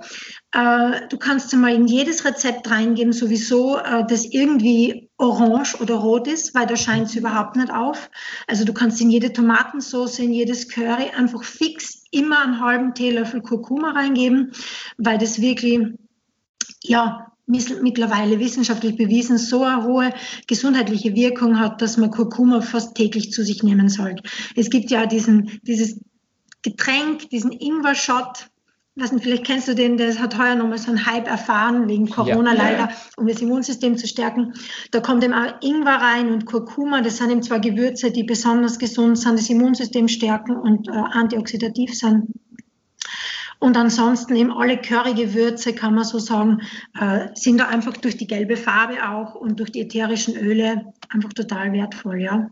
Äh, 0.51 1.07
du 1.09 1.17
kannst 1.17 1.53
mal 1.55 1.73
in 1.73 1.87
jedes 1.87 2.25
Rezept 2.25 2.69
reingeben, 2.69 3.13
sowieso, 3.13 3.77
äh, 3.77 4.05
das 4.07 4.25
irgendwie 4.25 5.09
orange 5.17 5.79
oder 5.81 5.95
rot 5.95 6.27
ist, 6.27 6.55
weil 6.55 6.65
da 6.65 6.75
scheint 6.75 7.07
es 7.07 7.15
überhaupt 7.15 7.55
nicht 7.55 7.71
auf. 7.71 8.09
Also 8.47 8.65
du 8.65 8.73
kannst 8.73 9.01
in 9.01 9.09
jede 9.09 9.33
Tomatensauce, 9.33 10.19
in 10.19 10.33
jedes 10.33 10.69
Curry 10.69 11.11
einfach 11.15 11.43
fix 11.43 12.03
immer 12.11 12.41
einen 12.41 12.61
halben 12.61 12.93
Teelöffel 12.93 13.41
Kurkuma 13.41 13.91
reingeben, 13.91 14.51
weil 14.97 15.17
das 15.17 15.41
wirklich 15.41 15.79
ja, 16.83 17.31
mittlerweile 17.45 18.39
wissenschaftlich 18.39 18.95
bewiesen 18.95 19.37
so 19.37 19.63
eine 19.63 19.83
hohe 19.83 20.13
gesundheitliche 20.47 21.15
Wirkung 21.15 21.59
hat, 21.59 21.81
dass 21.81 21.97
man 21.97 22.09
Kurkuma 22.09 22.61
fast 22.61 22.95
täglich 22.95 23.31
zu 23.31 23.43
sich 23.43 23.61
nehmen 23.61 23.89
sollte. 23.89 24.23
Es 24.55 24.69
gibt 24.69 24.89
ja 24.89 25.05
diesen, 25.05 25.59
dieses 25.63 25.99
Getränk, 26.63 27.29
diesen 27.29 27.51
Ingwer-Shot, 27.51 28.49
vielleicht 29.19 29.45
kennst 29.45 29.67
du 29.67 29.75
den, 29.75 29.97
der 29.97 30.17
hat 30.19 30.37
heuer 30.37 30.55
nochmal 30.55 30.77
so 30.77 30.89
einen 30.89 31.05
Hype 31.05 31.27
erfahren, 31.27 31.87
wegen 31.87 32.09
Corona 32.09 32.53
ja. 32.53 32.61
leider, 32.61 32.89
um 33.17 33.27
das 33.27 33.41
Immunsystem 33.41 33.97
zu 33.97 34.07
stärken. 34.07 34.53
Da 34.91 34.99
kommt 34.99 35.23
eben 35.23 35.33
auch 35.33 35.61
Ingwer 35.61 35.95
rein 35.95 36.31
und 36.31 36.45
Kurkuma, 36.45 37.01
das 37.01 37.17
sind 37.17 37.31
eben 37.31 37.43
zwei 37.43 37.59
Gewürze, 37.59 38.11
die 38.11 38.23
besonders 38.23 38.79
gesund 38.79 39.17
sind, 39.17 39.39
das 39.39 39.49
Immunsystem 39.49 40.07
stärken 40.07 40.55
und 40.55 40.87
äh, 40.87 40.91
antioxidativ 40.91 41.97
sind. 41.97 42.27
Und 43.59 43.77
ansonsten 43.77 44.35
eben 44.35 44.51
alle 44.51 44.75
Currygewürze, 44.75 45.73
kann 45.73 45.93
man 45.93 46.03
so 46.03 46.17
sagen, 46.17 46.61
äh, 46.99 47.27
sind 47.35 47.59
da 47.59 47.67
einfach 47.67 47.95
durch 47.95 48.17
die 48.17 48.25
gelbe 48.25 48.57
Farbe 48.57 49.07
auch 49.07 49.35
und 49.35 49.59
durch 49.59 49.71
die 49.71 49.81
ätherischen 49.81 50.35
Öle 50.35 50.93
einfach 51.09 51.31
total 51.31 51.71
wertvoll, 51.71 52.21
ja. 52.21 52.49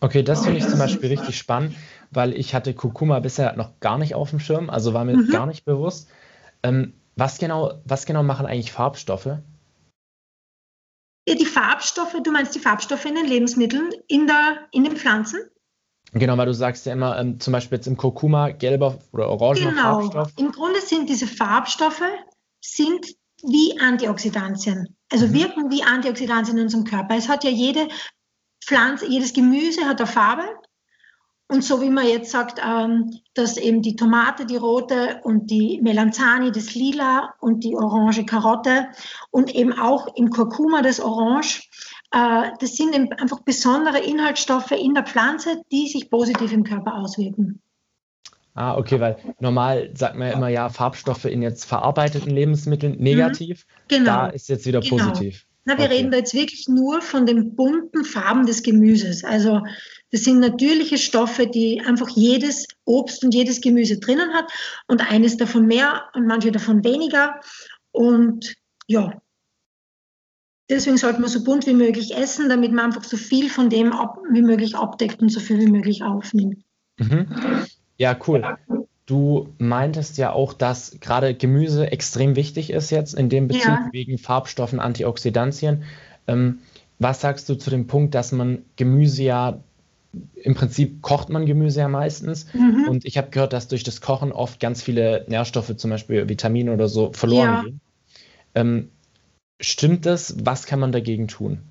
Okay, 0.00 0.22
das 0.22 0.44
finde 0.44 0.60
ich 0.60 0.66
zum 0.66 0.78
Beispiel 0.78 1.10
richtig 1.10 1.36
spannend, 1.36 1.74
weil 2.10 2.34
ich 2.34 2.54
hatte 2.54 2.74
Kurkuma 2.74 3.20
bisher 3.20 3.56
noch 3.56 3.80
gar 3.80 3.98
nicht 3.98 4.14
auf 4.14 4.30
dem 4.30 4.40
Schirm, 4.40 4.70
also 4.70 4.94
war 4.94 5.04
mir 5.04 5.16
mhm. 5.16 5.30
gar 5.30 5.46
nicht 5.46 5.64
bewusst. 5.64 6.08
Ähm, 6.62 6.94
was, 7.16 7.38
genau, 7.38 7.80
was 7.84 8.06
genau 8.06 8.22
machen 8.22 8.46
eigentlich 8.46 8.72
Farbstoffe? 8.72 9.38
Ja, 11.28 11.34
die 11.34 11.44
Farbstoffe, 11.44 12.16
du 12.22 12.30
meinst 12.30 12.54
die 12.54 12.60
Farbstoffe 12.60 13.04
in 13.04 13.14
den 13.14 13.26
Lebensmitteln, 13.26 13.90
in, 14.06 14.26
der, 14.26 14.66
in 14.72 14.84
den 14.84 14.96
Pflanzen? 14.96 15.40
Genau, 16.12 16.38
weil 16.38 16.46
du 16.46 16.54
sagst 16.54 16.86
ja 16.86 16.94
immer, 16.94 17.18
ähm, 17.18 17.38
zum 17.38 17.52
Beispiel 17.52 17.76
jetzt 17.76 17.86
im 17.86 17.96
Kurkuma 17.96 18.50
gelber 18.50 18.98
oder 19.12 19.28
orangener 19.28 19.70
genau. 19.70 20.00
Farbstoff. 20.00 20.32
Im 20.38 20.52
Grunde 20.52 20.80
sind 20.80 21.08
diese 21.08 21.26
Farbstoffe 21.26 22.02
sind 22.60 23.06
wie 23.42 23.78
Antioxidantien, 23.78 24.96
also 25.12 25.26
mhm. 25.26 25.34
wirken 25.34 25.70
wie 25.70 25.82
Antioxidantien 25.82 26.56
in 26.56 26.64
unserem 26.64 26.84
Körper. 26.84 27.16
Es 27.16 27.28
hat 27.28 27.44
ja 27.44 27.50
jede 27.50 27.88
Pflanze, 28.64 29.06
jedes 29.06 29.32
Gemüse 29.32 29.84
hat 29.84 30.00
eine 30.00 30.06
Farbe. 30.06 30.44
Und 31.50 31.64
so 31.64 31.80
wie 31.80 31.88
man 31.88 32.06
jetzt 32.06 32.30
sagt, 32.30 32.60
ähm, 32.64 33.18
dass 33.32 33.56
eben 33.56 33.80
die 33.80 33.96
Tomate, 33.96 34.44
die 34.44 34.56
rote 34.56 35.20
und 35.22 35.50
die 35.50 35.80
Melanzani, 35.82 36.52
das 36.52 36.74
lila 36.74 37.34
und 37.40 37.64
die 37.64 37.74
orange 37.74 38.26
Karotte 38.26 38.88
und 39.30 39.54
eben 39.54 39.72
auch 39.72 40.14
im 40.14 40.28
Kurkuma 40.28 40.82
das 40.82 41.00
Orange, 41.00 41.62
äh, 42.12 42.50
das 42.60 42.76
sind 42.76 42.94
einfach 43.18 43.40
besondere 43.40 43.98
Inhaltsstoffe 43.98 44.72
in 44.72 44.92
der 44.92 45.04
Pflanze, 45.04 45.62
die 45.72 45.88
sich 45.88 46.10
positiv 46.10 46.52
im 46.52 46.64
Körper 46.64 46.96
auswirken. 46.96 47.62
Ah, 48.54 48.76
okay, 48.76 49.00
weil 49.00 49.16
normal 49.38 49.90
sagt 49.94 50.16
man 50.16 50.28
ja 50.28 50.34
immer, 50.34 50.48
ja, 50.48 50.68
Farbstoffe 50.68 51.26
in 51.26 51.42
jetzt 51.42 51.64
verarbeiteten 51.64 52.30
Lebensmitteln 52.30 52.96
mhm. 52.96 53.02
negativ. 53.04 53.66
Genau. 53.86 54.04
Da 54.04 54.26
ist 54.26 54.48
jetzt 54.48 54.66
wieder 54.66 54.80
genau. 54.80 54.96
positiv. 54.96 55.46
Na, 55.68 55.76
wir 55.76 55.84
okay. 55.84 55.96
reden 55.96 56.10
da 56.10 56.16
jetzt 56.16 56.32
wirklich 56.32 56.66
nur 56.66 57.02
von 57.02 57.26
den 57.26 57.54
bunten 57.54 58.02
Farben 58.02 58.46
des 58.46 58.62
Gemüses. 58.62 59.22
Also 59.22 59.60
das 60.10 60.24
sind 60.24 60.40
natürliche 60.40 60.96
Stoffe, 60.96 61.46
die 61.46 61.82
einfach 61.82 62.08
jedes 62.08 62.66
Obst 62.86 63.22
und 63.22 63.34
jedes 63.34 63.60
Gemüse 63.60 63.98
drinnen 63.98 64.32
hat 64.32 64.50
und 64.86 65.02
eines 65.12 65.36
davon 65.36 65.66
mehr 65.66 66.04
und 66.14 66.26
manche 66.26 66.52
davon 66.52 66.82
weniger. 66.84 67.38
Und 67.92 68.54
ja, 68.86 69.20
Deswegen 70.70 70.98
sollte 70.98 71.20
man 71.20 71.30
so 71.30 71.44
bunt 71.44 71.66
wie 71.66 71.72
möglich 71.72 72.14
essen, 72.14 72.50
damit 72.50 72.72
man 72.72 72.86
einfach 72.86 73.04
so 73.04 73.16
viel 73.16 73.48
von 73.48 73.70
dem 73.70 73.90
ab, 73.90 74.18
wie 74.30 74.42
möglich 74.42 74.76
abdeckt 74.76 75.22
und 75.22 75.30
so 75.30 75.40
viel 75.40 75.58
wie 75.60 75.70
möglich 75.70 76.02
aufnimmt. 76.02 76.62
Mhm. 76.98 77.26
Ja, 77.96 78.14
cool. 78.26 78.58
Du 79.08 79.48
meintest 79.56 80.18
ja 80.18 80.32
auch, 80.32 80.52
dass 80.52 80.98
gerade 81.00 81.34
Gemüse 81.34 81.90
extrem 81.90 82.36
wichtig 82.36 82.70
ist 82.70 82.90
jetzt 82.90 83.14
in 83.14 83.30
dem 83.30 83.48
Bezug 83.48 83.64
ja. 83.64 83.88
wegen 83.90 84.18
Farbstoffen, 84.18 84.80
Antioxidantien. 84.80 85.84
Ähm, 86.26 86.58
was 86.98 87.22
sagst 87.22 87.48
du 87.48 87.54
zu 87.54 87.70
dem 87.70 87.86
Punkt, 87.86 88.14
dass 88.14 88.32
man 88.32 88.64
Gemüse 88.76 89.22
ja 89.22 89.60
im 90.34 90.54
Prinzip 90.54 91.00
kocht 91.00 91.30
man 91.30 91.46
Gemüse 91.46 91.80
ja 91.80 91.88
meistens. 91.88 92.52
Mhm. 92.52 92.86
Und 92.88 93.04
ich 93.06 93.16
habe 93.18 93.30
gehört, 93.30 93.52
dass 93.52 93.68
durch 93.68 93.82
das 93.82 94.00
Kochen 94.00 94.32
oft 94.32 94.60
ganz 94.60 94.82
viele 94.82 95.24
Nährstoffe, 95.28 95.76
zum 95.76 95.90
Beispiel 95.90 96.28
Vitamine 96.28 96.72
oder 96.72 96.88
so, 96.88 97.12
verloren 97.12 97.48
ja. 97.48 97.62
gehen. 97.62 97.80
Ähm, 98.54 98.90
Stimmt 99.60 100.06
das? 100.06 100.36
Was 100.44 100.66
kann 100.66 100.78
man 100.78 100.92
dagegen 100.92 101.26
tun? 101.26 101.62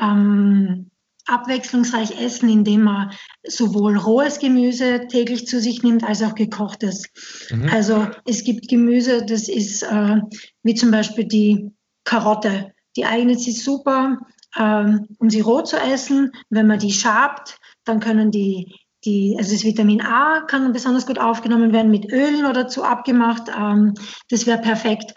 Ähm, 0.00 0.90
abwechslungsreich 1.26 2.20
essen, 2.20 2.48
indem 2.48 2.82
man 2.82 3.12
sowohl 3.46 3.96
rohes 3.96 4.38
Gemüse 4.38 5.06
täglich 5.08 5.46
zu 5.46 5.60
sich 5.60 5.82
nimmt, 5.82 6.04
als 6.04 6.22
auch 6.22 6.34
gekochtes. 6.34 7.04
Mhm. 7.50 7.68
Also 7.70 8.08
es 8.26 8.44
gibt 8.44 8.68
Gemüse, 8.68 9.24
das 9.24 9.48
ist 9.48 9.82
äh, 9.82 10.16
wie 10.62 10.74
zum 10.74 10.90
Beispiel 10.90 11.24
die 11.24 11.70
Karotte. 12.04 12.72
Die 12.96 13.06
eignet 13.06 13.40
sich 13.40 13.62
super, 13.62 14.18
ähm, 14.58 15.06
um 15.18 15.30
sie 15.30 15.40
roh 15.40 15.62
zu 15.62 15.76
essen. 15.76 16.32
Wenn 16.50 16.66
man 16.66 16.78
die 16.78 16.92
schabt, 16.92 17.58
dann 17.84 18.00
können 18.00 18.30
die 18.30 18.74
die, 19.04 19.34
also 19.36 19.52
das 19.52 19.64
Vitamin 19.64 20.00
A 20.00 20.42
kann 20.42 20.72
besonders 20.72 21.06
gut 21.06 21.18
aufgenommen 21.18 21.72
werden 21.72 21.90
mit 21.90 22.12
Ölen 22.12 22.46
oder 22.46 22.68
zu 22.68 22.84
abgemacht. 22.84 23.48
Ähm, 23.48 23.94
das 24.30 24.46
wäre 24.46 24.58
perfekt. 24.58 25.14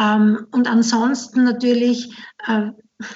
Ähm, 0.00 0.46
und 0.50 0.68
ansonsten 0.68 1.44
natürlich, 1.44 2.12
äh, 2.46 2.70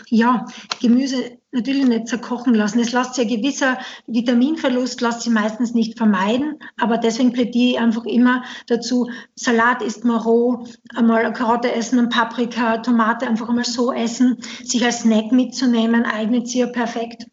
ja, 0.08 0.46
Gemüse 0.80 1.38
natürlich 1.54 1.86
nicht 1.86 2.08
zerkochen 2.08 2.54
lassen. 2.54 2.80
Es 2.80 2.92
lässt 2.92 3.14
sich 3.14 3.24
ein 3.24 3.36
gewisser 3.40 3.78
Vitaminverlust, 4.06 5.00
lässt 5.00 5.22
sich 5.22 5.32
meistens 5.32 5.74
nicht 5.74 5.96
vermeiden, 5.96 6.58
aber 6.78 6.98
deswegen 6.98 7.32
plädiere 7.32 7.72
ich 7.72 7.78
einfach 7.80 8.04
immer 8.04 8.44
dazu, 8.66 9.08
Salat 9.34 9.82
isst 9.82 10.04
man 10.04 10.20
roh, 10.20 10.66
einmal 10.94 11.24
eine 11.24 11.32
Karotte 11.32 11.72
essen, 11.72 11.98
ein 11.98 12.08
Paprika, 12.08 12.78
Tomate 12.78 13.26
einfach 13.26 13.48
einmal 13.48 13.64
so 13.64 13.92
essen, 13.92 14.38
sich 14.62 14.84
als 14.84 15.00
Snack 15.00 15.32
mitzunehmen, 15.32 16.04
eignet 16.04 16.48
sich 16.48 16.60
ja 16.60 16.66
perfekt 16.66 17.26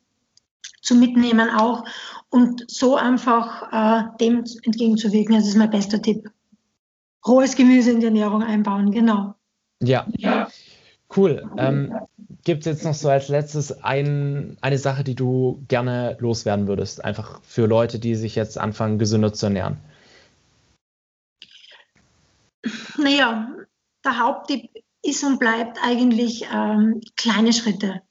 zu 0.82 0.96
mitnehmen 0.96 1.50
auch 1.50 1.84
und 2.30 2.64
so 2.68 2.96
einfach 2.96 3.72
äh, 3.72 4.18
dem 4.20 4.44
entgegenzuwirken. 4.64 5.36
Das 5.36 5.48
ist 5.48 5.58
mein 5.58 5.70
bester 5.70 6.02
Tipp 6.02 6.30
rohes 7.26 7.56
Gemüse 7.56 7.92
in 7.92 8.00
die 8.00 8.08
Ernährung 8.08 8.44
einbauen, 8.44 8.92
genau. 8.92 9.36
Ja, 9.80 10.08
cool. 11.16 11.50
Ähm, 11.58 11.94
Gibt 12.44 12.62
es 12.62 12.66
jetzt 12.66 12.84
noch 12.84 12.94
so 12.94 13.10
als 13.10 13.28
letztes 13.28 13.84
ein, 13.84 14.58
eine 14.62 14.78
Sache, 14.78 15.04
die 15.04 15.16
du 15.16 15.64
gerne 15.68 16.18
loswerden 16.20 16.68
würdest, 16.68 17.04
einfach 17.04 17.42
für 17.44 17.68
Leute, 17.68 18.00
die 18.00 18.16
sich 18.16 18.36
jetzt 18.36 18.58
anfangen, 18.58 18.98
gesünder 18.98 19.32
zu 19.32 19.46
ernähren? 19.46 19.78
Naja, 22.98 23.50
der 24.04 24.20
Haupttipp 24.20 24.70
ist 25.04 25.24
und 25.24 25.40
bleibt 25.40 25.78
eigentlich 25.84 26.48
ähm, 26.54 27.02
kleine 27.16 27.54
Schritte. 27.54 28.02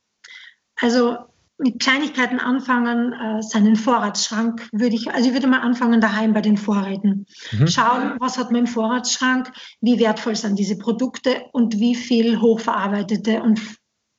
Also 0.76 1.18
mit 1.60 1.78
Kleinigkeiten 1.78 2.40
anfangen, 2.40 3.12
äh, 3.12 3.42
seinen 3.42 3.76
Vorratsschrank 3.76 4.68
würde 4.72 4.96
ich, 4.96 5.12
also 5.12 5.28
ich 5.28 5.34
würde 5.34 5.46
mal 5.46 5.60
anfangen 5.60 6.00
daheim 6.00 6.32
bei 6.32 6.40
den 6.40 6.56
Vorräten. 6.56 7.26
Mhm. 7.52 7.66
Schauen, 7.68 8.16
was 8.18 8.38
hat 8.38 8.50
man 8.50 8.62
im 8.62 8.66
Vorratsschrank, 8.66 9.52
wie 9.80 9.98
wertvoll 9.98 10.36
sind 10.36 10.58
diese 10.58 10.78
Produkte 10.78 11.44
und 11.52 11.78
wie 11.78 11.94
viel 11.94 12.40
hochverarbeitete 12.40 13.42
und 13.42 13.60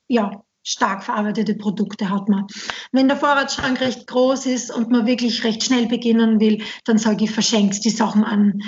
ja, 0.07 0.43
stark 0.63 1.03
verarbeitete 1.03 1.55
Produkte 1.55 2.09
hat 2.09 2.29
man. 2.29 2.45
Wenn 2.91 3.07
der 3.07 3.17
Vorratsschrank 3.17 3.81
recht 3.81 4.05
groß 4.07 4.45
ist 4.45 4.73
und 4.73 4.91
man 4.91 5.07
wirklich 5.07 5.43
recht 5.43 5.63
schnell 5.63 5.87
beginnen 5.87 6.39
will, 6.39 6.63
dann 6.85 6.97
sage 6.97 7.25
ich, 7.25 7.31
verschenkt 7.31 7.83
die 7.83 7.89
Sachen 7.89 8.23
an. 8.23 8.61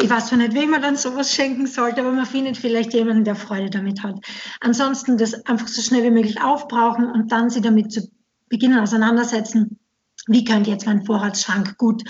Ich 0.00 0.10
weiß 0.10 0.26
zwar 0.26 0.38
nicht, 0.38 0.54
wem 0.54 0.70
man 0.70 0.82
dann 0.82 0.96
sowas 0.96 1.32
schenken 1.32 1.66
sollte, 1.66 2.00
aber 2.00 2.12
man 2.12 2.26
findet 2.26 2.56
vielleicht 2.56 2.92
jemanden, 2.92 3.24
der 3.24 3.36
Freude 3.36 3.70
damit 3.70 4.02
hat. 4.02 4.18
Ansonsten 4.60 5.18
das 5.18 5.46
einfach 5.46 5.68
so 5.68 5.80
schnell 5.80 6.02
wie 6.02 6.10
möglich 6.10 6.42
aufbrauchen 6.42 7.06
und 7.10 7.30
dann 7.30 7.48
sie 7.48 7.60
damit 7.60 7.92
zu 7.92 8.10
beginnen 8.48 8.78
auseinandersetzen, 8.78 9.78
wie 10.26 10.44
könnte 10.44 10.70
jetzt 10.70 10.86
mein 10.86 11.04
Vorratsschrank 11.04 11.78
gut 11.78 12.02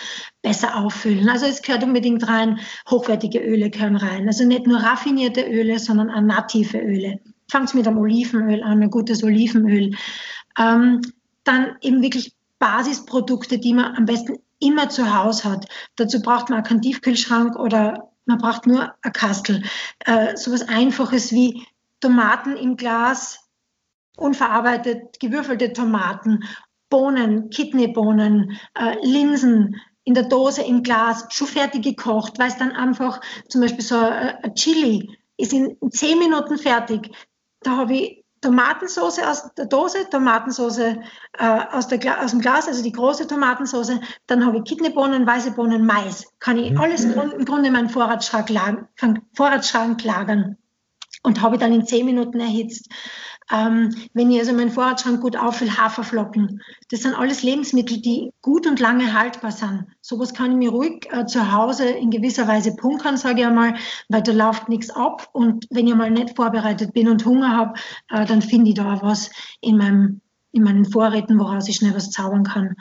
besser 0.43 0.77
auffüllen. 0.77 1.29
Also 1.29 1.47
es 1.47 1.63
gehört 1.63 1.85
unbedingt 1.85 2.27
rein, 2.27 2.61
hochwertige 2.89 3.41
Öle 3.41 3.71
gehören 3.71 3.97
rein. 3.97 4.27
Also 4.27 4.45
nicht 4.45 4.67
nur 4.67 4.79
raffinierte 4.79 5.43
Öle, 5.43 5.79
sondern 5.79 6.11
auch 6.11 6.21
native 6.21 6.79
Öle. 6.79 7.21
Fangt 7.51 7.75
mit 7.75 7.87
einem 7.87 7.99
Olivenöl 7.99 8.63
an, 8.63 8.83
ein 8.83 8.91
gutes 8.91 9.23
Olivenöl. 9.23 9.95
Ähm, 10.59 11.03
dann 11.45 11.77
eben 11.83 12.03
wirklich 12.03 12.35
Basisprodukte, 12.59 13.59
die 13.59 13.75
man 13.75 13.95
am 13.95 14.07
besten 14.07 14.39
immer 14.59 14.89
zu 14.89 15.15
Hause 15.15 15.51
hat. 15.51 15.67
Dazu 15.97 16.23
braucht 16.23 16.49
man 16.49 16.63
keinen 16.63 16.83
Tiefkühlschrank 16.83 17.57
oder 17.57 18.11
man 18.25 18.39
braucht 18.39 18.67
nur 18.67 18.95
ein 19.03 19.13
Kastel. 19.13 19.63
Äh, 20.01 20.37
so 20.37 20.53
was 20.53 20.69
Einfaches 20.69 21.33
wie 21.33 21.67
Tomaten 22.01 22.57
im 22.57 22.77
Glas, 22.77 23.39
unverarbeitet 24.17 25.21
gewürfelte 25.21 25.73
Tomaten, 25.73 26.45
Bohnen, 26.89 27.51
Kidneybohnen, 27.51 28.59
äh, 28.75 28.97
Linsen 29.03 29.77
in 30.05 30.15
der 30.15 30.25
Dose 30.25 30.63
im 30.63 30.83
Glas, 30.83 31.27
schon 31.31 31.49
fertig 31.49 31.83
gekocht, 31.83 32.39
weil 32.39 32.49
es 32.49 32.57
dann 32.57 32.73
einfach 32.73 33.21
zum 33.49 33.61
Beispiel 33.61 33.85
so 33.85 33.97
äh, 33.97 34.35
ein 34.43 34.55
Chili 34.55 35.19
ist 35.37 35.53
in 35.53 35.77
zehn 35.91 36.19
Minuten 36.19 36.59
fertig. 36.59 37.11
Da 37.61 37.77
habe 37.77 37.95
ich 37.95 38.25
Tomatensauce 38.41 39.19
aus 39.19 39.53
der 39.55 39.67
Dose, 39.67 40.09
Tomatensauce 40.09 40.79
äh, 40.79 40.97
aus, 41.73 41.89
der, 41.89 42.23
aus 42.23 42.31
dem 42.31 42.41
Glas, 42.41 42.69
also 42.69 42.83
die 42.83 42.93
große 42.93 43.27
Tomatensauce. 43.27 43.99
Dann 44.27 44.47
habe 44.47 44.59
ich 44.59 44.65
Kidneybohnen, 44.65 45.27
weiße 45.27 45.53
Bohnen, 45.53 45.85
Mais. 45.85 46.25
Kann 46.39 46.59
ich 46.59 46.71
mhm. 46.71 46.81
alles 46.81 47.05
im 47.05 47.45
Grunde 47.45 47.67
in 47.67 47.73
meinen 47.73 47.89
Vorratsschrank 47.89 48.49
lagern. 48.49 48.89
Vorratsschrank 49.35 50.03
lagern. 50.05 50.57
und 51.23 51.43
habe 51.43 51.59
dann 51.59 51.73
in 51.73 51.87
zehn 51.87 52.07
Minuten 52.07 52.39
erhitzt. 52.39 52.89
Ähm, 53.53 53.95
wenn 54.13 54.31
ich 54.31 54.41
also 54.41 54.53
meinen 54.53 54.71
Vorratsschrank 54.71 55.21
gut 55.21 55.37
auffülle, 55.37 55.77
Haferflocken. 55.77 56.63
Das 56.91 57.03
sind 57.03 57.15
alles 57.15 57.43
Lebensmittel, 57.43 58.01
die 58.01 58.33
gut 58.43 58.67
und 58.67 58.81
lange 58.81 59.13
haltbar 59.13 59.53
sind. 59.53 59.87
Sowas 60.01 60.35
kann 60.35 60.53
ich 60.53 60.57
mir 60.57 60.71
ruhig 60.71 61.07
äh, 61.11 61.27
zu 61.27 61.53
Hause 61.53 61.89
in 61.89 62.11
gewisser 62.11 62.49
Weise 62.49 62.75
punkern, 62.75 63.17
sage 63.17 63.41
ich 63.41 63.47
einmal, 63.47 63.75
weil 64.09 64.23
da 64.23 64.33
läuft 64.33 64.69
nichts 64.69 64.91
ab. 64.91 65.29
Und 65.33 65.67
wenn 65.71 65.87
ich 65.87 65.95
mal 65.95 66.11
nicht 66.11 66.35
vorbereitet 66.37 66.93
bin 66.93 67.09
und 67.09 67.25
Hunger 67.25 67.57
habe, 67.57 67.75
äh, 68.11 68.27
dann 68.27 68.43
finde 68.43 68.71
ich 68.71 68.77
da 68.77 69.01
was 69.03 69.31
in 69.61 69.77
meinem 69.77 70.21
in 70.57 70.65
meinen 70.65 70.85
Vorräten, 70.85 71.39
woraus 71.39 71.69
ich 71.69 71.77
schnell 71.77 71.95
was 71.95 72.11
zaubern 72.11 72.45
kann. 72.45 72.77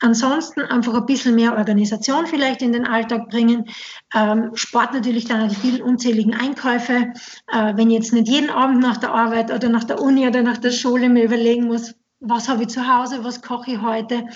Ansonsten 0.00 0.62
einfach 0.62 0.94
ein 0.94 1.06
bisschen 1.06 1.34
mehr 1.34 1.56
Organisation 1.56 2.26
vielleicht 2.26 2.62
in 2.62 2.72
den 2.72 2.86
Alltag 2.86 3.28
bringen. 3.28 3.66
Ähm, 4.14 4.50
Sport 4.54 4.94
natürlich 4.94 5.26
dann 5.26 5.48
die 5.48 5.54
vielen 5.54 5.82
unzähligen 5.82 6.34
Einkäufe. 6.34 7.12
Äh, 7.52 7.76
wenn 7.76 7.90
ich 7.90 7.98
jetzt 7.98 8.12
nicht 8.12 8.28
jeden 8.28 8.50
Abend 8.50 8.80
nach 8.80 8.96
der 8.96 9.12
Arbeit 9.12 9.52
oder 9.52 9.68
nach 9.68 9.84
der 9.84 10.00
Uni 10.00 10.26
oder 10.26 10.42
nach 10.42 10.58
der 10.58 10.70
Schule 10.70 11.08
mir 11.08 11.24
überlegen 11.24 11.66
muss, 11.66 11.94
was 12.20 12.48
habe 12.48 12.62
ich 12.62 12.68
zu 12.68 12.88
Hause, 12.88 13.22
was 13.22 13.42
koche 13.42 13.72
ich 13.72 13.82
heute. 13.82 14.26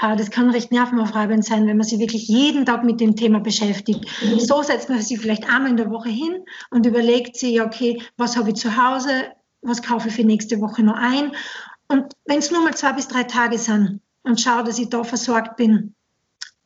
Äh, 0.00 0.16
das 0.16 0.30
kann 0.30 0.50
recht 0.50 0.70
nervenaufreibend 0.70 1.44
sein, 1.44 1.66
wenn 1.66 1.76
man 1.76 1.86
sich 1.86 1.98
wirklich 1.98 2.28
jeden 2.28 2.64
Tag 2.66 2.84
mit 2.84 3.00
dem 3.00 3.16
Thema 3.16 3.40
beschäftigt. 3.40 4.06
So 4.38 4.62
setzt 4.62 4.88
man 4.88 5.00
sich 5.00 5.18
vielleicht 5.18 5.48
einmal 5.48 5.70
in 5.70 5.76
der 5.76 5.90
Woche 5.90 6.10
hin 6.10 6.44
und 6.70 6.86
überlegt 6.86 7.36
sich, 7.36 7.60
okay, 7.60 8.02
was 8.16 8.36
habe 8.36 8.50
ich 8.50 8.56
zu 8.56 8.76
Hause, 8.76 9.32
was 9.62 9.82
kaufe 9.82 10.08
ich 10.08 10.14
für 10.14 10.24
nächste 10.24 10.60
Woche 10.60 10.82
noch 10.82 10.96
ein 10.96 11.32
und 11.88 12.14
wenn 12.24 12.38
es 12.38 12.50
nur 12.50 12.62
mal 12.62 12.74
zwei 12.74 12.92
bis 12.92 13.08
drei 13.08 13.24
Tage 13.24 13.58
sind 13.58 14.00
und 14.22 14.40
schaue, 14.40 14.64
dass 14.64 14.78
ich 14.78 14.88
da 14.88 15.04
versorgt 15.04 15.56
bin. 15.56 15.94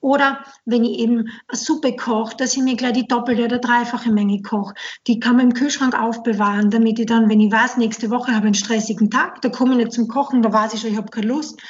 Oder 0.01 0.45
wenn 0.65 0.85
ich 0.85 1.01
eben 1.01 1.29
eine 1.49 1.59
Suppe 1.59 1.97
koche, 1.97 2.37
dass 2.37 2.57
ich 2.57 2.63
mir 2.63 2.77
gleich 2.77 2.93
die 2.93 3.09
doppelte 3.09 3.47
oder 3.47 3.59
dreifache 3.59 4.13
Menge 4.13 4.41
koche. 4.43 4.75
Die 5.09 5.19
kann 5.19 5.37
man 5.37 5.47
im 5.47 5.55
Kühlschrank 5.55 6.01
aufbewahren, 6.01 6.71
damit 6.71 7.01
ich 7.01 7.07
dann, 7.07 7.29
wenn 7.29 7.41
ich 7.41 7.51
weiß, 7.51 7.79
nächste 7.79 8.09
Woche 8.11 8.29
habe 8.29 8.47
ich 8.47 8.51
einen 8.51 8.55
stressigen 8.55 9.11
Tag, 9.11 9.43
da 9.43 9.49
komme 9.49 9.73
ich 9.73 9.79
nicht 9.79 9.93
zum 9.93 10.07
Kochen, 10.07 10.43
da 10.43 10.53
weiß 10.53 10.75
ich 10.75 10.81
schon, 10.81 10.91
ich 10.91 10.97
habe 10.97 11.11
keine 11.11 11.27
Lust. 11.27 11.61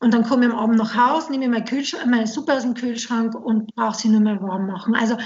Und 0.00 0.12
dann 0.12 0.24
komme 0.24 0.46
ich 0.46 0.52
am 0.52 0.58
Abend 0.58 0.76
nach 0.76 0.96
Hause, 0.96 1.30
nehme 1.30 1.48
meine, 1.48 1.84
meine 2.06 2.26
Suppe 2.26 2.54
aus 2.54 2.62
dem 2.62 2.74
Kühlschrank 2.74 3.34
und 3.34 3.72
brauche 3.74 3.96
sie 3.96 4.08
nur 4.08 4.20
mehr 4.20 4.42
warm 4.42 4.66
machen. 4.66 4.96
Also 4.96 5.16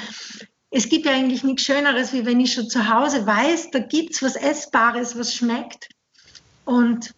es 0.71 0.89
gibt 0.89 1.07
ja 1.07 1.13
eigentlich 1.13 1.45
nichts 1.45 1.63
Schöneres, 1.63 2.13
wie 2.13 2.27
wenn 2.27 2.41
ich 2.41 2.53
schon 2.53 2.69
zu 2.69 2.89
Hause 2.89 3.27
weiß, 3.27 3.71
da 3.71 3.79
gibt 3.79 4.15
es 4.15 4.23
was 4.23 4.37
Essbares, 4.37 5.19
was 5.19 5.35
schmeckt. 5.35 5.89
Und 6.65 7.15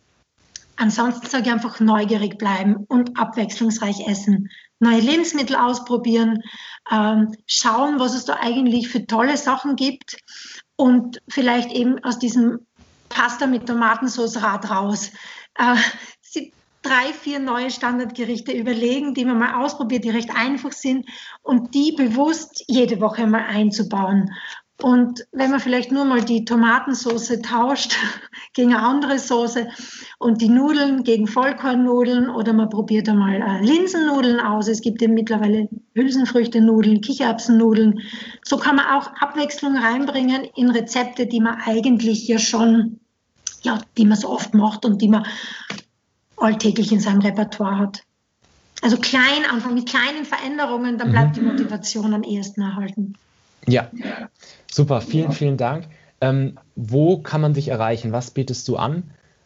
Ansonsten 0.76 1.26
sage 1.26 1.44
ich 1.46 1.52
einfach 1.52 1.80
neugierig 1.80 2.38
bleiben 2.38 2.76
und 2.88 3.18
abwechslungsreich 3.18 4.06
essen. 4.08 4.50
Neue 4.80 5.00
Lebensmittel 5.00 5.56
ausprobieren, 5.56 6.42
ähm, 6.90 7.36
schauen, 7.46 8.00
was 8.00 8.14
es 8.14 8.24
da 8.24 8.38
eigentlich 8.40 8.88
für 8.88 9.06
tolle 9.06 9.36
Sachen 9.36 9.76
gibt 9.76 10.18
und 10.76 11.22
vielleicht 11.28 11.72
eben 11.72 12.02
aus 12.04 12.18
diesem 12.18 12.66
Pasta 13.08 13.46
mit 13.46 13.66
Tomatensauce 13.66 14.42
Rad 14.42 14.70
raus. 14.70 15.12
Äh, 15.54 15.76
drei, 16.84 17.12
vier 17.12 17.38
neue 17.40 17.70
Standardgerichte 17.70 18.52
überlegen, 18.52 19.14
die 19.14 19.24
man 19.24 19.38
mal 19.38 19.64
ausprobiert, 19.64 20.04
die 20.04 20.10
recht 20.10 20.30
einfach 20.36 20.72
sind 20.72 21.08
und 21.42 21.74
die 21.74 21.92
bewusst 21.92 22.62
jede 22.68 23.00
Woche 23.00 23.26
mal 23.26 23.44
einzubauen. 23.44 24.30
Und 24.82 25.24
wenn 25.30 25.52
man 25.52 25.60
vielleicht 25.60 25.92
nur 25.92 26.04
mal 26.04 26.20
die 26.20 26.44
Tomatensauce 26.44 27.40
tauscht 27.42 27.96
gegen 28.54 28.74
eine 28.74 28.84
andere 28.84 29.18
Soße 29.18 29.68
und 30.18 30.40
die 30.40 30.48
Nudeln 30.48 31.04
gegen 31.04 31.28
Vollkornnudeln 31.28 32.28
oder 32.28 32.52
man 32.52 32.70
probiert 32.70 33.08
einmal 33.08 33.40
äh, 33.40 33.64
Linsennudeln 33.64 34.40
aus. 34.40 34.66
Es 34.66 34.80
gibt 34.80 35.00
eben 35.00 35.14
mittlerweile 35.14 35.68
Hülsenfrüchte-Nudeln, 35.94 37.00
Kichererbsen-Nudeln. 37.00 38.00
So 38.42 38.56
kann 38.56 38.76
man 38.76 38.86
auch 38.86 39.12
Abwechslung 39.20 39.76
reinbringen 39.76 40.44
in 40.56 40.70
Rezepte, 40.70 41.26
die 41.26 41.40
man 41.40 41.60
eigentlich 41.64 42.26
ja 42.26 42.38
schon, 42.38 42.98
ja, 43.62 43.80
die 43.96 44.04
man 44.04 44.18
so 44.18 44.28
oft 44.28 44.54
macht 44.54 44.84
und 44.84 45.00
die 45.00 45.08
man 45.08 45.24
alltäglich 46.36 46.90
in 46.90 47.00
seinem 47.00 47.20
Repertoire 47.20 47.78
hat. 47.78 48.02
Also 48.82 48.96
klein, 48.96 49.44
einfach 49.50 49.70
mit 49.70 49.88
kleinen 49.88 50.24
Veränderungen, 50.24 50.98
dann 50.98 51.12
bleibt 51.12 51.36
mhm. 51.36 51.40
die 51.40 51.46
Motivation 51.46 52.12
am 52.12 52.24
ehesten 52.24 52.60
erhalten. 52.60 53.14
Ja, 53.66 53.88
super, 54.74 55.00
vielen, 55.00 55.32
vielen 55.32 55.56
Dank. 55.56 55.86
Ähm, 56.20 56.58
wo 56.74 57.18
kann 57.18 57.40
man 57.40 57.54
dich 57.54 57.68
erreichen? 57.68 58.12
Was 58.12 58.30
bietest 58.30 58.66
du 58.68 58.76
an? 58.76 59.04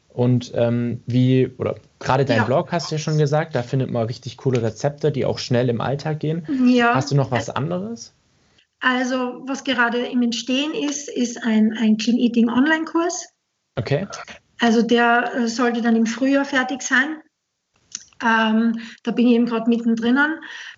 Und 0.08 0.52
ähm, 0.54 1.02
wie, 1.06 1.48
oder 1.58 1.76
gerade 2.00 2.24
dein 2.24 2.38
ja. 2.38 2.44
Blog 2.44 2.72
hast 2.72 2.90
du 2.90 2.96
ja 2.96 2.98
schon 2.98 3.18
gesagt, 3.18 3.54
da 3.54 3.62
findet 3.62 3.90
man 3.90 4.06
richtig 4.06 4.36
coole 4.36 4.62
Rezepte, 4.62 5.12
die 5.12 5.24
auch 5.24 5.38
schnell 5.38 5.68
im 5.68 5.80
Alltag 5.80 6.20
gehen. 6.20 6.46
Ja. 6.66 6.94
Hast 6.94 7.10
du 7.10 7.14
noch 7.14 7.30
was 7.30 7.50
anderes? 7.50 8.14
Also, 8.80 9.42
was 9.46 9.64
gerade 9.64 9.98
im 10.06 10.22
Entstehen 10.22 10.72
ist, 10.72 11.08
ist 11.08 11.42
ein, 11.42 11.76
ein 11.78 11.96
Clean 11.96 12.18
Eating 12.18 12.48
Online-Kurs. 12.48 13.28
Okay. 13.76 14.06
Also, 14.60 14.82
der 14.82 15.32
äh, 15.34 15.48
sollte 15.48 15.82
dann 15.82 15.96
im 15.96 16.06
Frühjahr 16.06 16.44
fertig 16.44 16.82
sein. 16.82 17.20
Ähm, 18.22 18.80
da 19.04 19.12
bin 19.12 19.28
ich 19.28 19.34
eben 19.34 19.46
gerade 19.46 19.68
mittendrin, 19.68 20.18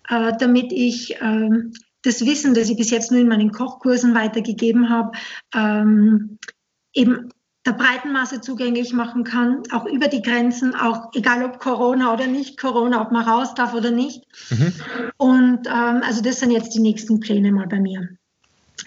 äh, 0.09 0.33
damit 0.39 0.73
ich 0.73 1.17
ähm, 1.21 1.73
das 2.03 2.25
Wissen, 2.25 2.55
das 2.55 2.69
ich 2.69 2.77
bis 2.77 2.91
jetzt 2.91 3.11
nur 3.11 3.21
in 3.21 3.29
meinen 3.29 3.53
Kochkursen 3.53 4.15
weitergegeben 4.15 4.89
habe, 4.89 5.13
ähm, 5.55 6.39
eben 6.95 7.31
der 7.67 7.73
breiten 7.73 8.13
Masse 8.13 8.41
zugänglich 8.41 8.93
machen 8.95 9.23
kann, 9.23 9.63
auch 9.71 9.85
über 9.85 10.09
die 10.09 10.23
Grenzen, 10.23 10.75
auch 10.75 11.11
egal 11.15 11.45
ob 11.45 11.59
Corona 11.59 12.13
oder 12.13 12.27
nicht 12.27 12.59
Corona, 12.59 13.03
ob 13.03 13.13
man 13.13 13.29
raus 13.29 13.55
darf 13.55 13.75
oder 13.75 13.91
nicht. 13.91 14.23
Mhm. 14.51 14.73
Und 15.19 15.67
ähm, 15.67 16.03
also 16.03 16.23
das 16.23 16.41
sind 16.41 16.53
jetzt 16.53 16.75
die 16.75 16.81
nächsten 16.81 17.21
Pläne 17.21 17.53
mal 17.53 17.67
bei 17.67 17.79
mir. 17.79 18.09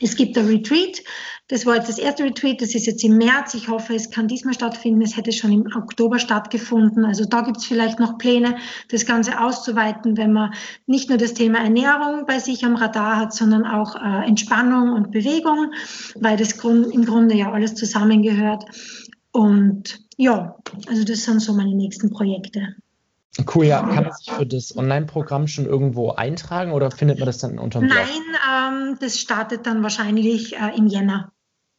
Es 0.01 0.15
gibt 0.15 0.37
ein 0.37 0.47
Retreat, 0.47 1.03
das 1.49 1.65
war 1.65 1.75
jetzt 1.75 1.89
das 1.89 1.97
erste 1.97 2.23
Retreat, 2.23 2.61
das 2.61 2.73
ist 2.73 2.85
jetzt 2.85 3.03
im 3.03 3.17
März. 3.17 3.53
Ich 3.53 3.67
hoffe, 3.67 3.93
es 3.93 4.09
kann 4.09 4.29
diesmal 4.29 4.53
stattfinden. 4.53 5.01
Es 5.01 5.17
hätte 5.17 5.33
schon 5.33 5.51
im 5.51 5.67
Oktober 5.75 6.17
stattgefunden. 6.17 7.03
Also 7.03 7.25
da 7.25 7.41
gibt 7.41 7.57
es 7.57 7.65
vielleicht 7.65 7.99
noch 7.99 8.17
Pläne, 8.17 8.55
das 8.89 9.05
Ganze 9.05 9.41
auszuweiten, 9.41 10.15
wenn 10.15 10.31
man 10.31 10.53
nicht 10.87 11.09
nur 11.09 11.17
das 11.17 11.33
Thema 11.33 11.59
Ernährung 11.59 12.25
bei 12.25 12.39
sich 12.39 12.63
am 12.63 12.75
Radar 12.75 13.17
hat, 13.17 13.33
sondern 13.33 13.65
auch 13.65 13.95
äh, 13.95 14.25
Entspannung 14.25 14.93
und 14.93 15.11
Bewegung, 15.11 15.73
weil 16.15 16.37
das 16.37 16.57
Grund, 16.57 16.93
im 16.93 17.03
Grunde 17.05 17.35
ja 17.35 17.51
alles 17.51 17.75
zusammengehört. 17.75 18.63
Und 19.31 19.99
ja, 20.15 20.55
also 20.87 21.03
das 21.03 21.23
sind 21.23 21.41
so 21.41 21.53
meine 21.53 21.75
nächsten 21.75 22.09
Projekte. 22.09 22.75
Cool, 23.53 23.65
ja. 23.65 23.81
Kann 23.81 24.03
man 24.03 24.13
sich 24.13 24.31
für 24.31 24.45
das 24.45 24.77
Online-Programm 24.77 25.47
schon 25.47 25.65
irgendwo 25.65 26.11
eintragen 26.11 26.71
oder 26.71 26.91
findet 26.91 27.19
man 27.19 27.25
das 27.25 27.39
dann 27.39 27.57
unter 27.57 27.79
dem 27.79 27.89
Blog? 27.89 27.97
Nein, 27.97 28.89
ähm, 28.91 28.97
das 28.99 29.19
startet 29.19 29.65
dann 29.65 29.81
wahrscheinlich 29.81 30.55
äh, 30.55 30.77
im 30.77 30.87
Jänner. 30.87 31.31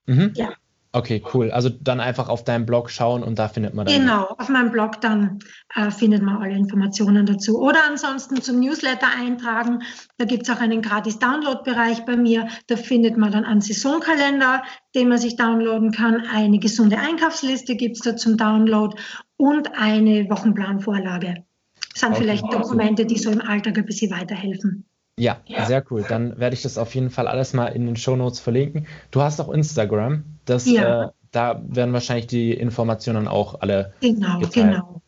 Mhm. 0.06 0.32
Ja. 0.34 0.50
Okay, 0.96 1.24
cool. 1.34 1.50
Also 1.50 1.70
dann 1.70 1.98
einfach 1.98 2.28
auf 2.28 2.44
deinem 2.44 2.66
Blog 2.66 2.88
schauen 2.88 3.24
und 3.24 3.36
da 3.36 3.48
findet 3.48 3.74
man 3.74 3.84
dann. 3.84 3.96
Genau, 3.96 4.26
auf 4.38 4.48
meinem 4.48 4.70
Blog 4.70 5.00
dann 5.00 5.40
äh, 5.74 5.90
findet 5.90 6.22
man 6.22 6.40
alle 6.40 6.54
Informationen 6.54 7.26
dazu. 7.26 7.58
Oder 7.58 7.80
ansonsten 7.88 8.40
zum 8.40 8.60
Newsletter 8.60 9.08
eintragen. 9.08 9.82
Da 10.18 10.24
gibt 10.24 10.44
es 10.44 10.54
auch 10.54 10.60
einen 10.60 10.82
gratis 10.82 11.18
Download-Bereich 11.18 12.04
bei 12.04 12.16
mir. 12.16 12.46
Da 12.68 12.76
findet 12.76 13.16
man 13.16 13.32
dann 13.32 13.44
einen 13.44 13.60
Saisonkalender, 13.60 14.62
den 14.94 15.08
man 15.08 15.18
sich 15.18 15.34
downloaden 15.34 15.90
kann. 15.90 16.24
Eine 16.32 16.60
gesunde 16.60 16.96
Einkaufsliste 16.96 17.74
gibt 17.74 17.96
es 17.96 18.02
da 18.02 18.16
zum 18.16 18.36
Download 18.36 18.96
und 19.36 19.74
eine 19.74 20.28
Wochenplanvorlage. 20.30 21.44
Das 21.92 22.00
sind 22.00 22.10
okay, 22.12 22.22
vielleicht 22.22 22.44
Dokumente, 22.44 23.06
die 23.06 23.18
so 23.18 23.30
im 23.30 23.40
Alltag 23.40 23.78
ein 23.78 23.86
bisschen 23.86 24.10
weiterhelfen. 24.10 24.84
Ja, 25.18 25.40
ja, 25.46 25.64
sehr 25.64 25.84
cool. 25.90 26.04
Dann 26.08 26.38
werde 26.38 26.54
ich 26.54 26.62
das 26.62 26.76
auf 26.76 26.94
jeden 26.94 27.10
Fall 27.10 27.28
alles 27.28 27.52
mal 27.52 27.68
in 27.68 27.86
den 27.86 27.96
Show 27.96 28.16
Notes 28.16 28.40
verlinken. 28.40 28.86
Du 29.12 29.22
hast 29.22 29.40
auch 29.40 29.48
Instagram. 29.48 30.24
Das, 30.44 30.66
ja. 30.66 31.04
äh, 31.04 31.10
da 31.30 31.62
werden 31.68 31.92
wahrscheinlich 31.92 32.26
die 32.26 32.52
Informationen 32.52 33.28
auch 33.28 33.60
alle. 33.60 33.94
Genau, 34.00 34.40
geteilt. 34.40 34.54
genau. 34.54 35.02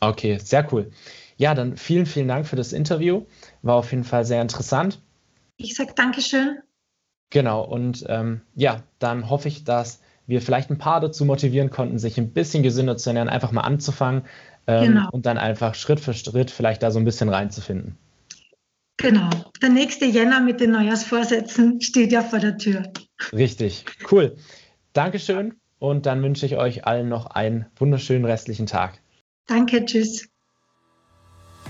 Okay, 0.00 0.38
sehr 0.38 0.66
cool. 0.72 0.90
Ja, 1.36 1.54
dann 1.54 1.76
vielen, 1.76 2.06
vielen 2.06 2.28
Dank 2.28 2.46
für 2.46 2.56
das 2.56 2.72
Interview. 2.72 3.24
War 3.62 3.76
auf 3.76 3.90
jeden 3.90 4.04
Fall 4.04 4.24
sehr 4.24 4.40
interessant. 4.40 5.02
Ich 5.56 5.74
sage 5.74 5.92
Dankeschön. 5.94 6.58
Genau, 7.30 7.64
und 7.64 8.04
ähm, 8.08 8.42
ja, 8.54 8.82
dann 8.98 9.30
hoffe 9.30 9.48
ich, 9.48 9.64
dass 9.64 10.01
wir 10.26 10.40
vielleicht 10.40 10.70
ein 10.70 10.78
paar 10.78 11.00
dazu 11.00 11.24
motivieren 11.24 11.70
konnten, 11.70 11.98
sich 11.98 12.18
ein 12.18 12.32
bisschen 12.32 12.62
gesünder 12.62 12.96
zu 12.96 13.10
ernähren, 13.10 13.28
einfach 13.28 13.52
mal 13.52 13.62
anzufangen 13.62 14.22
ähm, 14.66 14.94
genau. 14.94 15.10
und 15.10 15.26
dann 15.26 15.38
einfach 15.38 15.74
Schritt 15.74 16.00
für 16.00 16.14
Schritt 16.14 16.50
vielleicht 16.50 16.82
da 16.82 16.90
so 16.90 16.98
ein 16.98 17.04
bisschen 17.04 17.28
reinzufinden. 17.28 17.96
Genau. 18.98 19.30
Der 19.60 19.70
nächste 19.70 20.04
Jänner 20.04 20.40
mit 20.40 20.60
den 20.60 20.72
Neujahrsvorsätzen 20.72 21.80
steht 21.80 22.12
ja 22.12 22.22
vor 22.22 22.38
der 22.38 22.56
Tür. 22.56 22.84
Richtig. 23.32 23.84
Cool. 24.10 24.36
Dankeschön 24.92 25.54
und 25.78 26.06
dann 26.06 26.22
wünsche 26.22 26.46
ich 26.46 26.56
euch 26.56 26.86
allen 26.86 27.08
noch 27.08 27.26
einen 27.26 27.66
wunderschönen 27.76 28.24
restlichen 28.24 28.66
Tag. 28.66 29.00
Danke, 29.48 29.84
tschüss. 29.84 30.28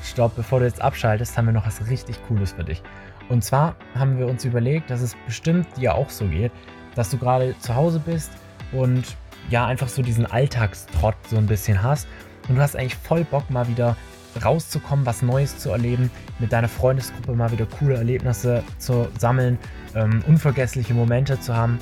Stopp, 0.05 0.36
bevor 0.36 0.59
du 0.59 0.66
jetzt 0.66 0.82
abschaltest, 0.82 1.36
haben 1.38 1.46
wir 1.46 1.53
noch 1.53 1.66
was 1.66 1.88
richtig 1.88 2.16
Cooles 2.26 2.53
für 2.53 2.64
dich. 2.64 2.82
Und 3.28 3.42
zwar 3.42 3.76
haben 3.94 4.18
wir 4.18 4.26
uns 4.26 4.44
überlegt, 4.44 4.90
dass 4.90 5.00
es 5.00 5.16
bestimmt 5.26 5.66
dir 5.76 5.94
auch 5.94 6.11
so 6.11 6.26
geht, 6.26 6.53
dass 6.95 7.11
du 7.11 7.18
gerade 7.18 7.55
zu 7.61 7.74
Hause 7.74 8.01
bist 8.05 8.30
und 8.72 9.16
ja, 9.51 9.66
einfach 9.66 9.88
so 9.88 10.03
diesen 10.03 10.26
Alltagstrott 10.26 11.16
so 11.28 11.36
ein 11.36 11.47
bisschen 11.47 11.82
hast 11.82 12.07
und 12.49 12.57
du 12.57 12.62
hast 12.62 12.76
eigentlich 12.76 12.97
voll 12.97 13.24
Bock 13.24 13.51
mal 13.51 13.66
wieder 13.68 13.97
rauszukommen, 14.43 15.05
was 15.05 15.22
Neues 15.22 15.59
zu 15.59 15.70
erleben, 15.70 16.11
mit 16.38 16.53
deiner 16.53 16.68
Freundesgruppe 16.68 17.34
mal 17.34 17.53
wieder 17.53 17.66
coole 17.66 17.97
Erlebnisse 17.97 18.62
zu 18.78 19.09
sammeln, 19.18 19.59
ähm, 19.95 20.22
unvergessliche 20.26 20.95
Momente 20.95 21.38
zu 21.40 21.55
haben. 21.55 21.78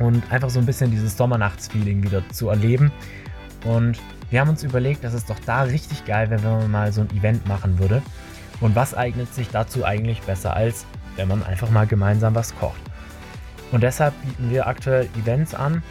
und 0.00 0.22
einfach 0.32 0.48
so 0.48 0.58
ein 0.58 0.64
bisschen 0.64 0.90
dieses 0.90 1.14
Sommernachtsfeeling 1.16 2.02
wieder 2.02 2.26
zu 2.30 2.48
erleben. 2.48 2.90
Und 3.66 3.98
wir 4.30 4.40
haben 4.40 4.48
uns 4.48 4.62
überlegt, 4.62 5.04
dass 5.04 5.12
es 5.12 5.26
doch 5.26 5.38
da 5.44 5.62
richtig 5.62 6.06
geil 6.06 6.30
wäre, 6.30 6.42
wenn 6.42 6.52
man 6.52 6.70
mal 6.70 6.92
so 6.92 7.02
ein 7.02 7.10
Event 7.10 7.46
machen 7.46 7.78
würde. 7.78 8.00
Und 8.62 8.74
was 8.74 8.94
eignet 8.94 9.34
sich 9.34 9.50
dazu 9.50 9.84
eigentlich 9.84 10.22
besser, 10.22 10.54
als 10.56 10.86
wenn 11.16 11.28
man 11.28 11.42
einfach 11.42 11.68
mal 11.68 11.86
gemeinsam 11.86 12.34
was 12.34 12.56
kocht? 12.56 12.80
Und 13.72 13.82
deshalb 13.82 14.14
bieten 14.22 14.50
wir 14.50 14.66
aktuell 14.66 15.08
Events 15.20 15.54
an, 15.54 15.82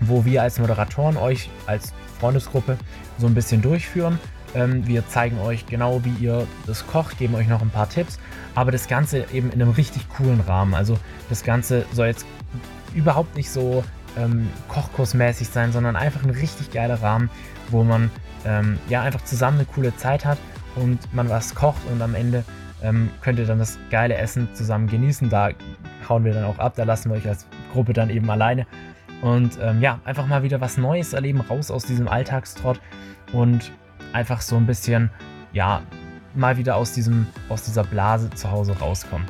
wo 0.00 0.24
wir 0.24 0.42
als 0.42 0.58
Moderatoren 0.58 1.16
euch 1.16 1.50
als 1.66 1.92
Freundesgruppe 2.18 2.76
so 3.18 3.26
ein 3.26 3.34
bisschen 3.34 3.62
durchführen. 3.62 4.18
Ähm, 4.54 4.86
wir 4.86 5.06
zeigen 5.08 5.38
euch 5.40 5.66
genau, 5.66 6.04
wie 6.04 6.24
ihr 6.24 6.46
das 6.66 6.86
kocht, 6.86 7.18
geben 7.18 7.34
euch 7.34 7.48
noch 7.48 7.62
ein 7.62 7.70
paar 7.70 7.88
Tipps, 7.88 8.18
aber 8.54 8.70
das 8.70 8.86
Ganze 8.86 9.24
eben 9.32 9.50
in 9.50 9.62
einem 9.62 9.70
richtig 9.70 10.08
coolen 10.10 10.40
Rahmen. 10.40 10.74
Also 10.74 10.98
das 11.30 11.42
Ganze 11.42 11.86
soll 11.92 12.08
jetzt 12.08 12.26
überhaupt 12.94 13.34
nicht 13.36 13.50
so 13.50 13.82
ähm, 14.18 14.50
Kochkursmäßig 14.68 15.48
sein, 15.48 15.72
sondern 15.72 15.96
einfach 15.96 16.22
ein 16.22 16.30
richtig 16.30 16.70
geiler 16.70 17.00
Rahmen, 17.02 17.30
wo 17.70 17.82
man 17.82 18.10
ähm, 18.44 18.78
ja 18.88 19.02
einfach 19.02 19.24
zusammen 19.24 19.58
eine 19.58 19.66
coole 19.66 19.96
Zeit 19.96 20.24
hat 20.24 20.38
und 20.74 21.12
man 21.14 21.28
was 21.30 21.54
kocht 21.54 21.80
und 21.90 22.02
am 22.02 22.14
Ende 22.14 22.44
ähm, 22.82 23.10
könnt 23.22 23.38
ihr 23.38 23.46
dann 23.46 23.58
das 23.58 23.78
geile 23.90 24.16
Essen 24.16 24.48
zusammen 24.54 24.86
genießen. 24.86 25.30
Da 25.30 25.50
hauen 26.08 26.24
wir 26.24 26.34
dann 26.34 26.44
auch 26.44 26.58
ab, 26.58 26.74
da 26.76 26.84
lassen 26.84 27.10
wir 27.10 27.16
euch 27.16 27.28
als 27.28 27.46
Gruppe 27.72 27.92
dann 27.92 28.10
eben 28.10 28.28
alleine. 28.30 28.66
Und 29.22 29.58
ähm, 29.60 29.80
ja, 29.80 30.00
einfach 30.04 30.26
mal 30.26 30.42
wieder 30.42 30.60
was 30.60 30.76
Neues 30.76 31.12
erleben, 31.12 31.40
raus 31.40 31.70
aus 31.70 31.84
diesem 31.84 32.08
Alltagstrott 32.08 32.80
und 33.32 33.72
einfach 34.12 34.40
so 34.40 34.56
ein 34.56 34.66
bisschen, 34.66 35.10
ja, 35.52 35.82
mal 36.34 36.56
wieder 36.56 36.76
aus, 36.76 36.92
diesem, 36.92 37.26
aus 37.48 37.62
dieser 37.62 37.84
Blase 37.84 38.30
zu 38.30 38.50
Hause 38.50 38.78
rauskommen. 38.78 39.26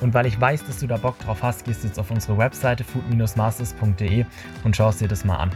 Und 0.00 0.14
weil 0.14 0.26
ich 0.26 0.40
weiß, 0.40 0.64
dass 0.64 0.78
du 0.78 0.88
da 0.88 0.96
Bock 0.96 1.18
drauf 1.20 1.42
hast, 1.42 1.64
gehst 1.64 1.84
du 1.84 1.86
jetzt 1.86 1.98
auf 1.98 2.10
unsere 2.10 2.36
Webseite 2.36 2.82
food-masters.de 2.82 4.24
und 4.64 4.76
schaust 4.76 5.00
dir 5.00 5.08
das 5.08 5.24
mal 5.24 5.36
an. 5.36 5.50